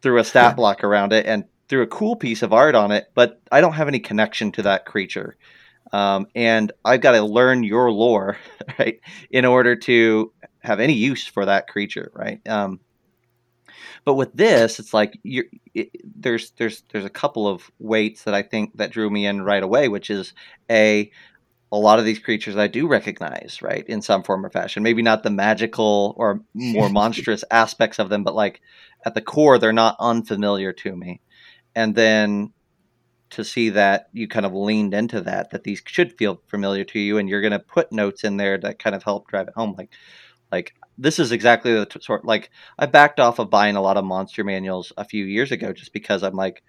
threw 0.00 0.18
a 0.18 0.24
stat 0.24 0.54
block 0.56 0.84
around 0.84 1.12
it 1.12 1.26
and 1.26 1.42
threw 1.68 1.82
a 1.82 1.86
cool 1.86 2.16
piece 2.16 2.42
of 2.42 2.52
art 2.52 2.74
on 2.74 2.90
it, 2.90 3.10
but 3.14 3.40
I 3.52 3.60
don't 3.60 3.74
have 3.74 3.88
any 3.88 4.00
connection 4.00 4.52
to 4.52 4.62
that 4.62 4.86
creature. 4.86 5.36
Um, 5.92 6.26
and 6.34 6.72
I've 6.84 7.00
got 7.00 7.12
to 7.12 7.22
learn 7.22 7.62
your 7.64 7.90
lore, 7.90 8.36
right, 8.78 9.00
in 9.30 9.44
order 9.44 9.76
to 9.76 10.32
have 10.60 10.80
any 10.80 10.94
use 10.94 11.26
for 11.26 11.46
that 11.46 11.68
creature, 11.68 12.10
right? 12.14 12.46
Um, 12.48 12.80
but 14.04 14.14
with 14.14 14.32
this, 14.32 14.78
it's 14.78 14.94
like 14.94 15.18
you're, 15.22 15.44
it, 15.74 15.90
there's 16.02 16.52
there's 16.52 16.82
there's 16.90 17.04
a 17.04 17.10
couple 17.10 17.46
of 17.46 17.70
weights 17.78 18.24
that 18.24 18.34
I 18.34 18.42
think 18.42 18.76
that 18.76 18.90
drew 18.90 19.10
me 19.10 19.26
in 19.26 19.42
right 19.42 19.62
away, 19.62 19.88
which 19.88 20.10
is 20.10 20.32
a 20.70 21.10
a 21.70 21.76
lot 21.76 21.98
of 21.98 22.06
these 22.06 22.18
creatures 22.18 22.56
I 22.56 22.68
do 22.68 22.88
recognize, 22.88 23.60
right, 23.60 23.84
in 23.86 24.00
some 24.00 24.22
form 24.22 24.44
or 24.46 24.50
fashion. 24.50 24.82
Maybe 24.82 25.02
not 25.02 25.22
the 25.22 25.30
magical 25.30 26.14
or 26.16 26.40
more 26.54 26.88
monstrous 26.88 27.44
aspects 27.50 27.98
of 27.98 28.08
them, 28.08 28.24
but 28.24 28.34
like 28.34 28.62
at 29.04 29.14
the 29.14 29.20
core, 29.20 29.58
they're 29.58 29.72
not 29.72 29.96
unfamiliar 30.00 30.72
to 30.72 30.96
me 30.96 31.20
and 31.78 31.94
then 31.94 32.52
to 33.30 33.44
see 33.44 33.70
that 33.70 34.08
you 34.12 34.26
kind 34.26 34.46
of 34.46 34.54
leaned 34.54 34.94
into 34.94 35.20
that 35.20 35.50
that 35.50 35.64
these 35.64 35.82
should 35.86 36.16
feel 36.18 36.40
familiar 36.48 36.84
to 36.84 36.98
you 36.98 37.18
and 37.18 37.28
you're 37.28 37.40
going 37.42 37.52
to 37.52 37.58
put 37.58 37.92
notes 37.92 38.24
in 38.24 38.36
there 38.36 38.58
that 38.58 38.78
kind 38.78 38.96
of 38.96 39.02
help 39.02 39.28
drive 39.28 39.48
it 39.48 39.54
home 39.54 39.74
like 39.78 39.90
like 40.50 40.74
this 40.96 41.18
is 41.18 41.30
exactly 41.30 41.72
the 41.72 41.86
t- 41.86 42.00
sort 42.00 42.24
like 42.24 42.50
i 42.78 42.86
backed 42.86 43.20
off 43.20 43.38
of 43.38 43.50
buying 43.50 43.76
a 43.76 43.82
lot 43.82 43.96
of 43.96 44.04
monster 44.04 44.42
manuals 44.42 44.92
a 44.96 45.04
few 45.04 45.24
years 45.24 45.52
ago 45.52 45.72
just 45.72 45.92
because 45.92 46.22
i'm 46.22 46.34
like 46.34 46.62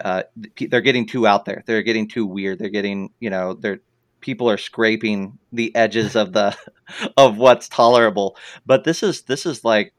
uh, 0.00 0.22
they're 0.70 0.80
getting 0.80 1.06
too 1.06 1.26
out 1.26 1.44
there. 1.44 1.62
They're 1.66 1.82
getting 1.82 2.08
too 2.08 2.26
weird. 2.26 2.58
They're 2.58 2.70
getting 2.70 3.10
you 3.20 3.30
know 3.30 3.54
they're 3.54 3.80
people 4.20 4.48
are 4.48 4.58
scraping 4.58 5.38
the 5.52 5.74
edges 5.74 6.16
of 6.16 6.32
the 6.32 6.56
of 7.16 7.36
what's 7.36 7.68
tolerable. 7.68 8.36
But 8.64 8.84
this 8.84 9.02
is 9.02 9.22
this 9.22 9.46
is 9.46 9.64
like 9.64 9.92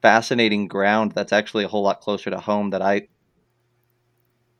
fascinating 0.00 0.66
ground 0.66 1.12
that's 1.12 1.32
actually 1.32 1.64
a 1.64 1.68
whole 1.68 1.82
lot 1.82 2.00
closer 2.00 2.30
to 2.30 2.40
home 2.40 2.70
that 2.70 2.82
I 2.82 3.08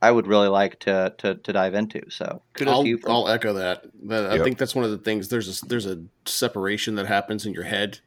I 0.02 0.10
would 0.10 0.26
really 0.26 0.48
like 0.48 0.80
to 0.80 1.14
to, 1.18 1.36
to 1.36 1.52
dive 1.52 1.74
into. 1.74 2.02
So 2.10 2.42
kudos 2.54 2.74
I'll, 2.74 2.82
to 2.82 2.88
you. 2.88 2.98
For 2.98 3.08
I'll 3.08 3.28
echo 3.28 3.54
that. 3.54 3.84
That- 4.08 4.30
I 4.32 4.34
Yep. 4.34 4.44
think 4.44 4.58
that's 4.58 4.74
one 4.74 4.84
of 4.84 4.90
the 4.90 4.98
things. 4.98 5.28
There's 5.28 5.62
a, 5.62 5.66
there's 5.66 5.86
a 5.86 6.02
separation 6.26 6.96
that 6.96 7.06
happens 7.06 7.46
in 7.46 7.54
your 7.54 7.64
head 7.64 8.00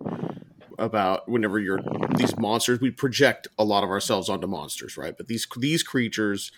about 0.77 1.29
whenever 1.29 1.57
you're 1.57 1.79
these 2.17 2.37
monsters. 2.37 2.81
We 2.81 2.91
project 2.91 3.47
a 3.57 3.63
lot 3.63 3.83
of 3.85 3.89
ourselves 3.89 4.27
onto 4.29 4.45
monsters, 4.45 4.97
right? 4.97 5.15
But 5.17 5.27
these 5.27 5.47
these 5.57 5.83
creatures, 5.83 6.51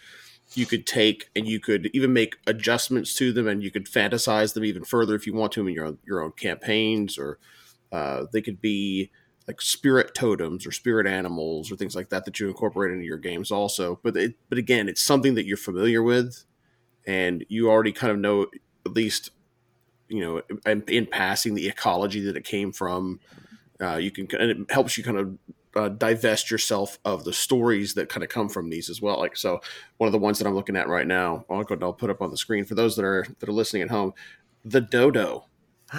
you 0.55 0.65
could 0.65 0.87
take 0.87 1.29
and 1.35 1.47
you 1.47 1.59
could 1.59 1.91
even 1.93 2.13
make 2.13 2.37
adjustments 2.47 3.13
to 3.15 3.31
them, 3.31 3.47
and 3.47 3.61
you 3.63 3.69
could 3.69 3.85
fantasize 3.85 4.55
them 4.55 4.65
even 4.65 4.83
further 4.83 5.13
if 5.13 5.27
you 5.27 5.35
want 5.35 5.51
to 5.53 5.67
in 5.67 5.73
your 5.73 5.85
own, 5.85 5.99
your 6.03 6.23
own 6.23 6.31
campaigns, 6.31 7.17
or 7.19 7.37
uh, 7.91 8.25
they 8.33 8.41
could 8.41 8.59
be 8.59 9.11
like 9.47 9.61
spirit 9.61 10.13
totems 10.13 10.67
or 10.67 10.71
spirit 10.71 11.07
animals 11.07 11.71
or 11.71 11.75
things 11.75 11.95
like 11.95 12.09
that 12.09 12.25
that 12.25 12.39
you 12.39 12.47
incorporate 12.47 12.91
into 12.91 13.05
your 13.05 13.17
games 13.17 13.51
also. 13.51 13.99
But 14.03 14.17
it, 14.17 14.35
but 14.49 14.57
again, 14.57 14.89
it's 14.89 15.01
something 15.01 15.35
that 15.35 15.45
you're 15.45 15.57
familiar 15.57 16.03
with, 16.03 16.43
and 17.05 17.45
you 17.47 17.69
already 17.69 17.93
kind 17.93 18.11
of 18.11 18.19
know 18.19 18.47
at 18.85 18.93
least 18.93 19.31
you 20.09 20.21
know 20.21 20.41
in, 20.65 20.83
in 20.87 21.05
passing 21.05 21.55
the 21.55 21.67
ecology 21.67 22.21
that 22.21 22.35
it 22.37 22.43
came 22.43 22.71
from. 22.71 23.19
Uh, 23.79 23.95
you 23.95 24.11
can 24.11 24.27
and 24.39 24.51
it 24.51 24.71
helps 24.71 24.97
you 24.97 25.03
kind 25.03 25.17
of 25.17 25.37
uh, 25.77 25.89
divest 25.89 26.49
yourself 26.49 26.97
of 27.05 27.23
the 27.23 27.33
stories 27.33 27.93
that 27.93 28.09
kind 28.09 28.23
of 28.23 28.29
come 28.29 28.49
from 28.49 28.69
these 28.69 28.89
as 28.89 29.01
well. 29.01 29.19
Like 29.19 29.37
so, 29.37 29.61
one 29.97 30.07
of 30.07 30.11
the 30.11 30.19
ones 30.19 30.39
that 30.39 30.47
I'm 30.47 30.55
looking 30.55 30.75
at 30.75 30.89
right 30.89 31.07
now, 31.07 31.45
I'll 31.49 31.63
go. 31.63 31.77
I'll 31.81 31.93
put 31.93 32.09
up 32.09 32.21
on 32.21 32.31
the 32.31 32.37
screen 32.37 32.65
for 32.65 32.75
those 32.75 32.95
that 32.95 33.05
are 33.05 33.25
that 33.39 33.47
are 33.47 33.53
listening 33.53 33.83
at 33.83 33.91
home. 33.91 34.13
The 34.65 34.81
dodo. 34.81 35.45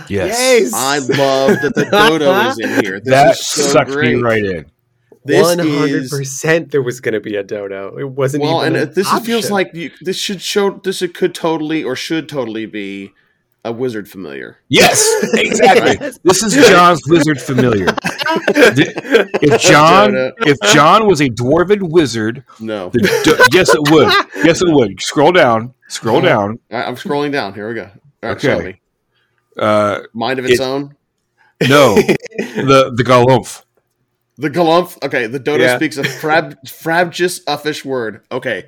Yes. 0.09 0.73
I 0.75 0.99
love 0.99 1.57
that 1.63 1.73
the 1.75 1.85
dodo 1.85 2.33
is 2.49 2.59
in 2.59 2.85
here. 2.85 3.01
This 3.01 3.11
that 3.11 3.31
is 3.33 3.47
so 3.47 3.63
sucked 3.63 3.91
great. 3.91 4.17
me 4.17 4.23
right 4.23 4.45
in. 4.45 4.71
This 5.25 5.43
One 5.43 5.59
hundred 5.59 5.91
is 5.91 6.11
percent, 6.11 6.71
there 6.71 6.83
was 6.83 7.01
going 7.01 7.13
to 7.15 7.21
be 7.21 7.37
a 7.37 7.43
dodo. 7.43 7.99
It 7.99 8.09
wasn't 8.09 8.45
well, 8.45 8.63
even. 8.63 8.75
and 8.75 8.77
an 8.85 8.89
uh, 8.89 8.93
this 8.93 9.13
is- 9.13 9.27
feels 9.27 9.51
like 9.51 9.71
you, 9.75 9.91
this 10.01 10.17
should 10.17 10.41
show. 10.41 10.71
This 10.71 11.03
it 11.03 11.15
could 11.15 11.35
totally 11.35 11.85
or 11.85 11.95
should 11.97 12.29
totally 12.29 12.65
be 12.67 13.13
a 13.65 13.73
wizard 13.73 14.09
familiar. 14.09 14.57
Yes, 14.69 15.07
exactly. 15.35 15.99
This 16.23 16.43
is 16.43 16.55
Jon's 16.69 17.03
wizard 17.09 17.41
familiar. 17.41 17.89
If 18.49 19.61
Jon, 19.61 20.13
Dodo. 20.13 20.33
if 20.47 20.59
Jon 20.73 21.07
was 21.07 21.21
a 21.21 21.29
dwarven 21.29 21.91
wizard, 21.91 22.45
No, 22.61 22.89
the 22.91 23.01
do- 23.25 23.57
yes, 23.57 23.75
it 23.75 23.81
would. 23.91 24.09
Yes, 24.47 24.63
it 24.63 24.69
would. 24.71 25.01
Scroll 25.03 25.33
down. 25.33 25.75
Scroll 25.89 26.19
uh-huh. 26.19 26.27
down. 26.27 26.59
I, 26.71 26.85
I'm 26.85 26.95
scrolling 26.97 27.33
down. 27.33 27.53
Here 27.53 27.69
we 27.69 27.75
go. 27.75 27.91
All 28.23 28.31
right, 28.31 28.41
show 28.41 28.59
Okay. 28.59 28.81
Uh, 29.59 30.01
Mind 30.13 30.39
of 30.39 30.45
its 30.47 30.61
It- 30.61 30.65
own. 30.65 30.95
no, 31.69 31.95
the 32.39 32.93
the 32.95 33.05
Galumph. 33.05 33.65
The 34.41 34.51
galumph. 34.51 34.97
Okay, 35.05 35.27
the 35.27 35.41
dodo 35.41 35.65
Yeah. 35.65 35.75
speaks 35.77 35.97
a 35.97 36.05
frab, 36.05 36.57
frabjous 36.65 37.41
uffish 37.49 37.85
word. 37.85 38.21
Okay, 38.31 38.67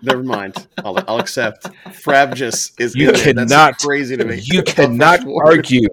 never 0.00 0.22
mind. 0.22 0.66
I'll, 0.82 0.98
I'll 1.06 1.18
accept. 1.18 1.64
Frabjous 2.02 2.72
is 2.80 2.94
You 2.94 3.08
in 3.10 3.14
there. 3.14 3.34
That's 3.34 3.52
cannot- 3.52 3.78
crazy 3.78 4.16
to 4.16 4.24
me. 4.24 4.40
You 4.42 4.62
cannot 4.62 5.20
argue 5.44 5.88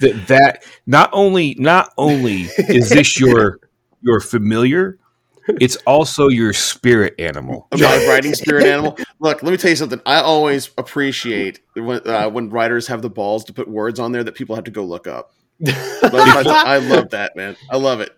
that 0.00 0.26
that 0.28 0.64
not 0.86 1.10
only 1.12 1.54
not 1.58 1.92
only 1.98 2.42
is 2.70 2.88
this 2.88 3.20
your 3.20 3.60
your 4.00 4.20
familiar, 4.20 4.98
it's 5.60 5.76
also 5.86 6.28
your 6.28 6.52
spirit 6.52 7.14
animal. 7.18 7.68
about 7.72 8.06
writing 8.08 8.34
spirit 8.34 8.66
animal. 8.66 8.96
Look, 9.20 9.42
let 9.42 9.50
me 9.50 9.56
tell 9.56 9.70
you 9.70 9.76
something. 9.76 10.00
I 10.06 10.20
always 10.20 10.70
appreciate 10.78 11.60
when 11.74 12.06
uh, 12.06 12.28
when 12.30 12.50
writers 12.50 12.86
have 12.88 13.02
the 13.02 13.10
balls 13.10 13.44
to 13.44 13.52
put 13.52 13.68
words 13.68 13.98
on 14.00 14.12
there 14.12 14.24
that 14.24 14.34
people 14.34 14.54
have 14.54 14.64
to 14.64 14.70
go 14.70 14.84
look 14.84 15.06
up. 15.06 15.32
I, 15.66 16.64
I 16.66 16.78
love 16.78 17.10
that, 17.10 17.34
man. 17.36 17.56
I 17.70 17.76
love 17.76 18.00
it. 18.00 18.10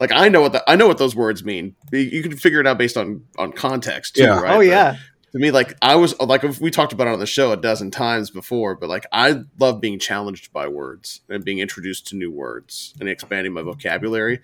Like 0.00 0.10
I 0.12 0.28
know 0.28 0.40
what 0.40 0.52
the, 0.52 0.64
I 0.68 0.74
know 0.76 0.88
what 0.88 0.98
those 0.98 1.14
words 1.14 1.44
mean. 1.44 1.76
You- 1.92 1.98
You 2.00 2.22
can 2.22 2.36
figure 2.36 2.60
it 2.60 2.66
out 2.66 2.78
based 2.78 2.96
on 2.96 3.24
on 3.38 3.52
context, 3.52 4.16
too, 4.16 4.24
Yeah. 4.24 4.40
right? 4.40 4.54
oh 4.54 4.58
But 4.58 4.66
yeah, 4.66 4.96
to 5.32 5.38
me, 5.38 5.50
like 5.52 5.76
I 5.80 5.94
was 5.96 6.18
like 6.20 6.42
we 6.60 6.70
talked 6.70 6.92
about 6.92 7.06
it 7.06 7.12
on 7.12 7.20
the 7.20 7.26
show 7.26 7.52
a 7.52 7.56
dozen 7.56 7.90
times 7.92 8.30
before, 8.30 8.74
but 8.74 8.88
like 8.88 9.06
I 9.12 9.42
love 9.60 9.80
being 9.80 9.98
challenged 10.00 10.52
by 10.52 10.66
words 10.66 11.20
and 11.28 11.44
being 11.44 11.58
introduced 11.60 12.08
to 12.08 12.16
new 12.16 12.32
words 12.32 12.94
and 12.98 13.08
expanding 13.08 13.52
my 13.52 13.62
vocabulary. 13.62 14.40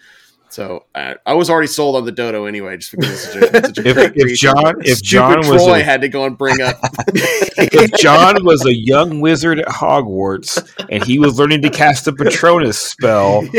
So 0.51 0.87
I, 0.95 1.17
I 1.27 1.35
was 1.35 1.51
already 1.51 1.67
sold 1.69 1.97
on 1.97 2.05
the 2.05 2.13
dodo 2.13 2.47
anyway, 2.47 2.77
just 2.79 2.93
because 2.93 3.11
it's 3.11 3.33
such 3.33 3.43
a, 3.43 3.57
it's 3.57 3.67
such 3.69 3.79
a 3.79 3.89
If- 3.89 3.95
great 3.97 4.13
if. 4.17 4.39
Jon- 4.39 4.81
if 4.81 4.99
Stupid 4.99 5.05
Jon 5.05 5.39
was 5.53 5.65
Troy 5.65 5.81
a- 5.81 5.83
had 5.83 6.01
to 6.01 6.09
go 6.09 6.25
and 6.25 6.39
bring 6.39 6.61
up. 6.63 6.77
if 7.17 7.93
Jon 8.01 8.45
was 8.45 8.65
a 8.65 8.75
young 8.75 9.21
wizard 9.21 9.59
at 9.61 9.67
Hogwarts 9.67 10.59
and 10.91 11.05
he 11.05 11.19
was 11.19 11.39
learning 11.39 11.63
to 11.63 11.71
cast 11.71 12.07
a 12.09 12.13
Patronus 12.13 12.79
spell, 12.79 13.43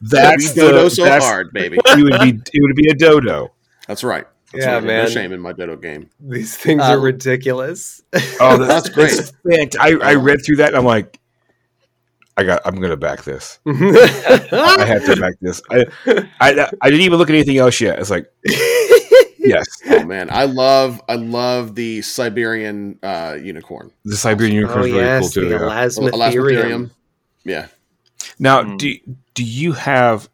that's 0.00 0.54
we 0.54 0.60
dodo 0.60 0.84
the, 0.84 0.90
so 0.90 1.04
that's, 1.04 1.24
hard, 1.26 1.52
baby. 1.52 1.78
He 1.94 2.02
would 2.02 2.20
be 2.20 2.30
it 2.52 2.62
would 2.62 2.76
be 2.76 2.88
a 2.90 2.94
dodo. 2.94 3.52
That's 3.86 4.02
right. 4.02 4.26
That's 4.52 4.64
Yeah, 4.64 4.74
right. 4.74 4.84
man. 4.84 5.04
No 5.04 5.10
shame 5.10 5.32
in 5.32 5.40
my 5.40 5.52
dodo 5.52 5.76
game. 5.76 6.10
these 6.20 6.56
things 6.56 6.80
Uh, 6.82 6.86
are 6.92 7.00
ridiculous. 7.00 8.02
Oh, 8.40 8.56
That's 8.64 8.88
great. 8.88 9.20
I, 9.78 9.96
I 10.00 10.14
read 10.14 10.38
through 10.44 10.56
that 10.56 10.68
and 10.68 10.76
I'm 10.76 10.84
like, 10.84 11.18
I 12.36 12.42
got. 12.44 12.62
I'm 12.64 12.76
gonna 12.80 12.96
back 12.96 13.22
this. 13.24 13.58
I 13.66 14.76
I 14.78 14.84
have 14.84 15.04
to 15.06 15.16
back 15.16 15.34
this. 15.40 15.62
I, 15.70 15.84
I 16.40 16.70
I 16.80 16.90
didn't 16.90 17.02
even 17.02 17.18
look 17.18 17.28
at 17.30 17.34
anything 17.34 17.58
else 17.58 17.80
yet. 17.80 17.98
It's 18.00 18.10
like 18.10 18.26
yes, 19.38 19.66
Oh 19.86 20.04
man, 20.04 20.28
I 20.30 20.44
love 20.44 21.00
I 21.08 21.14
love 21.14 21.74
the 21.76 22.02
Siberian 22.02 22.98
uh, 23.02 23.36
unicorn. 23.40 23.92
the 24.04 24.16
Siberian 24.16 24.54
unicorn 24.56 24.80
Oh 24.80 24.84
is 24.86 24.92
really 24.92 25.20
cool 25.20 25.28
too. 25.28 25.48
the 25.48 25.54
yeah. 25.54 25.60
elasmotherium. 25.60 26.10
Elasmotherium. 26.12 26.90
Yeah. 27.44 27.66
Now, 28.38 28.64
Hmm. 28.64 28.76
do 28.78 28.94
do 29.34 29.44
you 29.44 29.72
have 29.72 30.28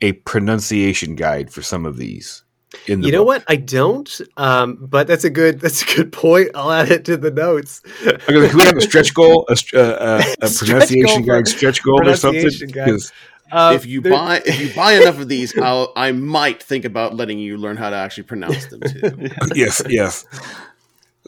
a 0.00 0.12
pronunciation 0.12 1.16
guide 1.16 1.50
for 1.52 1.62
some 1.62 1.84
of 1.86 1.96
these? 1.96 2.44
In 2.86 3.00
the 3.00 3.06
You 3.06 3.12
know 3.12 3.20
book? 3.20 3.26
what? 3.28 3.44
I 3.48 3.56
don't. 3.56 4.20
Um, 4.36 4.76
but 4.80 5.06
that's 5.06 5.24
a 5.24 5.30
good. 5.30 5.60
That's 5.60 5.82
a 5.82 5.96
good 5.96 6.12
point. 6.12 6.50
I'll 6.54 6.70
add 6.70 6.90
it 6.90 7.04
to 7.06 7.16
the 7.16 7.30
notes. 7.30 7.80
Okay, 8.06 8.18
can 8.48 8.56
we 8.58 8.64
have 8.64 8.76
a 8.76 8.80
stretch 8.82 9.14
goal, 9.14 9.46
a, 9.48 9.56
uh, 9.74 9.78
uh, 9.78 10.22
a 10.42 10.48
pronunciation 10.50 11.22
goal 11.24 11.36
guide, 11.38 11.48
stretch 11.48 11.82
goal 11.82 12.06
or 12.08 12.14
something? 12.16 12.40
pronunciation 12.42 12.68
guide. 12.68 12.88
'Cause- 12.90 13.12
Uh, 13.50 13.72
if 13.74 13.86
you 13.86 14.02
buy 14.02 14.42
if 14.44 14.60
you 14.60 14.74
buy 14.74 14.92
enough 14.92 15.18
of 15.18 15.26
these, 15.28 15.56
I'll, 15.56 15.90
I 15.96 16.12
might 16.12 16.62
think 16.62 16.84
about 16.84 17.16
letting 17.16 17.38
you 17.38 17.56
learn 17.56 17.78
how 17.78 17.88
to 17.88 17.96
actually 17.96 18.24
pronounce 18.24 18.66
them 18.66 18.80
too. 18.82 19.30
yes, 19.54 19.80
yes. 19.88 20.26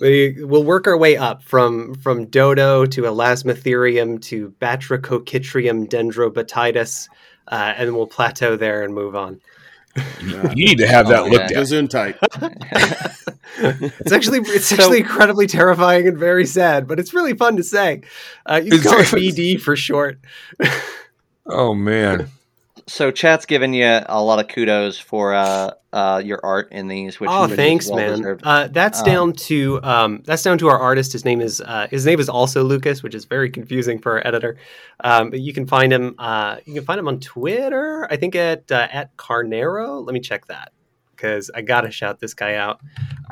we, 0.03 0.37
we'll 0.45 0.63
work 0.65 0.87
our 0.87 0.99
way 0.99 1.17
up 1.17 1.43
from 1.43 1.95
from 1.95 2.27
dodo 2.27 2.85
to 2.85 3.03
elasmotherium 3.03 4.21
to 4.25 4.53
batrachochytrium 4.61 5.89
dendrobatidis, 5.89 7.09
uh, 7.49 7.73
and 7.77 7.97
we'll 7.97 8.07
plateau 8.07 8.55
there 8.55 8.83
and 8.85 8.95
move 8.95 9.17
on. 9.17 9.41
You 10.55 10.67
need 10.67 10.79
to 10.79 10.87
have 10.87 11.09
that 11.09 11.21
Oh, 11.21 11.27
looked 11.27 11.51
yeah. 11.51 11.59
at. 11.61 11.67
Gesundheit. 11.67 13.17
It's 13.63 14.13
actually 14.13 14.39
it's 14.39 14.67
So- 14.67 14.77
actually 14.77 14.99
incredibly 15.01 15.47
terrifying 15.47 16.07
and 16.09 16.17
very 16.17 16.47
sad, 16.47 16.87
but 16.87 16.99
it's 16.99 17.13
really 17.13 17.35
fun 17.35 17.57
to 17.57 17.63
say. 17.63 18.03
Uh, 18.47 18.61
you 18.65 18.71
can 18.71 18.81
call 18.81 19.01
it 19.01 19.07
BD 19.09 19.61
for 19.61 19.77
short. 19.77 20.19
Oh 21.53 21.75
man, 21.75 22.29
so 22.91 23.13
chat's 23.13 23.47
given 23.47 23.73
you 23.73 23.87
a 23.87 24.21
lot 24.23 24.41
of 24.41 24.49
kudos 24.49 24.99
for 24.99 25.33
uh, 25.33 25.71
uh, 25.93 26.21
your 26.25 26.41
art 26.43 26.73
in 26.73 26.89
these. 26.89 27.21
Which 27.21 27.31
oh, 27.33 27.47
thanks, 27.47 27.89
well 27.89 27.97
man. 28.21 28.39
Uh, 28.43 28.69
that's 28.69 28.99
Um, 28.99 29.07
down 29.07 29.33
to 29.35 29.81
um, 29.83 30.23
that's 30.25 30.43
down 30.43 30.59
to 30.59 30.69
our 30.69 30.79
artist. 30.79 31.13
His 31.13 31.25
name 31.25 31.41
is 31.41 31.61
uh, 31.61 31.87
his 31.89 32.05
name 32.05 32.19
is 32.19 32.29
also 32.29 32.65
Lucas, 32.65 33.03
which 33.03 33.15
is 33.15 33.27
very 33.27 33.49
confusing 33.49 34.01
for 34.01 34.13
our 34.13 34.27
editor. 34.27 34.59
Um, 35.05 35.31
but 35.31 35.41
you 35.41 35.53
can 35.53 35.69
find 35.69 35.93
him. 35.93 36.17
Uh, 36.19 36.57
you 36.65 36.75
can 36.75 36.85
find 36.85 36.99
him 36.99 37.07
on 37.07 37.21
Twitter. 37.21 38.09
I 38.11 38.17
think 38.17 38.35
at 38.35 38.71
uh, 38.73 38.89
at 38.91 39.17
Carneiro. 39.17 40.05
Let 40.05 40.13
me 40.13 40.21
check 40.21 40.47
that 40.47 40.73
because 41.15 41.49
I 41.55 41.63
gotta 41.63 41.93
shout 41.93 42.19
this 42.19 42.35
guy 42.35 42.57
out. 42.57 42.81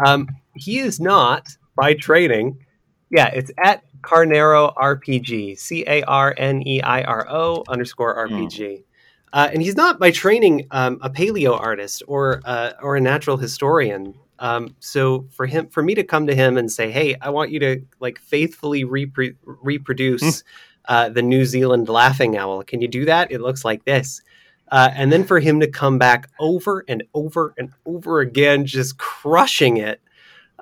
Um, 0.04 0.28
he 0.54 0.78
is 0.78 1.00
not 1.00 1.48
by 1.74 1.94
training. 1.94 2.64
Yeah, 3.10 3.26
it's 3.26 3.50
at 3.62 3.82
Carneiro 4.02 4.72
RPG. 4.76 5.58
C 5.58 5.82
A 5.84 6.02
R 6.04 6.32
N 6.36 6.62
E 6.64 6.80
I 6.80 7.02
R 7.02 7.26
O 7.28 7.64
underscore 7.68 8.28
RPG. 8.28 8.84
Uh, 9.32 9.48
and 9.52 9.62
he's 9.62 9.76
not 9.76 9.98
by 9.98 10.10
training 10.10 10.66
um, 10.70 10.98
a 11.02 11.10
paleo 11.10 11.58
artist 11.58 12.02
or 12.06 12.40
uh, 12.44 12.72
or 12.82 12.96
a 12.96 13.00
natural 13.00 13.36
historian. 13.36 14.14
Um, 14.40 14.74
so 14.80 15.26
for 15.30 15.46
him, 15.46 15.66
for 15.68 15.82
me 15.82 15.94
to 15.96 16.04
come 16.04 16.26
to 16.28 16.34
him 16.34 16.56
and 16.56 16.70
say, 16.70 16.90
"Hey, 16.90 17.16
I 17.20 17.30
want 17.30 17.50
you 17.50 17.58
to 17.60 17.82
like 18.00 18.18
faithfully 18.18 18.84
repro- 18.84 19.34
reproduce 19.44 20.44
uh, 20.88 21.08
the 21.10 21.22
New 21.22 21.44
Zealand 21.44 21.88
laughing 21.88 22.36
owl. 22.36 22.62
Can 22.62 22.80
you 22.80 22.88
do 22.88 23.04
that? 23.06 23.30
It 23.32 23.40
looks 23.40 23.64
like 23.64 23.84
this." 23.84 24.22
Uh, 24.70 24.90
and 24.94 25.10
then 25.10 25.24
for 25.24 25.40
him 25.40 25.60
to 25.60 25.66
come 25.66 25.98
back 25.98 26.28
over 26.38 26.84
and 26.88 27.02
over 27.14 27.54
and 27.56 27.70
over 27.86 28.20
again, 28.20 28.66
just 28.66 28.98
crushing 28.98 29.78
it 29.78 30.00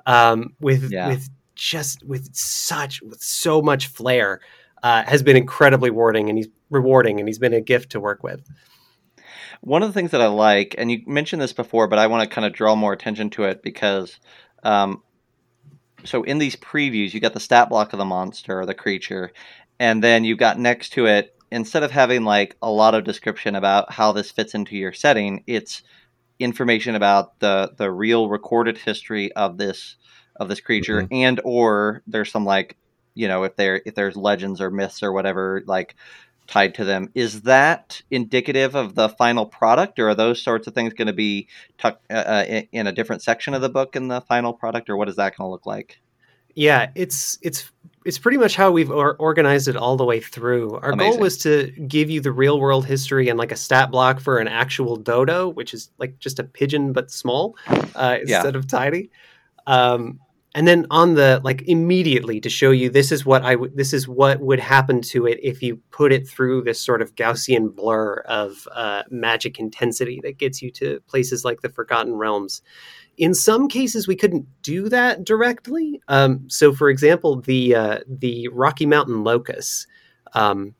um, 0.05 0.53
with 0.59 0.91
Yeah. 0.91 1.09
with 1.09 1.29
just 1.55 2.03
with 2.03 2.33
such 2.35 3.01
with 3.01 3.21
so 3.21 3.61
much 3.61 3.87
flair, 3.87 4.39
uh, 4.83 5.03
has 5.03 5.23
been 5.23 5.35
incredibly 5.37 5.89
rewarding, 5.89 6.29
and 6.29 6.37
he's 6.37 6.47
rewarding, 6.69 7.19
and 7.19 7.27
he's 7.27 7.39
been 7.39 7.53
a 7.53 7.61
gift 7.61 7.91
to 7.91 7.99
work 7.99 8.23
with. 8.23 8.43
One 9.61 9.83
of 9.83 9.89
the 9.89 9.93
things 9.93 10.11
that 10.11 10.21
I 10.21 10.27
like, 10.27 10.75
and 10.77 10.91
you 10.91 11.01
mentioned 11.07 11.41
this 11.41 11.53
before, 11.53 11.87
but 11.87 11.99
I 11.99 12.07
want 12.07 12.27
to 12.27 12.33
kind 12.33 12.45
of 12.45 12.53
draw 12.53 12.75
more 12.75 12.93
attention 12.93 13.29
to 13.31 13.43
it 13.43 13.61
because, 13.63 14.19
um, 14.63 15.01
so 16.05 16.23
in 16.23 16.37
these 16.37 16.55
previews, 16.55 17.13
you 17.13 17.19
got 17.19 17.33
the 17.33 17.39
stat 17.39 17.69
block 17.69 17.93
of 17.93 17.99
the 17.99 18.05
monster 18.05 18.59
or 18.59 18.65
the 18.65 18.73
creature, 18.73 19.31
and 19.79 20.03
then 20.03 20.23
you 20.23 20.35
got 20.35 20.59
next 20.59 20.91
to 20.93 21.05
it, 21.05 21.35
instead 21.51 21.83
of 21.83 21.91
having 21.91 22.23
like 22.23 22.55
a 22.61 22.69
lot 22.69 22.93
of 22.95 23.03
description 23.03 23.55
about 23.55 23.91
how 23.91 24.11
this 24.11 24.31
fits 24.31 24.53
into 24.53 24.75
your 24.75 24.93
setting, 24.93 25.43
it's 25.47 25.81
information 26.39 26.93
about 26.95 27.39
the 27.39 27.71
the 27.77 27.91
real 27.91 28.29
recorded 28.29 28.77
history 28.77 29.31
of 29.33 29.57
this 29.57 29.95
of 30.35 30.49
this 30.49 30.59
creature, 30.59 31.03
Mhm. 31.03 31.07
and 31.11 31.41
or 31.43 32.03
there's 32.05 32.31
some 32.31 32.45
like 32.45 32.77
you 33.15 33.27
know 33.27 33.43
if 33.43 33.55
there 33.55 33.81
if 33.85 33.95
there's 33.95 34.15
legends 34.15 34.61
or 34.61 34.69
myths 34.69 35.01
or 35.01 35.11
whatever 35.11 35.63
like 35.65 35.95
tied 36.47 36.75
to 36.75 36.85
them. 36.85 37.09
Is 37.13 37.41
that 37.43 38.01
indicative 38.09 38.75
of 38.75 38.95
the 38.95 39.09
final 39.09 39.45
product, 39.45 39.99
or 39.99 40.09
are 40.09 40.15
those 40.15 40.41
sorts 40.41 40.67
of 40.67 40.73
things 40.73 40.93
going 40.93 41.07
to 41.07 41.13
be 41.13 41.47
tucked 41.77 42.09
uh, 42.11 42.15
uh, 42.15 42.61
in, 42.71 42.87
a 42.87 42.91
different 42.91 43.21
section 43.21 43.53
of 43.53 43.61
the 43.61 43.69
book 43.69 43.95
in 43.95 44.07
the 44.07 44.21
final 44.21 44.53
product, 44.53 44.89
or 44.89 44.97
what 44.97 45.09
is 45.09 45.17
that 45.17 45.35
going 45.35 45.47
to 45.47 45.51
look 45.51 45.65
like? 45.65 45.99
Yeah, 46.55 46.89
it's 46.95 47.37
it's 47.41 47.71
it's 48.03 48.17
pretty 48.17 48.37
much 48.37 48.55
how 48.55 48.71
we've 48.71 48.89
or- 48.89 49.15
organized 49.17 49.67
it 49.67 49.75
all 49.75 49.95
the 49.97 50.05
way 50.05 50.19
through. 50.19 50.75
Our 50.75 50.93
goal 50.93 51.19
was 51.19 51.37
to 51.39 51.67
give 51.87 52.09
you 52.09 52.21
the 52.21 52.31
real 52.31 52.59
world 52.59 52.85
history 52.85 53.29
and 53.29 53.37
like 53.37 53.51
a 53.51 53.55
stat 53.55 53.91
block 53.91 54.19
for 54.19 54.39
an 54.39 54.47
actual 54.47 54.95
dodo, 54.95 55.49
which 55.49 55.73
is 55.73 55.91
like 55.99 56.17
just 56.17 56.39
a 56.39 56.43
pigeon 56.43 56.93
but 56.93 57.11
small 57.11 57.55
uh, 57.67 58.17
Yeah. 58.25 58.37
instead 58.37 58.55
of 58.55 58.65
tiny. 58.65 59.11
Um, 59.67 60.19
and 60.57 60.67
then 60.67 60.87
on 60.89 61.13
the 61.13 61.39
like 61.43 61.61
immediately 61.67 62.41
to 62.41 62.49
show 62.49 62.71
you 62.71 62.89
this 62.89 63.11
is 63.11 63.23
what 63.23 63.43
I 63.45 63.57
this 63.75 63.93
is 63.93 64.07
what 64.07 64.39
would 64.39 64.59
happen 64.59 65.03
to 65.03 65.27
it 65.27 65.39
if 65.43 65.61
you 65.61 65.79
put 65.91 66.11
it 66.11 66.27
through 66.27 66.63
this 66.63 66.81
sort 66.81 67.03
of 67.03 67.13
Gaussian 67.13 67.75
blur 67.75 68.15
of 68.21 68.67
uh, 68.73 69.03
magic 69.11 69.59
intensity 69.59 70.19
that 70.23 70.39
gets 70.39 70.63
you 70.63 70.71
to 70.71 70.99
places 71.01 71.45
like 71.45 71.61
the 71.61 71.69
Forgotten 71.69 72.15
Realms. 72.15 72.63
In 73.19 73.35
some 73.35 73.67
cases 73.67 74.07
we 74.07 74.15
couldn't 74.15 74.47
do 74.63 74.89
that 74.89 75.23
directly. 75.23 76.01
Um, 76.07 76.49
so 76.49 76.73
for 76.73 76.89
example 76.89 77.39
the 77.39 77.75
uh, 77.75 77.99
the 78.07 78.47
rocky 78.47 78.87
mountain 78.87 79.23
locust 79.23 79.85
um, 80.33 80.73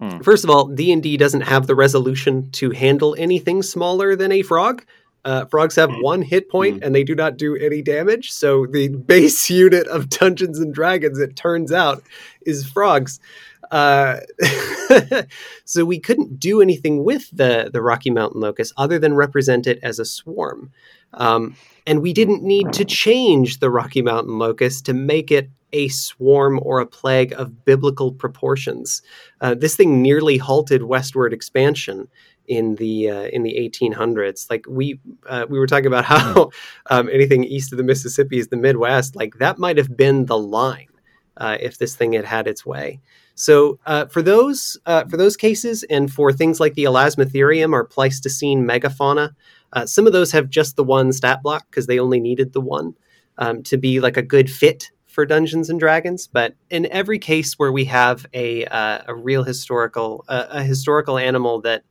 Hmm. 0.00 0.18
first 0.18 0.42
of 0.42 0.50
all 0.50 0.66
d&d 0.66 1.16
doesn't 1.16 1.42
have 1.42 1.68
the 1.68 1.76
resolution 1.76 2.50
to 2.50 2.72
handle 2.72 3.14
anything 3.20 3.62
smaller 3.62 4.16
than 4.16 4.32
a 4.32 4.42
frog 4.42 4.84
uh, 5.24 5.44
frogs 5.46 5.76
have 5.76 5.90
Hmm. 5.90 6.02
one 6.02 6.22
hit 6.22 6.48
point 6.50 6.82
and 6.82 6.94
they 6.94 7.04
do 7.04 7.14
not 7.14 7.36
do 7.36 7.56
any 7.56 7.82
damage. 7.82 8.32
So 8.32 8.66
the 8.66 8.88
base 9.06 9.48
unit 9.50 9.86
of 9.88 10.08
dungeons 10.08 10.58
and 10.58 10.74
dragons 10.74 11.18
it 11.18 11.36
turns 11.36 11.72
out 11.72 12.02
is 12.44 12.66
frogs. 12.66 13.20
Uh, 13.70 14.18
so 15.64 15.84
we 15.84 15.98
couldn't 15.98 16.38
do 16.38 16.60
anything 16.60 17.04
with 17.04 17.30
the 17.30 17.70
the 17.72 17.80
Rocky 17.80 18.10
Mountain 18.10 18.40
locust 18.40 18.74
other 18.76 18.98
than 18.98 19.14
represent 19.14 19.66
it 19.66 19.78
as 19.82 19.98
a 19.98 20.04
swarm, 20.04 20.70
um, 21.14 21.56
and 21.86 22.02
we 22.02 22.12
didn't 22.12 22.42
need 22.42 22.72
to 22.74 22.84
change 22.84 23.60
the 23.60 23.70
Rocky 23.70 24.02
Mountain 24.02 24.38
locust 24.38 24.84
to 24.86 24.92
make 24.92 25.30
it 25.30 25.48
a 25.72 25.88
swarm 25.88 26.60
or 26.62 26.80
a 26.80 26.86
plague 26.86 27.32
of 27.32 27.64
biblical 27.64 28.12
proportions. 28.12 29.00
Uh, 29.40 29.54
this 29.54 29.74
thing 29.74 30.02
nearly 30.02 30.36
halted 30.36 30.82
westward 30.82 31.32
expansion 31.32 32.08
in 32.52 32.76
the 32.76 33.10
uh, 33.10 33.22
in 33.32 33.42
the 33.42 33.56
1800s. 33.56 34.50
Like 34.50 34.66
we 34.68 35.00
uh, 35.26 35.46
we 35.48 35.58
were 35.58 35.66
talking 35.66 35.86
about 35.86 36.04
how 36.04 36.50
um, 36.86 37.08
anything 37.10 37.44
east 37.44 37.72
of 37.72 37.78
the 37.78 37.84
Mississippi 37.84 38.38
is 38.38 38.48
the 38.48 38.56
Midwest. 38.56 39.16
Like 39.16 39.34
that 39.38 39.58
might 39.58 39.78
have 39.78 39.96
been 39.96 40.26
the 40.26 40.38
line 40.38 40.88
uh, 41.36 41.56
if 41.60 41.78
this 41.78 41.96
thing 41.96 42.12
had 42.12 42.24
had 42.24 42.46
its 42.46 42.66
way. 42.66 43.00
So 43.34 43.78
uh, 43.86 44.06
for 44.06 44.22
those 44.22 44.78
uh, 44.86 45.04
for 45.06 45.16
those 45.16 45.36
cases, 45.36 45.82
and 45.84 46.12
for 46.12 46.32
things 46.32 46.60
like 46.60 46.74
the 46.74 46.84
Elasmotherium 46.84 47.72
or 47.72 47.84
Pleistocene 47.84 48.66
megafauna, 48.66 49.34
uh, 49.72 49.86
some 49.86 50.06
of 50.06 50.12
those 50.12 50.32
have 50.32 50.50
just 50.50 50.76
the 50.76 50.84
one 50.84 51.12
stat 51.12 51.42
block 51.42 51.66
because 51.70 51.86
they 51.86 51.98
only 51.98 52.20
needed 52.20 52.52
the 52.52 52.60
one 52.60 52.94
um, 53.38 53.62
to 53.64 53.78
be 53.78 54.00
like 54.00 54.18
a 54.18 54.22
good 54.22 54.50
fit 54.50 54.90
for 55.06 55.26
Dungeons 55.26 55.70
and 55.70 55.80
Dragons. 55.80 56.26
But 56.26 56.54
in 56.70 56.86
every 56.90 57.18
case 57.18 57.54
where 57.54 57.72
we 57.72 57.86
have 57.86 58.26
a 58.34 58.66
uh, 58.66 59.02
a 59.08 59.14
real 59.14 59.44
historical 59.44 60.24
uh, 60.28 60.46
a 60.50 60.62
historical 60.62 61.16
animal 61.18 61.62
that 61.62 61.84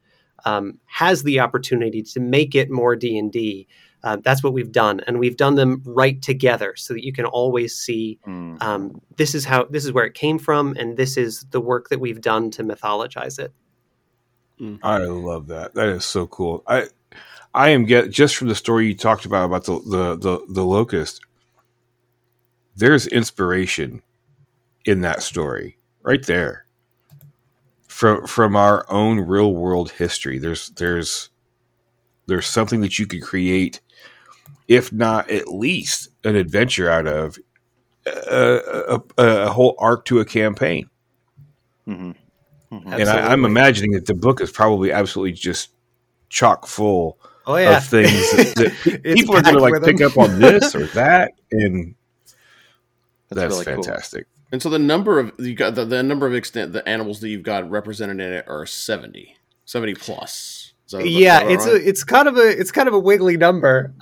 um, 0.45 0.79
has 0.85 1.23
the 1.23 1.39
opportunity 1.39 2.01
to 2.03 2.19
make 2.19 2.55
it 2.55 2.69
more 2.69 2.95
D 2.95 3.17
and 3.17 3.31
D. 3.31 3.67
Uh, 4.03 4.17
that's 4.23 4.43
what 4.43 4.53
we've 4.53 4.71
done, 4.71 4.99
and 5.05 5.19
we've 5.19 5.37
done 5.37 5.55
them 5.55 5.81
right 5.85 6.21
together 6.21 6.73
so 6.75 6.93
that 6.93 7.05
you 7.05 7.13
can 7.13 7.25
always 7.25 7.75
see 7.77 8.17
Hmm. 8.23 8.55
um, 8.61 9.01
this 9.17 9.35
is 9.35 9.45
how 9.45 9.65
this 9.65 9.85
is 9.85 9.91
where 9.91 10.05
it 10.05 10.15
came 10.15 10.39
from 10.39 10.75
and 10.77 10.97
this 10.97 11.17
is 11.17 11.45
the 11.51 11.61
work 11.61 11.89
that 11.89 11.99
we've 11.99 12.21
done 12.21 12.49
to 12.51 12.63
mythologize 12.63 13.37
it 13.39 13.53
I 14.83 14.99
love 14.99 15.47
that. 15.47 15.73
That 15.73 15.87
is 15.89 16.05
so 16.05 16.27
cool. 16.27 16.63
I 16.67 16.85
I 17.53 17.69
am 17.69 17.85
get 17.85 18.11
just 18.11 18.35
from 18.35 18.47
the 18.47 18.55
story 18.55 18.87
you 18.87 18.95
talked 18.95 19.25
about 19.25 19.45
about 19.45 19.65
the 19.65 19.79
the 19.79 20.15
the, 20.17 20.45
the 20.49 20.63
locust. 20.63 21.21
There's 22.75 23.07
inspiration 23.07 24.01
in 24.85 25.01
that 25.01 25.23
story 25.23 25.77
right 26.03 26.25
there. 26.25 26.65
From 28.01 28.25
from 28.25 28.55
our 28.55 28.83
own 28.89 29.19
real 29.19 29.53
world 29.53 29.91
history. 29.91 30.39
There's 30.39 30.69
there's 30.69 31.29
there's 32.25 32.47
something 32.47 32.81
that 32.81 32.97
you 32.97 33.05
could 33.05 33.21
create 33.21 33.79
if 34.67 34.91
not 34.91 35.29
at 35.29 35.49
least 35.49 36.09
an 36.23 36.35
adventure 36.35 36.89
out 36.89 37.05
of 37.05 37.37
uh, 38.07 38.57
a, 38.87 39.01
a, 39.19 39.23
a 39.23 39.49
whole 39.51 39.75
arc 39.77 40.05
to 40.05 40.19
a 40.19 40.25
campaign. 40.25 40.89
Mhm. 41.87 42.15
Mhm. 42.71 42.91
And 42.91 43.07
I, 43.07 43.31
I'm 43.31 43.45
imagining 43.45 43.91
that 43.91 44.07
the 44.07 44.15
book 44.15 44.41
is 44.41 44.51
probably 44.51 44.91
absolutely 44.91 45.33
just 45.33 45.69
chock 46.29 46.65
full 46.65 47.19
oh 47.45 47.57
yeah 47.57 47.77
of 47.77 47.85
things 47.85 48.11
that, 48.31 48.73
that 48.83 49.03
people 49.15 49.35
are 49.35 49.43
going 49.43 49.53
to 49.53 49.61
like 49.61 49.83
pick 49.83 50.01
up 50.01 50.17
on 50.17 50.39
this 50.39 50.73
or 50.75 50.87
that, 50.87 51.33
and 51.51 51.93
That's 53.29 53.41
that's, 53.41 53.67
really 53.67 53.75
cool. 53.75 53.83
Fantastic. 54.51 54.53
And 54.53 54.61
so 54.61 54.69
the 54.69 54.79
number 54.79 55.19
of 55.19 55.31
you 55.39 55.55
got 55.55 55.75
the, 55.75 55.85
the 55.85 56.03
number 56.03 56.27
of 56.27 56.33
extent 56.33 56.73
the 56.73 56.87
animals 56.87 57.19
that 57.21 57.29
you've 57.29 57.43
got 57.43 57.69
represented 57.69 58.19
in 58.19 58.33
it 58.33 58.45
are 58.47 58.65
70. 58.65 59.35
70 59.65 59.95
plus. 59.95 60.73
Is 60.87 60.91
that- 60.91 61.01
is 61.05 61.07
yeah 61.11 61.39
that 61.43 61.51
it's 61.51 61.65
right? 61.65 61.75
a 61.75 61.87
it's 61.87 62.03
kind 62.03 62.27
of 62.27 62.37
a 62.37 62.47
it's 62.59 62.71
kind 62.71 62.87
of 62.89 62.93
a 62.93 62.99
wiggly 62.99 63.37
number 63.37 63.93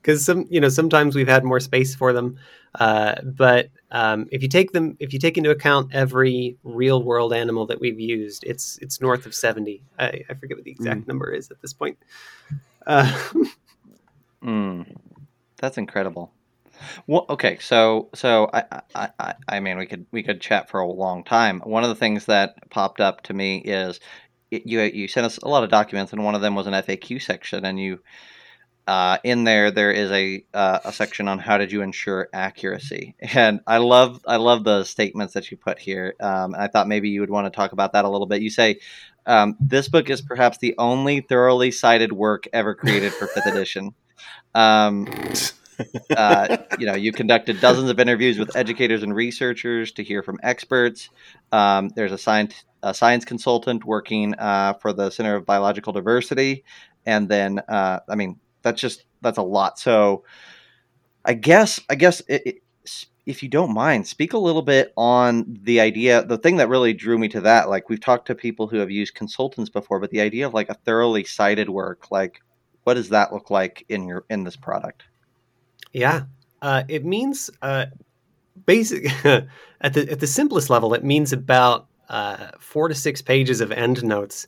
because 0.00 0.24
some 0.24 0.46
you 0.48 0.58
know 0.60 0.70
sometimes 0.70 1.14
we've 1.14 1.28
had 1.28 1.44
more 1.44 1.60
space 1.60 1.94
for 1.94 2.14
them 2.14 2.38
uh, 2.76 3.14
but 3.22 3.68
um, 3.90 4.26
if 4.32 4.42
you 4.42 4.48
take 4.48 4.72
them 4.72 4.96
if 5.00 5.12
you 5.12 5.18
take 5.18 5.36
into 5.36 5.50
account 5.50 5.94
every 5.94 6.56
real 6.64 7.02
world 7.02 7.34
animal 7.34 7.66
that 7.66 7.78
we've 7.80 8.00
used 8.00 8.42
it's 8.44 8.78
it's 8.80 9.02
north 9.02 9.26
of 9.26 9.34
70 9.34 9.82
i, 9.98 10.24
I 10.30 10.34
forget 10.34 10.56
what 10.56 10.64
the 10.64 10.70
exact 10.70 11.06
number 11.08 11.30
is 11.30 11.50
at 11.50 11.60
this 11.60 11.74
point 11.74 11.98
uh, 12.86 13.10
Mm, 14.42 14.96
that's 15.56 15.78
incredible. 15.78 16.32
Well, 17.06 17.26
okay, 17.30 17.58
so 17.60 18.10
so 18.14 18.50
I, 18.52 18.82
I 18.94 19.34
I 19.48 19.60
mean 19.60 19.78
we 19.78 19.86
could 19.86 20.06
we 20.12 20.22
could 20.22 20.40
chat 20.40 20.68
for 20.70 20.80
a 20.80 20.90
long 20.90 21.24
time. 21.24 21.60
One 21.60 21.82
of 21.82 21.88
the 21.88 21.94
things 21.94 22.26
that 22.26 22.54
popped 22.70 23.00
up 23.00 23.22
to 23.24 23.34
me 23.34 23.58
is 23.58 24.00
it, 24.50 24.66
you 24.66 24.80
you 24.80 25.08
sent 25.08 25.26
us 25.26 25.38
a 25.38 25.48
lot 25.48 25.64
of 25.64 25.70
documents, 25.70 26.12
and 26.12 26.24
one 26.24 26.34
of 26.34 26.40
them 26.40 26.54
was 26.54 26.66
an 26.66 26.74
FAQ 26.74 27.20
section, 27.22 27.64
and 27.64 27.80
you 27.80 28.00
uh, 28.86 29.18
in 29.24 29.44
there 29.44 29.70
there 29.70 29.92
is 29.92 30.10
a 30.10 30.44
uh, 30.54 30.80
a 30.84 30.92
section 30.92 31.28
on 31.28 31.38
how 31.38 31.58
did 31.58 31.72
you 31.72 31.82
ensure 31.82 32.28
accuracy, 32.32 33.14
and 33.34 33.60
I 33.66 33.78
love 33.78 34.20
I 34.26 34.36
love 34.36 34.64
the 34.64 34.84
statements 34.84 35.34
that 35.34 35.50
you 35.50 35.56
put 35.56 35.78
here. 35.78 36.14
Um, 36.20 36.54
I 36.58 36.68
thought 36.68 36.88
maybe 36.88 37.10
you 37.10 37.20
would 37.20 37.30
want 37.30 37.46
to 37.46 37.56
talk 37.56 37.72
about 37.72 37.92
that 37.92 38.04
a 38.04 38.08
little 38.08 38.26
bit. 38.26 38.42
You 38.42 38.50
say. 38.50 38.80
Um, 39.26 39.58
this 39.60 39.90
book 39.90 40.08
is 40.08 40.22
perhaps 40.22 40.56
the 40.56 40.74
only 40.78 41.20
thoroughly 41.20 41.70
cited 41.70 42.12
work 42.12 42.48
ever 42.54 42.74
created 42.74 43.12
for 43.12 43.26
fifth 43.26 43.44
edition. 43.44 43.92
Um, 44.54 45.06
uh, 46.16 46.56
you 46.78 46.86
know, 46.86 46.94
you 46.94 47.12
conducted 47.12 47.60
dozens 47.60 47.90
of 47.90 48.00
interviews 48.00 48.38
with 48.38 48.56
educators 48.56 49.02
and 49.02 49.14
researchers 49.14 49.92
to 49.92 50.02
hear 50.02 50.22
from 50.22 50.38
experts. 50.42 51.10
Um, 51.52 51.90
there's 51.94 52.12
a 52.12 52.18
science, 52.18 52.64
a 52.82 52.94
science 52.94 53.24
consultant 53.24 53.84
working 53.84 54.34
uh, 54.34 54.74
for 54.74 54.92
the 54.92 55.10
Center 55.10 55.36
of 55.36 55.46
Biological 55.46 55.92
Diversity, 55.92 56.64
and 57.06 57.28
then, 57.28 57.60
uh, 57.68 58.00
I 58.08 58.14
mean, 58.14 58.38
that's 58.62 58.80
just 58.80 59.04
that's 59.20 59.38
a 59.38 59.42
lot. 59.42 59.78
So, 59.78 60.24
I 61.24 61.34
guess, 61.34 61.80
I 61.88 61.94
guess, 61.94 62.20
it, 62.28 62.42
it, 62.46 62.62
if 63.26 63.42
you 63.42 63.48
don't 63.50 63.74
mind, 63.74 64.06
speak 64.06 64.32
a 64.32 64.38
little 64.38 64.62
bit 64.62 64.92
on 64.96 65.58
the 65.62 65.80
idea. 65.80 66.24
The 66.24 66.38
thing 66.38 66.56
that 66.56 66.70
really 66.70 66.94
drew 66.94 67.18
me 67.18 67.28
to 67.28 67.42
that, 67.42 67.68
like 67.68 67.90
we've 67.90 68.00
talked 68.00 68.26
to 68.28 68.34
people 68.34 68.68
who 68.68 68.78
have 68.78 68.90
used 68.90 69.14
consultants 69.14 69.68
before, 69.70 70.00
but 70.00 70.10
the 70.10 70.22
idea 70.22 70.46
of 70.46 70.54
like 70.54 70.70
a 70.70 70.74
thoroughly 70.74 71.24
cited 71.24 71.68
work, 71.68 72.10
like 72.10 72.40
what 72.84 72.94
does 72.94 73.10
that 73.10 73.30
look 73.34 73.50
like 73.50 73.84
in 73.90 74.08
your 74.08 74.24
in 74.30 74.44
this 74.44 74.56
product? 74.56 75.02
Yeah, 75.92 76.24
uh, 76.62 76.84
it 76.88 77.04
means 77.04 77.50
uh, 77.62 77.86
basic 78.66 79.06
at 79.24 79.94
the 79.94 80.10
at 80.10 80.20
the 80.20 80.26
simplest 80.26 80.70
level. 80.70 80.94
It 80.94 81.04
means 81.04 81.32
about 81.32 81.86
uh, 82.08 82.48
four 82.58 82.88
to 82.88 82.94
six 82.94 83.22
pages 83.22 83.60
of 83.60 83.70
endnotes, 83.70 84.46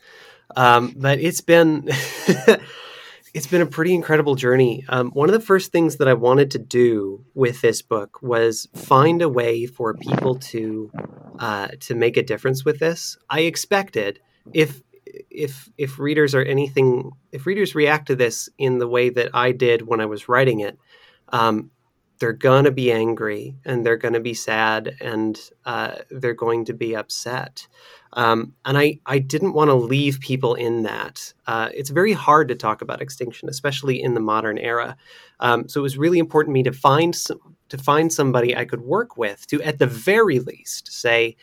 um, 0.56 0.94
but 0.96 1.18
it's 1.20 1.40
been 1.40 1.88
it's 3.34 3.46
been 3.46 3.62
a 3.62 3.66
pretty 3.66 3.94
incredible 3.94 4.34
journey. 4.34 4.84
Um, 4.88 5.10
one 5.10 5.28
of 5.28 5.32
the 5.32 5.44
first 5.44 5.72
things 5.72 5.96
that 5.96 6.08
I 6.08 6.14
wanted 6.14 6.50
to 6.52 6.58
do 6.58 7.24
with 7.34 7.60
this 7.60 7.82
book 7.82 8.22
was 8.22 8.68
find 8.74 9.22
a 9.22 9.28
way 9.28 9.66
for 9.66 9.94
people 9.94 10.36
to 10.36 10.90
uh, 11.38 11.68
to 11.80 11.94
make 11.94 12.16
a 12.16 12.22
difference 12.22 12.64
with 12.64 12.78
this. 12.78 13.16
I 13.28 13.40
expected 13.40 14.20
if 14.52 14.82
if 15.30 15.68
if 15.76 15.98
readers 15.98 16.34
are 16.34 16.42
anything 16.42 17.10
if 17.32 17.46
readers 17.46 17.74
react 17.74 18.06
to 18.06 18.16
this 18.16 18.48
in 18.58 18.78
the 18.78 18.88
way 18.88 19.10
that 19.10 19.30
I 19.34 19.52
did 19.52 19.82
when 19.86 20.00
I 20.00 20.06
was 20.06 20.28
writing 20.28 20.60
it 20.60 20.78
um, 21.32 21.70
they're 22.20 22.32
going 22.32 22.64
to 22.64 22.70
be 22.70 22.92
angry 22.92 23.56
and 23.64 23.84
they're 23.84 23.96
going 23.96 24.14
to 24.14 24.20
be 24.20 24.34
sad 24.34 24.94
and 25.00 25.40
uh, 25.64 25.96
they're 26.10 26.34
going 26.34 26.66
to 26.66 26.74
be 26.74 26.94
upset. 26.94 27.66
Um, 28.12 28.54
and 28.64 28.76
I, 28.76 29.00
I 29.06 29.18
didn't 29.18 29.54
want 29.54 29.68
to 29.68 29.74
leave 29.74 30.20
people 30.20 30.54
in 30.54 30.82
that. 30.82 31.32
Uh, 31.46 31.70
it's 31.72 31.90
very 31.90 32.12
hard 32.12 32.48
to 32.48 32.54
talk 32.54 32.82
about 32.82 33.00
extinction, 33.00 33.48
especially 33.48 34.02
in 34.02 34.14
the 34.14 34.20
modern 34.20 34.58
era. 34.58 34.96
Um, 35.40 35.68
so 35.68 35.80
it 35.80 35.82
was 35.82 35.96
really 35.96 36.18
important 36.18 36.52
to 36.52 36.58
me 36.58 36.62
to 36.64 36.72
find 36.72 37.16
some, 37.16 37.56
to 37.70 37.78
find 37.78 38.12
somebody 38.12 38.54
I 38.54 38.66
could 38.66 38.82
work 38.82 39.16
with 39.16 39.46
to, 39.46 39.62
at 39.62 39.78
the 39.78 39.86
very 39.86 40.40
least, 40.40 40.92
say, 40.92 41.36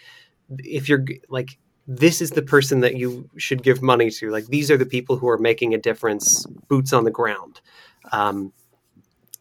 if 0.60 0.88
you're 0.88 1.06
like, 1.30 1.58
this 1.88 2.21
is 2.21 2.32
the 2.32 2.41
person 2.41 2.82
that 2.82 2.97
you 2.97 3.30
should 3.38 3.63
give 3.63 3.82
money 3.82 4.12
to. 4.12 4.30
Like 4.30 4.47
these 4.47 4.69
are 4.69 4.78
the 4.78 4.86
people 4.86 5.17
who 5.17 5.30
are 5.30 5.38
making 5.38 5.73
a 5.73 5.78
difference, 5.78 6.45
boots 6.67 6.91
on 6.91 7.06
the 7.06 7.12
ground. 7.12 7.62
Um, 8.12 8.52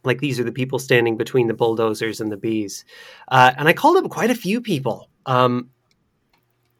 like 0.06 0.20
these 0.20 0.40
are 0.40 0.44
the 0.44 0.52
people 0.52 0.78
standing 0.78 1.16
between 1.16 1.48
the 1.48 1.54
bulldozers 1.54 2.20
and 2.20 2.30
the 2.30 2.36
bees. 2.36 2.84
Uh, 3.28 3.52
and 3.56 3.68
I 3.68 3.72
called 3.72 3.96
up 3.96 4.10
quite 4.10 4.30
a 4.30 4.34
few 4.34 4.60
people. 4.60 5.10
Um, 5.26 5.70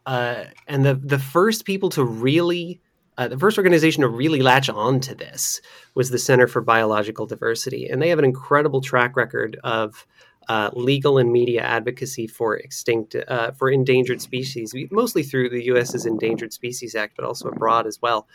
uh, 0.07 0.45
and 0.69 0.85
the 0.85 0.95
the 0.95 1.19
first 1.19 1.65
people 1.65 1.89
to 1.91 2.05
really 2.05 2.81
uh, 3.19 3.29
the 3.29 3.39
first 3.39 3.59
organization 3.59 4.03
to 4.03 4.09
really 4.09 4.43
latch 4.43 4.69
on 4.69 5.01
to 5.01 5.15
this 5.15 5.61
was 5.95 6.11
the 6.11 6.19
Center 6.19 6.47
for 6.47 6.61
Biological 6.61 7.27
Diversity, 7.27 7.89
and 7.89 8.01
they 8.01 8.09
have 8.09 8.19
an 8.19 8.25
incredible 8.25 8.81
track 8.81 9.17
record 9.17 9.59
of 9.65 10.07
uh, 10.49 10.71
legal 10.75 11.19
and 11.19 11.33
media 11.33 11.63
advocacy 11.63 12.27
for 12.27 12.57
extinct 12.57 13.17
uh, 13.17 13.51
for 13.53 13.71
endangered 13.71 14.23
species, 14.23 14.73
mostly 14.91 15.23
through 15.23 15.49
the 15.49 15.65
U.S.'s 15.65 16.07
Endangered 16.07 16.53
Species 16.53 16.95
Act, 16.95 17.17
but 17.17 17.25
also 17.25 17.49
abroad 17.49 17.87
as 17.87 18.01
well. 18.01 18.29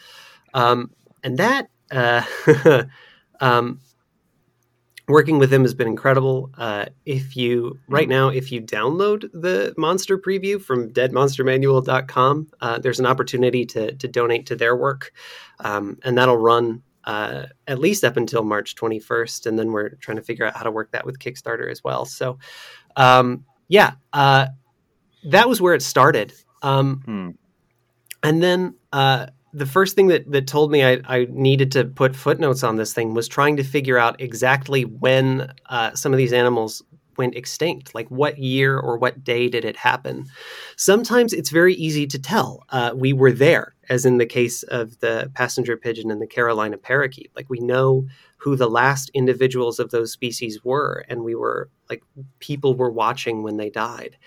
Um, 0.54 0.92
and 1.24 1.38
that 1.38 1.70
uh, 1.92 2.24
um, 3.40 3.80
working 5.12 5.38
with 5.38 5.50
them 5.50 5.62
has 5.62 5.74
been 5.74 5.88
incredible. 5.88 6.50
Uh, 6.58 6.86
if 7.06 7.36
you 7.38 7.80
right 7.88 8.04
mm-hmm. 8.04 8.12
now, 8.12 8.30
if 8.30 8.52
you 8.52 8.62
download 8.62 9.30
the 9.34 9.74
monster 9.78 10.18
preview 10.18 10.62
from 10.62 10.90
deadmonstermanual.com, 10.92 12.48
uh, 12.62 12.80
there's 12.80 13.00
an 13.00 13.06
opportunity 13.06 13.66
to 13.68 13.94
to 13.94 14.08
donate 14.08 14.48
to 14.48 14.56
their 14.56 14.76
work, 14.76 15.12
um, 15.60 15.98
and 16.04 16.18
that'll 16.18 16.38
run 16.38 16.82
uh, 17.06 17.46
at 17.68 17.80
least 17.80 18.04
up 18.04 18.18
until 18.18 18.44
March 18.44 18.76
21st, 18.76 19.46
and 19.48 19.58
then 19.58 19.72
we're 19.72 19.90
trying 19.96 20.18
to 20.18 20.24
figure 20.24 20.46
out 20.46 20.56
how 20.56 20.64
to 20.64 20.72
work 20.72 20.92
that 20.92 21.06
with 21.06 21.20
Kickstarter 21.20 21.70
as 21.70 21.84
well. 21.84 22.06
So, 22.06 22.38
um, 22.96 23.46
yeah, 23.68 23.94
uh, 24.14 24.48
that 25.26 25.50
was 25.50 25.62
where 25.62 25.74
it 25.74 25.82
started. 25.82 26.34
Um, 26.62 27.02
hmm. 27.06 27.30
And 28.24 28.42
then 28.42 28.76
uh, 28.94 29.28
the 29.54 29.66
first 29.66 29.96
thing 29.96 30.08
that, 30.08 30.30
that 30.32 30.48
told 30.48 30.72
me 30.72 30.84
I, 30.84 31.02
I, 31.06 31.28
needed 31.30 31.72
to 31.74 31.86
put 31.86 32.16
footnotes 32.16 32.64
on 32.64 32.78
this 32.78 32.94
thing 32.94 33.14
was 33.14 33.28
trying 33.28 33.58
to 33.58 33.64
figure 33.64 33.98
out 33.98 34.20
exactly 34.22 34.84
when 34.84 35.52
uh, 35.70 35.94
some 35.94 36.14
of 36.14 36.18
these 36.18 36.34
animals 36.34 36.82
went 37.22 37.36
extinct. 37.36 37.94
Like 37.94 38.10
what 38.10 38.36
year 38.38 38.72
or 38.80 38.98
what 38.98 39.24
day 39.24 39.44
did 39.56 39.64
it 39.64 39.78
happen? 39.78 40.26
Sometimes 40.76 41.34
it's 41.34 41.52
very 41.52 41.76
easy 41.76 42.08
to 42.08 42.20
tell. 42.20 42.52
Uh, 42.70 42.92
we 42.96 43.14
were 43.14 43.32
there, 43.32 43.76
as 43.90 44.06
in 44.06 44.18
the 44.18 44.26
case 44.40 44.64
of 44.80 45.00
the 45.00 45.30
passenger 45.40 45.78
pigeon 45.78 46.12
and 46.12 46.22
the 46.22 46.34
Carolina 46.36 46.78
parakeet. 46.78 47.30
Like 47.36 47.50
we 47.50 47.60
know 47.60 48.08
who 48.38 48.56
the 48.56 48.74
last 48.82 49.12
individuals 49.14 49.80
of 49.80 49.92
those 49.92 50.12
species 50.12 50.64
were, 50.64 51.06
and 51.10 51.24
we 51.24 51.36
were 51.36 51.70
like 51.90 52.02
people 52.40 52.74
were 52.74 52.92
watching 53.04 53.44
when 53.44 53.58
they 53.58 53.70
died. 53.70 54.18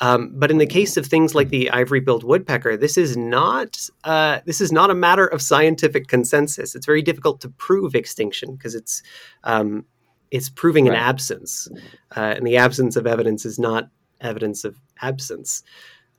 Um, 0.00 0.32
but 0.34 0.50
in 0.50 0.58
the 0.58 0.74
case 0.78 0.96
of 0.96 1.06
things 1.06 1.34
like 1.34 1.50
the 1.50 1.70
ivory-billed 1.70 2.24
woodpecker, 2.24 2.76
this 2.76 2.96
is 2.96 3.16
not 3.16 3.70
uh, 4.02 4.40
this 4.44 4.60
is 4.60 4.72
not 4.72 4.90
a 4.90 4.94
matter 5.06 5.26
of 5.26 5.40
scientific 5.40 6.08
consensus. 6.08 6.74
It's 6.74 6.86
very 6.92 7.02
difficult 7.02 7.40
to 7.42 7.50
prove 7.66 7.94
extinction 7.94 8.56
because 8.56 8.74
it's 8.74 9.02
um, 9.44 9.84
it's 10.30 10.48
proving 10.48 10.86
right. 10.86 10.94
an 10.94 11.00
absence, 11.00 11.68
uh, 12.16 12.34
and 12.36 12.46
the 12.46 12.56
absence 12.56 12.96
of 12.96 13.06
evidence 13.06 13.44
is 13.44 13.58
not 13.58 13.88
evidence 14.20 14.64
of 14.64 14.76
absence. 15.00 15.62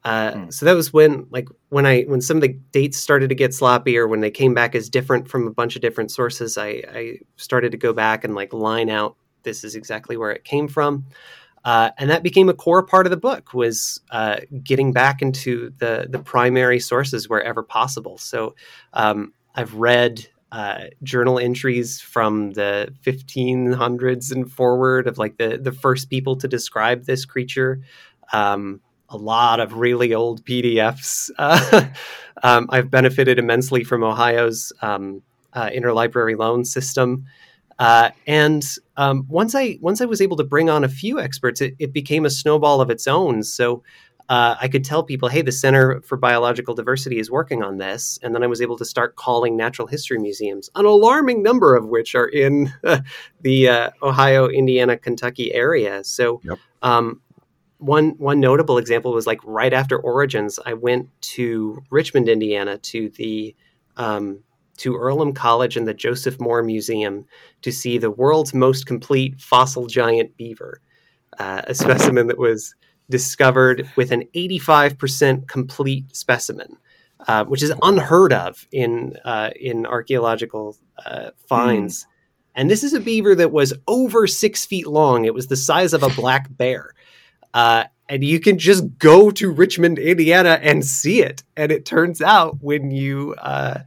Uh, 0.03 0.31
mm. 0.31 0.53
So 0.53 0.65
that 0.65 0.73
was 0.73 0.91
when, 0.91 1.27
like, 1.29 1.47
when 1.69 1.85
I 1.85 2.03
when 2.03 2.21
some 2.21 2.37
of 2.37 2.41
the 2.41 2.57
dates 2.71 2.97
started 2.97 3.29
to 3.29 3.35
get 3.35 3.53
sloppy, 3.53 3.97
or 3.97 4.07
when 4.07 4.21
they 4.21 4.31
came 4.31 4.53
back 4.53 4.75
as 4.75 4.89
different 4.89 5.27
from 5.27 5.47
a 5.47 5.51
bunch 5.51 5.75
of 5.75 5.81
different 5.81 6.11
sources, 6.11 6.57
I, 6.57 6.83
I 6.93 7.19
started 7.37 7.71
to 7.71 7.77
go 7.77 7.93
back 7.93 8.23
and 8.23 8.35
like 8.35 8.53
line 8.53 8.89
out 8.89 9.15
this 9.43 9.63
is 9.63 9.75
exactly 9.75 10.17
where 10.17 10.31
it 10.31 10.43
came 10.43 10.67
from. 10.67 11.05
Uh, 11.63 11.91
and 11.99 12.09
that 12.09 12.23
became 12.23 12.49
a 12.49 12.53
core 12.53 12.83
part 12.83 13.05
of 13.05 13.11
the 13.11 13.17
book 13.17 13.53
was 13.53 14.01
uh, 14.09 14.37
getting 14.63 14.91
back 14.91 15.21
into 15.21 15.71
the 15.77 16.07
the 16.09 16.19
primary 16.19 16.79
sources 16.79 17.29
wherever 17.29 17.61
possible. 17.61 18.17
So 18.17 18.55
um, 18.93 19.33
I've 19.53 19.75
read 19.75 20.27
uh, 20.51 20.85
journal 21.03 21.39
entries 21.39 22.01
from 22.01 22.51
the 22.51 22.93
1500s 23.05 24.31
and 24.31 24.51
forward 24.51 25.07
of 25.07 25.17
like 25.17 25.37
the 25.37 25.57
the 25.57 25.71
first 25.71 26.09
people 26.09 26.35
to 26.37 26.47
describe 26.47 27.05
this 27.05 27.25
creature. 27.25 27.81
Um, 28.33 28.81
a 29.09 29.17
lot 29.17 29.59
of 29.59 29.73
really 29.73 30.13
old 30.13 30.43
PDFs. 30.45 31.29
um, 32.43 32.67
I've 32.69 32.89
benefited 32.89 33.39
immensely 33.39 33.83
from 33.83 34.03
Ohio's 34.03 34.71
um, 34.81 35.21
uh, 35.53 35.69
interlibrary 35.69 36.37
loan 36.37 36.63
system. 36.63 37.25
Uh, 37.77 38.11
and 38.27 38.63
um, 38.97 39.25
once 39.27 39.55
I 39.55 39.77
once 39.81 40.01
I 40.01 40.05
was 40.05 40.21
able 40.21 40.37
to 40.37 40.43
bring 40.43 40.69
on 40.69 40.83
a 40.83 40.89
few 40.89 41.19
experts, 41.19 41.61
it, 41.61 41.75
it 41.79 41.93
became 41.93 42.25
a 42.25 42.29
snowball 42.29 42.79
of 42.79 42.89
its 42.89 43.07
own. 43.07 43.43
So 43.43 43.83
uh, 44.31 44.55
I 44.61 44.69
could 44.69 44.85
tell 44.85 45.03
people, 45.03 45.27
hey, 45.27 45.41
the 45.41 45.51
Center 45.51 45.99
for 46.03 46.15
Biological 46.15 46.73
Diversity 46.73 47.19
is 47.19 47.29
working 47.29 47.63
on 47.63 47.79
this, 47.79 48.17
and 48.23 48.33
then 48.33 48.43
I 48.43 48.47
was 48.47 48.61
able 48.61 48.77
to 48.77 48.85
start 48.85 49.17
calling 49.17 49.57
natural 49.57 49.89
history 49.89 50.19
museums, 50.19 50.69
an 50.75 50.85
alarming 50.85 51.43
number 51.43 51.75
of 51.75 51.87
which 51.87 52.15
are 52.15 52.27
in 52.27 52.71
the 53.41 53.67
uh, 53.67 53.89
Ohio, 54.01 54.47
Indiana, 54.47 54.97
Kentucky 54.97 55.53
area. 55.53 56.03
So. 56.05 56.39
Yep. 56.45 56.59
Um, 56.81 57.21
one 57.77 58.11
one 58.19 58.39
notable 58.39 58.77
example 58.77 59.11
was 59.11 59.25
like 59.25 59.39
right 59.43 59.73
after 59.73 59.97
Origins, 59.97 60.59
I 60.67 60.73
went 60.73 61.09
to 61.21 61.81
Richmond, 61.89 62.29
Indiana, 62.29 62.77
to 62.77 63.09
the 63.09 63.55
um, 63.97 64.43
to 64.77 64.95
Earlham 64.95 65.33
College 65.33 65.77
and 65.77 65.87
the 65.87 65.93
Joseph 65.95 66.39
Moore 66.39 66.61
Museum 66.61 67.25
to 67.63 67.71
see 67.71 67.97
the 67.97 68.11
world's 68.11 68.53
most 68.53 68.85
complete 68.85 69.41
fossil 69.41 69.87
giant 69.87 70.37
beaver, 70.37 70.79
uh, 71.39 71.63
a 71.65 71.73
specimen 71.73 72.27
that 72.27 72.37
was 72.37 72.75
discovered 73.11 73.87
with 73.95 74.11
an 74.11 74.23
85% 74.33 75.47
complete 75.47 76.15
specimen, 76.15 76.77
uh, 77.27 77.45
which 77.45 77.61
is 77.61 77.71
unheard 77.83 78.33
of 78.33 78.67
in 78.71 79.17
uh, 79.23 79.51
in 79.59 79.85
archaeological 79.85 80.75
uh, 81.05 81.29
finds. 81.47 82.03
Mm. 82.03 82.07
And 82.55 82.71
this 82.71 82.83
is 82.83 82.93
a 82.93 82.99
beaver 82.99 83.35
that 83.35 83.51
was 83.51 83.73
over 83.87 84.27
six 84.27 84.65
feet 84.65 84.87
long. 84.87 85.25
It 85.25 85.33
was 85.33 85.47
the 85.47 85.55
size 85.55 85.93
of 85.93 86.03
a 86.03 86.09
black 86.09 86.47
bear. 86.49 86.93
Uh, 87.53 87.85
and 88.09 88.23
you 88.23 88.39
can 88.39 88.57
just 88.57 88.97
go 88.97 89.31
to 89.31 89.51
Richmond, 89.51 89.97
Indiana, 89.97 90.59
and 90.61 90.85
see 90.85 91.21
it. 91.21 91.43
And 91.55 91.71
it 91.71 91.85
turns 91.85 92.21
out 92.21 92.57
when 92.59 92.91
you 92.91 93.35
uh, 93.35 93.83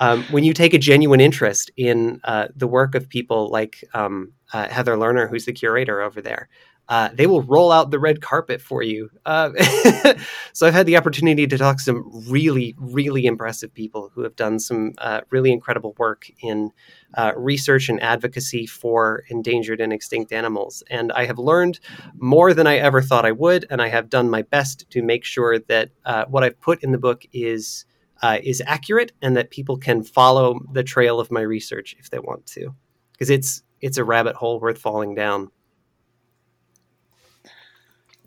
um, 0.00 0.24
when 0.30 0.44
you 0.44 0.54
take 0.54 0.74
a 0.74 0.78
genuine 0.78 1.20
interest 1.20 1.70
in 1.76 2.20
uh, 2.24 2.48
the 2.54 2.66
work 2.66 2.94
of 2.94 3.08
people 3.08 3.50
like 3.50 3.84
um, 3.94 4.32
uh, 4.52 4.68
Heather 4.68 4.96
Lerner, 4.96 5.28
who's 5.28 5.44
the 5.44 5.52
curator 5.52 6.00
over 6.00 6.22
there, 6.22 6.48
uh, 6.88 7.10
they 7.14 7.26
will 7.26 7.42
roll 7.42 7.70
out 7.70 7.90
the 7.90 7.98
red 7.98 8.20
carpet 8.20 8.60
for 8.60 8.82
you. 8.82 9.10
Uh, 9.26 9.50
so 10.52 10.66
I've 10.66 10.74
had 10.74 10.86
the 10.86 10.96
opportunity 10.96 11.46
to 11.46 11.58
talk 11.58 11.76
to 11.78 11.82
some 11.82 12.24
really, 12.28 12.74
really 12.78 13.26
impressive 13.26 13.72
people 13.74 14.10
who 14.14 14.22
have 14.22 14.36
done 14.36 14.58
some 14.58 14.94
uh, 14.98 15.20
really 15.30 15.52
incredible 15.52 15.94
work 15.98 16.30
in 16.40 16.70
uh, 17.14 17.32
research 17.36 17.88
and 17.88 18.02
advocacy 18.02 18.66
for 18.66 19.24
endangered 19.28 19.80
and 19.80 19.92
extinct 19.92 20.32
animals. 20.32 20.82
And 20.90 21.12
I 21.12 21.26
have 21.26 21.38
learned 21.38 21.80
more 22.14 22.54
than 22.54 22.66
I 22.66 22.76
ever 22.76 23.02
thought 23.02 23.26
I 23.26 23.32
would, 23.32 23.66
and 23.70 23.82
I 23.82 23.88
have 23.88 24.08
done 24.08 24.30
my 24.30 24.42
best 24.42 24.88
to 24.90 25.02
make 25.02 25.24
sure 25.24 25.58
that 25.58 25.90
what 26.28 26.44
I've 26.44 26.60
put 26.60 26.82
in 26.82 26.92
the 26.92 26.98
book 26.98 27.24
is 27.32 27.84
uh, 28.22 28.38
is 28.42 28.62
accurate 28.66 29.12
and 29.22 29.36
that 29.36 29.50
people 29.50 29.76
can 29.76 30.02
follow 30.02 30.60
the 30.72 30.82
trail 30.82 31.20
of 31.20 31.30
my 31.30 31.40
research 31.40 31.96
if 31.98 32.10
they 32.10 32.18
want 32.18 32.46
to, 32.46 32.74
because 33.12 33.30
it's 33.30 33.62
it's 33.80 33.98
a 33.98 34.04
rabbit 34.04 34.34
hole 34.34 34.60
worth 34.60 34.78
falling 34.78 35.14
down. 35.14 35.50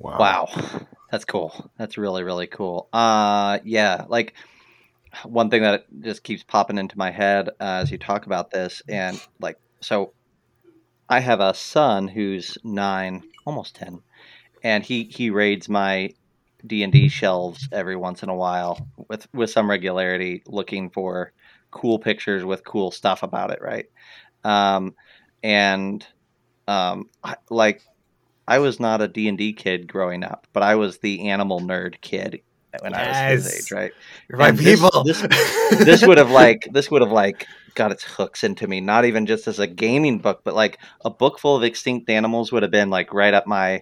Wow. 0.01 0.17
wow. 0.19 0.47
That's 1.11 1.25
cool. 1.25 1.71
That's 1.77 1.97
really, 1.97 2.23
really 2.23 2.47
cool. 2.47 2.89
Uh 2.93 3.59
yeah, 3.63 4.05
like 4.07 4.33
one 5.25 5.49
thing 5.49 5.63
that 5.63 5.85
just 6.01 6.23
keeps 6.23 6.43
popping 6.43 6.77
into 6.77 6.97
my 6.97 7.11
head 7.11 7.49
uh, 7.59 7.81
as 7.83 7.91
you 7.91 7.97
talk 7.97 8.25
about 8.25 8.49
this 8.51 8.81
and 8.87 9.19
like 9.41 9.57
so 9.81 10.13
I 11.09 11.19
have 11.19 11.41
a 11.41 11.53
son 11.53 12.07
who's 12.07 12.57
9, 12.63 13.23
almost 13.45 13.75
10, 13.75 13.99
and 14.63 14.83
he 14.85 15.03
he 15.03 15.29
raids 15.29 15.67
my 15.67 16.11
D 16.65 16.83
and 16.83 16.93
D 16.93 17.09
shelves 17.09 17.67
every 17.71 17.97
once 17.97 18.23
in 18.23 18.29
a 18.29 18.35
while 18.35 18.87
with 19.09 19.27
with 19.33 19.49
some 19.49 19.69
regularity, 19.69 20.41
looking 20.47 20.89
for 20.89 21.33
cool 21.69 21.99
pictures 21.99 22.45
with 22.45 22.63
cool 22.63 22.91
stuff 22.91 23.23
about 23.23 23.51
it, 23.51 23.59
right? 23.61 23.87
Um, 24.45 24.95
and 25.43 26.05
um, 26.67 27.09
I, 27.23 27.35
like 27.49 27.81
I 28.55 28.59
was 28.59 28.79
not 28.79 29.01
a 29.01 29.07
D 29.07 29.27
and 29.29 29.37
D 29.37 29.53
kid 29.53 29.87
growing 29.87 30.23
up, 30.23 30.47
but 30.53 30.63
I 30.63 30.75
was 30.75 30.97
the 30.99 31.29
animal 31.29 31.59
nerd 31.61 32.01
kid 32.01 32.41
when 32.81 32.93
I 32.93 33.07
was 33.07 33.45
his 33.45 33.65
age, 33.65 33.71
right? 33.71 33.91
You're 34.29 34.39
my 34.39 34.49
And 34.49 34.57
this- 34.57 34.79
people. 34.81 35.03
this- 35.03 35.21
this 35.85 36.05
would 36.05 36.17
have 36.17 36.31
like 36.43 36.67
this 36.71 36.89
would 36.91 37.01
have 37.01 37.11
like 37.11 37.47
got 37.75 37.91
its 37.91 38.03
hooks 38.03 38.43
into 38.43 38.67
me 38.67 38.81
not 38.81 39.05
even 39.05 39.25
just 39.25 39.47
as 39.47 39.57
a 39.59 39.65
gaming 39.67 40.17
book 40.19 40.41
but 40.43 40.53
like 40.53 40.77
a 41.05 41.09
book 41.09 41.39
full 41.39 41.55
of 41.55 41.63
extinct 41.63 42.09
animals 42.09 42.51
would 42.51 42.63
have 42.63 42.71
been 42.79 42.89
like 42.89 43.13
right 43.13 43.33
up 43.33 43.47
my 43.47 43.81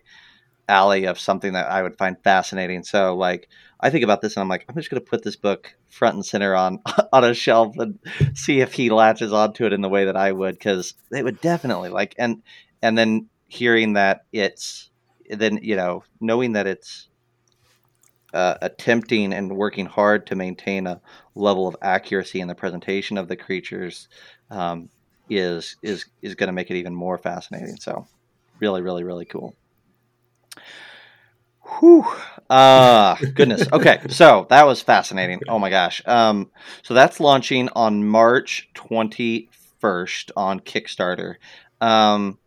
alley 0.68 1.06
of 1.06 1.20
something 1.20 1.54
that 1.54 1.66
i 1.72 1.82
would 1.82 1.98
find 1.98 2.16
fascinating 2.24 2.84
so 2.84 3.16
like 3.16 3.50
i 3.80 3.90
think 3.90 4.04
about 4.04 4.22
this 4.22 4.36
and 4.36 4.42
i'm 4.44 4.48
like 4.48 4.64
i'm 4.70 4.76
just 4.76 4.92
going 4.92 5.04
to 5.04 5.10
put 5.10 5.24
this 5.24 5.36
book 5.36 5.76
front 5.90 6.14
and 6.14 6.24
center 6.26 6.56
on 6.56 6.78
on 7.14 7.24
a 7.24 7.34
shelf 7.34 7.74
and 7.80 7.98
see 8.36 8.62
if 8.62 8.74
he 8.74 8.92
latches 8.92 9.34
onto 9.34 9.66
it 9.66 9.74
in 9.74 9.82
the 9.82 9.90
way 9.90 10.06
that 10.06 10.16
i 10.16 10.32
would 10.32 10.54
because 10.54 10.94
they 11.10 11.24
would 11.24 11.42
definitely 11.42 11.90
like 11.90 12.14
and 12.20 12.44
and 12.84 12.96
then 12.96 13.28
hearing 13.50 13.94
that 13.94 14.22
it's 14.32 14.90
then 15.30 15.60
you 15.62 15.76
know 15.76 16.04
knowing 16.22 16.54
that 16.54 16.68
it's 16.68 17.10
uh, 18.34 18.56
attempting 18.62 19.34
and 19.34 19.56
working 19.56 19.86
hard 19.86 20.28
to 20.28 20.36
maintain 20.36 20.88
a 20.88 21.02
level 21.36 21.68
of 21.68 21.76
accuracy 21.82 22.40
in 22.40 22.48
the 22.48 22.56
presentation 22.56 23.18
of 23.18 23.28
the 23.28 23.36
creatures 23.36 24.08
um, 24.52 24.90
is 25.30 25.76
is 25.82 26.06
is 26.22 26.36
going 26.36 26.48
to 26.48 26.54
make 26.54 26.70
it 26.70 26.78
even 26.78 26.96
more 26.96 27.18
fascinating. 27.18 27.76
So, 27.78 28.08
really, 28.60 28.82
really, 28.82 29.04
really 29.04 29.26
cool. 29.26 29.56
Whew. 31.80 32.06
Uh, 32.50 33.16
goodness. 33.36 33.68
Okay, 33.72 34.00
so 34.10 34.48
that 34.50 34.66
was 34.66 34.82
fascinating. 34.82 35.42
Oh 35.48 35.60
my 35.60 35.70
gosh. 35.70 36.02
Um, 36.06 36.52
so 36.84 36.94
that's 36.94 37.20
launching 37.20 37.70
on 37.70 38.08
March 38.08 38.70
twenty 38.74 39.50
first 39.80 40.32
on 40.36 40.60
Kickstarter. 40.60 41.36
Um, 41.82 42.38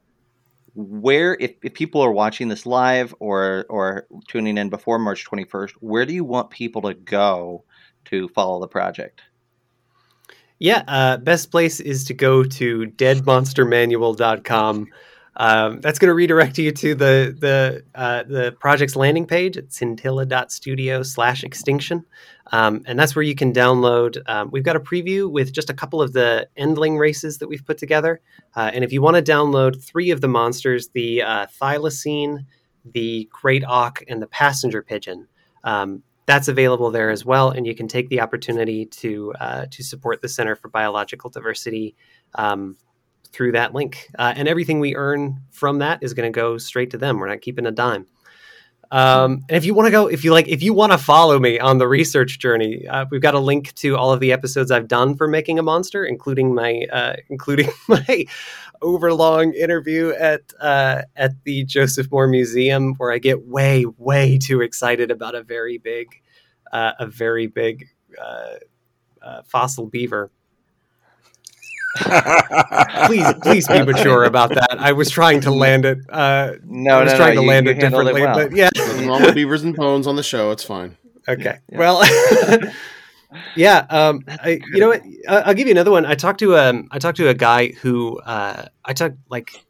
where 0.75 1.37
if, 1.41 1.53
if 1.63 1.75
people 1.75 2.01
are 2.01 2.13
watching 2.13 2.49
this 2.49 2.65
live 2.67 3.15
or 3.19 3.67
or 3.69 4.07
tuning 4.29 4.59
in 4.59 4.69
before 4.69 4.99
March 4.99 5.25
21st, 5.29 5.73
where 5.81 6.07
do 6.07 6.15
you 6.15 6.25
want 6.25 6.51
people 6.51 6.83
to 6.83 6.95
go 6.95 7.65
to 8.07 8.29
follow 8.29 8.61
the 8.61 8.69
project? 8.69 9.23
Yeah, 10.59 10.85
uh, 10.87 11.17
best 11.17 11.51
place 11.51 11.81
is 11.81 12.05
to 12.05 12.15
go 12.15 12.45
to 12.45 12.87
deadmonstermanual.com. 12.97 14.87
Um, 15.37 15.81
that's 15.81 15.99
going 15.99 16.09
to 16.09 16.15
redirect 16.15 16.59
you 16.59 16.73
to 16.73 16.95
the 16.95 17.37
the 17.39 17.85
uh, 17.95 18.23
the 18.25 18.53
project's 18.53 18.97
landing 18.97 19.27
page 19.27 19.57
at 19.57 19.73
scintilla.studio 19.73 21.03
slash 21.03 21.43
extinction. 21.43 22.05
Um, 22.51 22.83
and 22.87 22.99
that's 22.99 23.17
where 23.17 23.23
you 23.23 23.35
can 23.35 23.53
download. 23.53 24.21
Um, 24.27 24.51
we've 24.51 24.65
got 24.65 24.77
a 24.77 24.81
preview 24.81 25.31
with 25.31 25.53
just 25.53 25.71
a 25.71 25.75
couple 25.75 26.03
of 26.03 26.13
the 26.13 26.49
endling 26.59 26.99
races 26.99 27.39
that 27.39 27.49
we've 27.49 27.65
put 27.65 27.79
together. 27.79 28.21
Uh, 28.55 28.71
and 28.75 28.85
if 28.85 28.93
you 28.93 29.01
want 29.01 29.17
to 29.17 29.23
download 29.23 29.83
three 29.83 30.11
of 30.11 30.21
the 30.21 30.29
monsters, 30.29 30.89
the 30.89 31.23
uh, 31.23 31.47
thylacine, 31.61 32.45
the 32.85 33.27
great 33.33 33.65
auk, 33.67 34.03
and 34.07 34.21
the 34.21 34.27
passenger 34.27 34.83
pigeon, 34.83 35.29
um, 35.65 36.03
that's 36.27 36.49
available 36.49 36.91
there 36.91 37.11
as 37.11 37.25
well. 37.25 37.51
And 37.51 37.67
you 37.67 37.75
can 37.75 37.89
take 37.89 38.11
the 38.11 38.21
opportunity 38.21 38.85
to 38.87 39.33
uh, 39.41 39.67
to 39.71 39.83
support 39.83 40.21
the 40.21 40.29
Center 40.29 40.55
for 40.55 40.69
Biological 40.69 41.31
Diversity 41.31 41.97
um, 42.35 42.77
through 43.33 43.53
that 43.53 43.75
link. 43.75 44.09
Uh, 44.19 44.33
and 44.37 44.49
everything 44.49 44.81
we 44.81 44.95
earn 44.95 45.41
from 45.51 45.79
that 45.79 46.03
is 46.03 46.15
going 46.15 46.31
to 46.31 46.37
go 46.37 46.59
straight 46.59 46.91
to 46.91 46.99
them. 46.99 47.19
We're 47.19 47.29
not 47.29 47.41
keeping 47.41 47.67
a 47.67 47.71
dime. 47.71 48.07
Um, 48.93 49.47
and 49.49 49.57
if 49.57 49.65
you 49.65 49.73
want 49.73 49.87
to 49.87 49.91
go, 49.91 50.07
if 50.07 50.23
you 50.23 50.33
like, 50.33 50.49
if 50.49 50.63
you 50.63 50.75
want 50.75 50.93
to 50.93 50.99
follow 50.99 51.39
me 51.39 51.59
on 51.59 51.79
the 51.79 51.89
research 51.89 52.39
journey, 52.39 52.87
uh, 52.87 53.07
we've 53.11 53.23
got 53.23 53.33
a 53.33 53.39
link 53.39 53.75
to 53.77 53.97
all 53.97 54.13
of 54.13 54.21
the 54.21 54.33
episodes 54.33 54.71
I've 54.71 54.87
done 54.87 55.17
for 55.17 55.27
making 55.27 55.59
a 55.59 55.63
monster, 55.63 56.05
including 56.05 56.55
my, 56.55 56.87
uh, 56.93 57.17
including 57.31 57.71
my 57.89 58.27
overlong 58.83 59.55
interview 59.55 60.11
at 60.11 60.43
uh, 60.61 61.03
at 61.17 61.43
the 61.45 61.65
Joseph 61.65 62.11
Moore 62.11 62.27
Museum, 62.27 62.95
where 62.97 63.11
I 63.11 63.17
get 63.17 63.47
way, 63.47 63.87
way 63.97 64.37
too 64.37 64.61
excited 64.61 65.11
about 65.11 65.35
a 65.35 65.43
very 65.43 65.79
big, 65.79 66.09
uh, 66.71 66.93
a 66.99 67.07
very 67.07 67.47
big 67.47 67.89
uh, 68.23 68.57
uh, 69.23 69.43
fossil 69.47 69.87
beaver. 69.87 70.31
Please, 73.07 73.35
please 73.43 73.69
be 73.69 73.83
mature 73.83 74.25
about 74.25 74.51
that. 74.51 74.77
I 74.79 74.93
was 74.93 75.11
trying 75.11 75.41
to 75.43 75.51
land 75.51 75.85
it. 75.85 75.99
Uh, 76.09 76.53
No, 76.65 76.99
I 76.99 77.03
was 77.05 77.13
no, 77.13 77.19
trying 77.19 77.35
no, 77.35 77.41
to 77.41 77.45
you- 77.45 77.49
land 77.49 77.67
you 77.67 77.73
it 77.73 77.83
handled 77.83 78.07
differently, 78.07 78.23
well. 78.23 78.35
but 78.49 78.57
yeah. 78.57 78.71
Nothing 78.77 79.09
wrong 79.09 79.23
with 79.23 79.35
beavers 79.35 79.63
and 79.63 79.75
bones 79.75 80.07
on 80.07 80.17
the 80.17 80.23
show. 80.23 80.51
It's 80.53 80.65
fine. 80.65 80.97
Okay. 81.29 81.59
Yeah. 81.71 81.79
Well, 81.79 82.03
yeah. 83.57 83.87
Um, 83.91 84.23
I, 84.29 84.61
you 84.73 84.81
know 84.81 84.89
what? 84.89 85.03
I- 85.29 85.41
I'll 85.43 85.55
give 85.55 85.67
you 85.67 85.73
another 85.73 85.91
one. 85.91 86.07
I 86.07 86.15
talked 86.15 86.41
to 86.41 86.57
um, 86.57 86.89
I 86.91 86.99
talked 86.99 87.17
to 87.19 87.29
a 87.29 87.35
guy 87.35 87.69
who 87.69 88.19
uh, 88.21 88.67
I 88.85 88.93
talked 88.93 89.17
like 89.29 89.65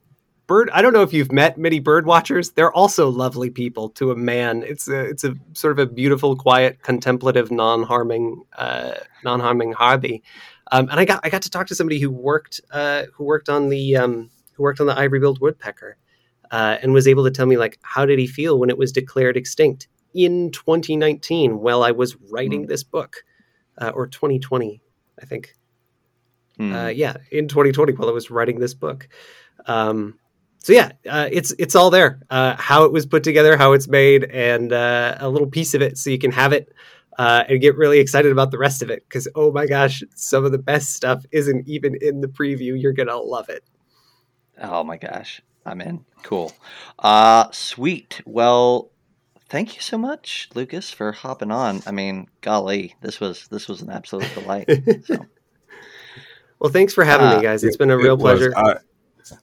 bird. 0.46 0.70
I 0.72 0.82
don't 0.82 0.92
know 0.92 1.02
if 1.02 1.12
you've 1.12 1.32
met 1.32 1.58
many 1.58 1.78
bird 1.80 2.06
watchers. 2.06 2.50
They're 2.52 2.72
also 2.72 3.08
lovely 3.08 3.50
people 3.50 3.90
to 3.90 4.10
a 4.10 4.16
man. 4.16 4.62
It's 4.62 4.88
a 4.88 5.00
it's 5.06 5.24
a 5.24 5.34
sort 5.52 5.72
of 5.72 5.78
a 5.78 5.90
beautiful, 5.92 6.36
quiet, 6.36 6.82
contemplative, 6.82 7.50
non-harming, 7.50 8.42
uh, 8.56 8.94
non-harming 9.24 9.72
hobby. 9.72 10.22
Um, 10.72 10.88
and 10.90 10.98
I 10.98 11.04
got 11.04 11.20
I 11.22 11.28
got 11.28 11.42
to 11.42 11.50
talk 11.50 11.68
to 11.68 11.74
somebody 11.74 12.00
who 12.00 12.10
worked 12.10 12.60
uh, 12.72 13.04
who 13.14 13.24
worked 13.24 13.48
on 13.48 13.68
the 13.68 13.96
um, 13.96 14.30
who 14.54 14.64
worked 14.64 14.80
on 14.80 14.86
the 14.86 14.98
ivory-billed 14.98 15.40
woodpecker. 15.40 15.96
Uh, 16.50 16.76
and 16.82 16.92
was 16.92 17.08
able 17.08 17.24
to 17.24 17.30
tell 17.30 17.46
me 17.46 17.56
like 17.56 17.78
how 17.80 18.04
did 18.04 18.18
he 18.18 18.26
feel 18.26 18.58
when 18.58 18.68
it 18.68 18.76
was 18.76 18.92
declared 18.92 19.38
extinct 19.38 19.88
in 20.12 20.50
2019 20.50 21.58
while 21.58 21.82
I 21.82 21.92
was 21.92 22.14
writing 22.30 22.66
this 22.66 22.82
book, 22.82 23.24
uh, 23.78 23.90
or 23.94 24.06
2020, 24.06 24.82
I 25.20 25.24
think. 25.24 25.54
Uh, 26.74 26.88
yeah, 26.88 27.16
in 27.30 27.48
2020 27.48 27.94
while 27.94 28.08
I 28.08 28.12
was 28.12 28.30
writing 28.30 28.60
this 28.60 28.74
book. 28.74 29.08
Um, 29.66 30.18
so 30.58 30.72
yeah, 30.72 30.92
uh, 31.08 31.28
it's 31.32 31.52
it's 31.58 31.74
all 31.74 31.90
there. 31.90 32.20
Uh, 32.30 32.54
how 32.56 32.84
it 32.84 32.92
was 32.92 33.06
put 33.06 33.24
together, 33.24 33.56
how 33.56 33.72
it's 33.72 33.88
made, 33.88 34.24
and 34.24 34.72
uh, 34.72 35.16
a 35.18 35.28
little 35.28 35.48
piece 35.48 35.74
of 35.74 35.82
it, 35.82 35.98
so 35.98 36.10
you 36.10 36.18
can 36.18 36.30
have 36.32 36.52
it 36.52 36.72
uh, 37.18 37.44
and 37.48 37.60
get 37.60 37.76
really 37.76 37.98
excited 37.98 38.32
about 38.32 38.50
the 38.50 38.58
rest 38.58 38.82
of 38.82 38.90
it. 38.90 39.04
Because 39.08 39.28
oh 39.34 39.52
my 39.52 39.66
gosh, 39.66 40.02
some 40.14 40.44
of 40.44 40.52
the 40.52 40.58
best 40.58 40.94
stuff 40.94 41.24
isn't 41.32 41.68
even 41.68 41.96
in 42.00 42.20
the 42.20 42.28
preview. 42.28 42.80
You're 42.80 42.92
gonna 42.92 43.16
love 43.16 43.48
it. 43.48 43.64
Oh 44.60 44.84
my 44.84 44.96
gosh, 44.96 45.42
I'm 45.66 45.80
in. 45.80 46.04
Cool. 46.22 46.52
Uh 46.98 47.50
sweet. 47.52 48.20
Well, 48.26 48.90
thank 49.48 49.74
you 49.76 49.82
so 49.82 49.98
much, 49.98 50.48
Lucas, 50.54 50.90
for 50.90 51.12
hopping 51.12 51.50
on. 51.50 51.82
I 51.86 51.90
mean, 51.90 52.28
golly, 52.40 52.94
this 53.02 53.20
was 53.20 53.48
this 53.48 53.68
was 53.68 53.82
an 53.82 53.90
absolute 53.90 54.32
delight. 54.34 54.68
So 55.04 55.26
well, 56.58 56.72
thanks 56.72 56.94
for 56.94 57.04
having 57.04 57.26
Uh, 57.26 57.36
me, 57.36 57.42
guys. 57.42 57.64
It's 57.64 57.76
been 57.76 57.90
a 57.90 57.98
It 57.98 58.02
real 58.02 58.16
was. 58.16 58.38
pleasure. 58.38 58.52
I, 58.56 58.76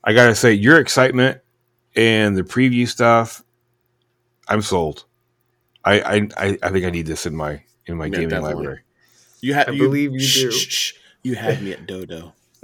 I 0.04 0.14
gotta 0.14 0.36
say, 0.36 0.54
your 0.54 0.80
excitement 0.80 1.42
and 1.96 2.38
the 2.38 2.44
preview 2.44 2.88
stuff, 2.88 3.44
I'm 4.48 4.62
sold. 4.62 5.06
I 5.86 6.00
I, 6.02 6.28
I, 6.38 6.58
I 6.64 6.70
think 6.70 6.86
I 6.86 6.90
need 6.90 7.06
this 7.08 7.26
in 7.26 7.36
my 7.36 7.62
in 7.86 7.98
my 7.98 8.08
Yeah, 8.08 8.20
gaming 8.20 8.30
definitely. 8.30 8.56
library. 8.56 8.80
You 9.42 9.54
have 9.54 9.70
I 9.70 9.72
you, 9.72 9.84
believe 9.86 10.14
you 10.14 10.20
shh, 10.20 10.34
do. 10.36 10.52
shh, 10.52 10.68
shh. 10.72 10.94
You 11.24 11.36
had 11.36 11.62
me 11.62 11.72
at 11.74 11.86
Dodo. 11.86 12.34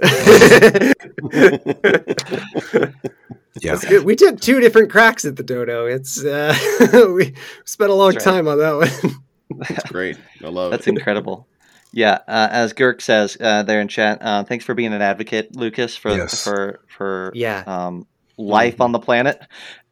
Yeah, 3.62 3.76
good. 3.88 4.04
We 4.04 4.16
took 4.16 4.40
two 4.40 4.60
different 4.60 4.90
cracks 4.90 5.24
at 5.24 5.36
the 5.36 5.42
dodo. 5.42 5.86
It's 5.86 6.22
uh, 6.22 6.54
we 7.14 7.34
spent 7.64 7.90
a 7.90 7.94
long 7.94 8.12
That's 8.12 8.26
right. 8.26 8.32
time 8.34 8.48
on 8.48 8.58
that 8.58 8.76
one. 8.76 9.14
That's 9.68 9.84
great. 9.84 10.18
I 10.44 10.48
love 10.48 10.72
That's 10.72 10.86
it. 10.86 10.90
incredible. 10.90 11.48
Yeah, 11.92 12.18
uh, 12.28 12.48
as 12.50 12.74
Girk 12.74 13.00
says 13.00 13.36
uh, 13.40 13.62
there 13.62 13.80
in 13.80 13.88
chat, 13.88 14.18
uh, 14.20 14.44
thanks 14.44 14.64
for 14.64 14.74
being 14.74 14.92
an 14.92 15.00
advocate, 15.00 15.56
Lucas, 15.56 15.96
for 15.96 16.10
Yes. 16.10 16.42
for 16.44 16.80
for 16.86 17.32
yeah, 17.34 17.64
um, 17.66 18.06
life 18.36 18.80
on 18.80 18.92
the 18.92 18.98
planet, 18.98 19.40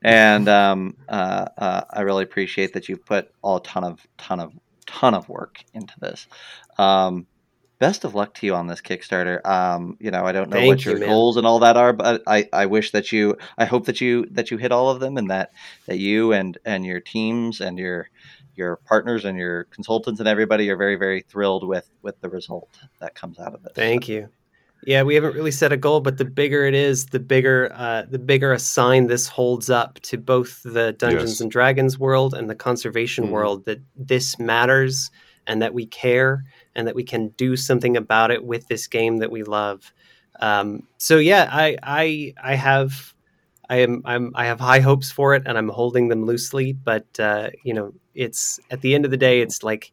and 0.02 0.48
um, 0.48 0.96
uh, 1.08 1.46
uh, 1.56 1.80
I 1.90 2.02
really 2.02 2.24
appreciate 2.24 2.74
that 2.74 2.88
you've 2.88 3.04
put 3.04 3.30
all 3.42 3.56
a 3.56 3.62
ton 3.62 3.84
of 3.84 4.06
ton 4.18 4.40
of 4.40 4.52
ton 4.86 5.14
of 5.14 5.28
work 5.28 5.62
into 5.72 5.94
this. 6.00 6.26
Um, 6.78 7.26
best 7.78 8.04
of 8.04 8.14
luck 8.14 8.34
to 8.34 8.46
you 8.46 8.54
on 8.54 8.66
this 8.66 8.80
Kickstarter. 8.80 9.44
Um, 9.46 9.96
you 10.00 10.10
know, 10.10 10.24
I 10.24 10.32
don't 10.32 10.50
know 10.50 10.56
Thank 10.56 10.68
what 10.68 10.84
your 10.84 10.98
man. 10.98 11.08
goals 11.08 11.36
and 11.36 11.46
all 11.46 11.58
that 11.60 11.76
are, 11.76 11.92
but 11.92 12.22
I, 12.26 12.48
I 12.52 12.66
wish 12.66 12.92
that 12.92 13.12
you, 13.12 13.36
I 13.58 13.64
hope 13.64 13.86
that 13.86 14.00
you 14.00 14.26
that 14.32 14.50
you 14.50 14.58
hit 14.58 14.72
all 14.72 14.90
of 14.90 15.00
them, 15.00 15.16
and 15.16 15.30
that 15.30 15.52
that 15.86 15.98
you 15.98 16.32
and 16.32 16.56
and 16.64 16.84
your 16.84 17.00
teams 17.00 17.60
and 17.60 17.78
your 17.78 18.08
your 18.56 18.76
partners 18.76 19.24
and 19.24 19.36
your 19.36 19.64
consultants 19.64 20.20
and 20.20 20.28
everybody 20.28 20.70
are 20.70 20.76
very 20.76 20.96
very 20.96 21.22
thrilled 21.22 21.66
with 21.66 21.90
with 22.02 22.20
the 22.20 22.28
result 22.28 22.68
that 23.00 23.14
comes 23.14 23.38
out 23.38 23.54
of 23.54 23.64
it. 23.64 23.74
thank 23.74 24.08
you. 24.08 24.28
Yeah, 24.86 25.02
we 25.02 25.14
haven't 25.14 25.34
really 25.34 25.50
set 25.50 25.72
a 25.72 25.76
goal, 25.76 26.00
but 26.00 26.18
the 26.18 26.24
bigger 26.24 26.64
it 26.66 26.74
is, 26.74 27.06
the 27.06 27.20
bigger 27.20 27.72
uh, 27.74 28.04
the 28.08 28.18
bigger 28.18 28.52
a 28.52 28.58
sign 28.58 29.06
this 29.06 29.26
holds 29.26 29.70
up 29.70 29.98
to 30.00 30.18
both 30.18 30.62
the 30.62 30.92
Dungeons 30.92 31.32
Yes. 31.32 31.40
and 31.40 31.50
Dragons 31.50 31.98
world 31.98 32.34
and 32.34 32.50
the 32.50 32.54
conservation 32.54 33.26
Mhm. 33.26 33.30
world 33.30 33.64
that 33.64 33.80
this 33.96 34.38
matters 34.38 35.10
and 35.46 35.62
that 35.62 35.74
we 35.74 35.86
care 35.86 36.44
and 36.74 36.86
that 36.86 36.94
we 36.94 37.04
can 37.04 37.28
do 37.36 37.56
something 37.56 37.96
about 37.96 38.30
it 38.30 38.44
with 38.44 38.66
this 38.68 38.86
game 38.86 39.18
that 39.18 39.30
we 39.30 39.42
love. 39.42 39.92
Um, 40.40 40.82
so 40.98 41.16
yeah, 41.18 41.48
I 41.50 41.76
I 41.82 42.34
I 42.42 42.54
have 42.54 43.14
I 43.70 43.76
am 43.76 44.02
I'm 44.04 44.32
I 44.34 44.44
have 44.46 44.60
high 44.60 44.80
hopes 44.80 45.10
for 45.10 45.34
it 45.34 45.42
and 45.46 45.56
I'm 45.56 45.68
holding 45.68 46.08
them 46.08 46.24
loosely, 46.26 46.72
but 46.72 47.06
uh, 47.18 47.50
you 47.62 47.72
know, 47.72 47.92
it's 48.14 48.60
at 48.70 48.80
the 48.82 48.94
end 48.94 49.04
of 49.04 49.10
the 49.10 49.16
day, 49.16 49.40
it's 49.40 49.62
like 49.62 49.92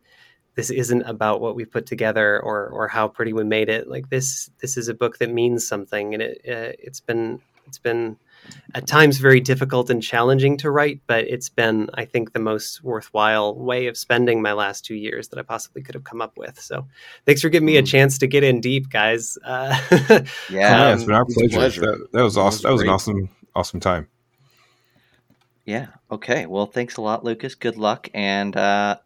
this 0.56 0.70
isn't 0.70 1.04
about 1.04 1.42
what 1.42 1.56
we 1.56 1.66
put 1.66 1.86
together 1.86 2.40
or 2.42 2.68
or 2.68 2.88
how 2.88 3.08
pretty 3.08 3.34
we 3.34 3.44
made 3.44 3.70
it. 3.70 3.88
Like 3.88 4.10
this 4.10 4.50
this 4.60 4.78
is 4.78 4.88
a 4.88 4.94
book 4.94 5.18
that 5.20 5.32
means 5.32 5.68
something, 5.68 6.14
and 6.14 6.24
it 6.24 6.42
uh, 6.48 6.74
it's 6.80 7.00
been 7.00 7.42
it's 7.68 7.80
been 7.80 8.18
at 8.74 8.88
times 8.88 9.18
very 9.18 9.40
difficult 9.40 9.90
and 9.90 10.02
challenging 10.02 10.58
to 10.58 10.72
write, 10.72 11.02
but 11.08 11.26
it's 11.26 11.50
been, 11.50 11.90
I 11.94 12.06
think, 12.06 12.34
the 12.34 12.40
most 12.40 12.84
worthwhile 12.84 13.56
way 13.56 13.88
of 13.88 13.98
spending 13.98 14.42
my 14.42 14.54
last 14.54 14.86
two 14.86 14.96
years 14.96 15.28
that 15.30 15.40
I 15.40 15.44
possibly 15.44 15.82
could 15.82 15.96
have 15.96 16.04
come 16.04 16.22
up 16.22 16.38
with. 16.38 16.60
So 16.60 16.88
thanks 17.26 17.42
for 17.42 17.50
giving 17.50 17.66
me 17.66 17.78
a 17.78 17.84
mm. 17.84 17.88
chance 17.88 18.18
to 18.20 18.28
get 18.28 18.44
in 18.44 18.62
deep, 18.62 18.90
guys. 18.90 19.38
Uh, 19.44 19.80
yeah, 20.50 20.88
um, 20.88 20.94
it's 20.96 21.04
been 21.04 21.16
our 21.16 21.26
pleasure. 21.26 21.56
pleasure. 21.56 21.82
That, 21.82 22.08
that, 22.14 22.24
was 22.24 22.38
awesome. 22.38 22.64
That 22.64 22.72
was, 22.72 22.82
that 22.82 22.90
was 22.90 23.08
an 23.08 23.14
awesome, 23.14 23.30
awesome 23.56 23.80
time. 23.80 24.08
Yeah. 25.66 25.88
Okay. 26.10 26.46
Well, 26.46 26.66
thanks 26.66 26.98
a 26.98 27.02
lot, 27.02 27.24
Lucas. 27.24 27.56
Good 27.56 27.78
luck, 27.78 28.10
and 28.14 28.56
uh, 28.56 28.98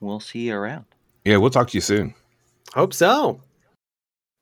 we'll 0.00 0.20
see 0.20 0.48
you 0.48 0.54
around. 0.54 0.86
Yeah, 1.24 1.36
we'll 1.36 1.50
talk 1.50 1.68
to 1.70 1.76
you 1.76 1.82
soon. 1.82 2.14
Hope 2.74 2.94
so. 2.94 3.42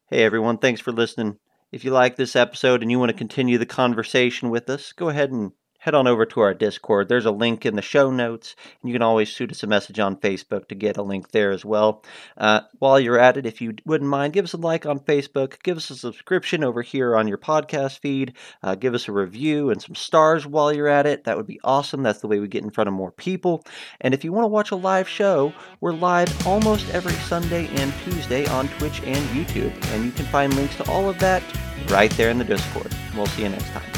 Hey, 0.08 0.22
everyone. 0.22 0.58
Thanks 0.58 0.80
for 0.80 0.92
listening. 0.92 1.38
If 1.70 1.84
you 1.84 1.90
like 1.90 2.16
this 2.16 2.34
episode 2.34 2.82
and 2.82 2.90
you 2.90 2.98
want 2.98 3.10
to 3.10 3.16
continue 3.16 3.58
the 3.58 3.66
conversation 3.66 4.48
with 4.50 4.70
us, 4.70 4.92
go 4.92 5.08
ahead 5.10 5.30
and 5.30 5.52
head 5.78 5.94
on 5.94 6.06
over 6.06 6.26
to 6.26 6.40
our 6.40 6.54
Discord. 6.54 7.08
There's 7.08 7.24
a 7.24 7.30
link 7.30 7.64
in 7.64 7.76
the 7.76 7.82
show 7.82 8.10
notes, 8.10 8.54
and 8.82 8.88
you 8.88 8.94
can 8.94 9.02
always 9.02 9.28
shoot 9.28 9.50
us 9.50 9.62
a 9.62 9.66
message 9.66 9.98
on 9.98 10.16
Facebook 10.16 10.68
to 10.68 10.74
get 10.74 10.96
a 10.96 11.02
link 11.02 11.30
there 11.30 11.50
as 11.50 11.64
well. 11.64 12.04
Uh, 12.36 12.60
while 12.78 12.98
you're 12.98 13.18
at 13.18 13.36
it, 13.36 13.46
if 13.46 13.60
you 13.60 13.74
wouldn't 13.84 14.10
mind, 14.10 14.32
give 14.32 14.44
us 14.44 14.52
a 14.52 14.56
like 14.56 14.86
on 14.86 15.00
Facebook, 15.00 15.62
give 15.62 15.76
us 15.76 15.90
a 15.90 15.96
subscription 15.96 16.64
over 16.64 16.82
here 16.82 17.16
on 17.16 17.28
your 17.28 17.38
podcast 17.38 18.00
feed, 18.00 18.34
uh, 18.62 18.74
give 18.74 18.94
us 18.94 19.08
a 19.08 19.12
review 19.12 19.70
and 19.70 19.80
some 19.80 19.94
stars 19.94 20.46
while 20.46 20.72
you're 20.72 20.88
at 20.88 21.06
it. 21.06 21.24
That 21.24 21.36
would 21.36 21.46
be 21.46 21.60
awesome. 21.62 22.02
That's 22.02 22.20
the 22.20 22.28
way 22.28 22.40
we 22.40 22.48
get 22.48 22.64
in 22.64 22.70
front 22.70 22.88
of 22.88 22.94
more 22.94 23.12
people. 23.12 23.64
And 24.00 24.14
if 24.14 24.24
you 24.24 24.32
want 24.32 24.44
to 24.44 24.48
watch 24.48 24.70
a 24.70 24.76
live 24.76 25.08
show, 25.08 25.52
we're 25.80 25.92
live 25.92 26.46
almost 26.46 26.88
every 26.90 27.12
Sunday 27.12 27.68
and 27.76 27.92
Tuesday 28.04 28.46
on 28.46 28.68
Twitch 28.68 29.00
and 29.04 29.24
YouTube, 29.28 29.72
and 29.92 30.04
you 30.04 30.10
can 30.10 30.26
find 30.26 30.54
links 30.54 30.76
to 30.76 30.90
all 30.90 31.08
of 31.08 31.18
that 31.20 31.42
right 31.88 32.10
there 32.12 32.30
in 32.30 32.38
the 32.38 32.44
Discord. 32.44 32.94
We'll 33.14 33.26
see 33.26 33.42
you 33.42 33.48
next 33.48 33.70
time. 33.70 33.97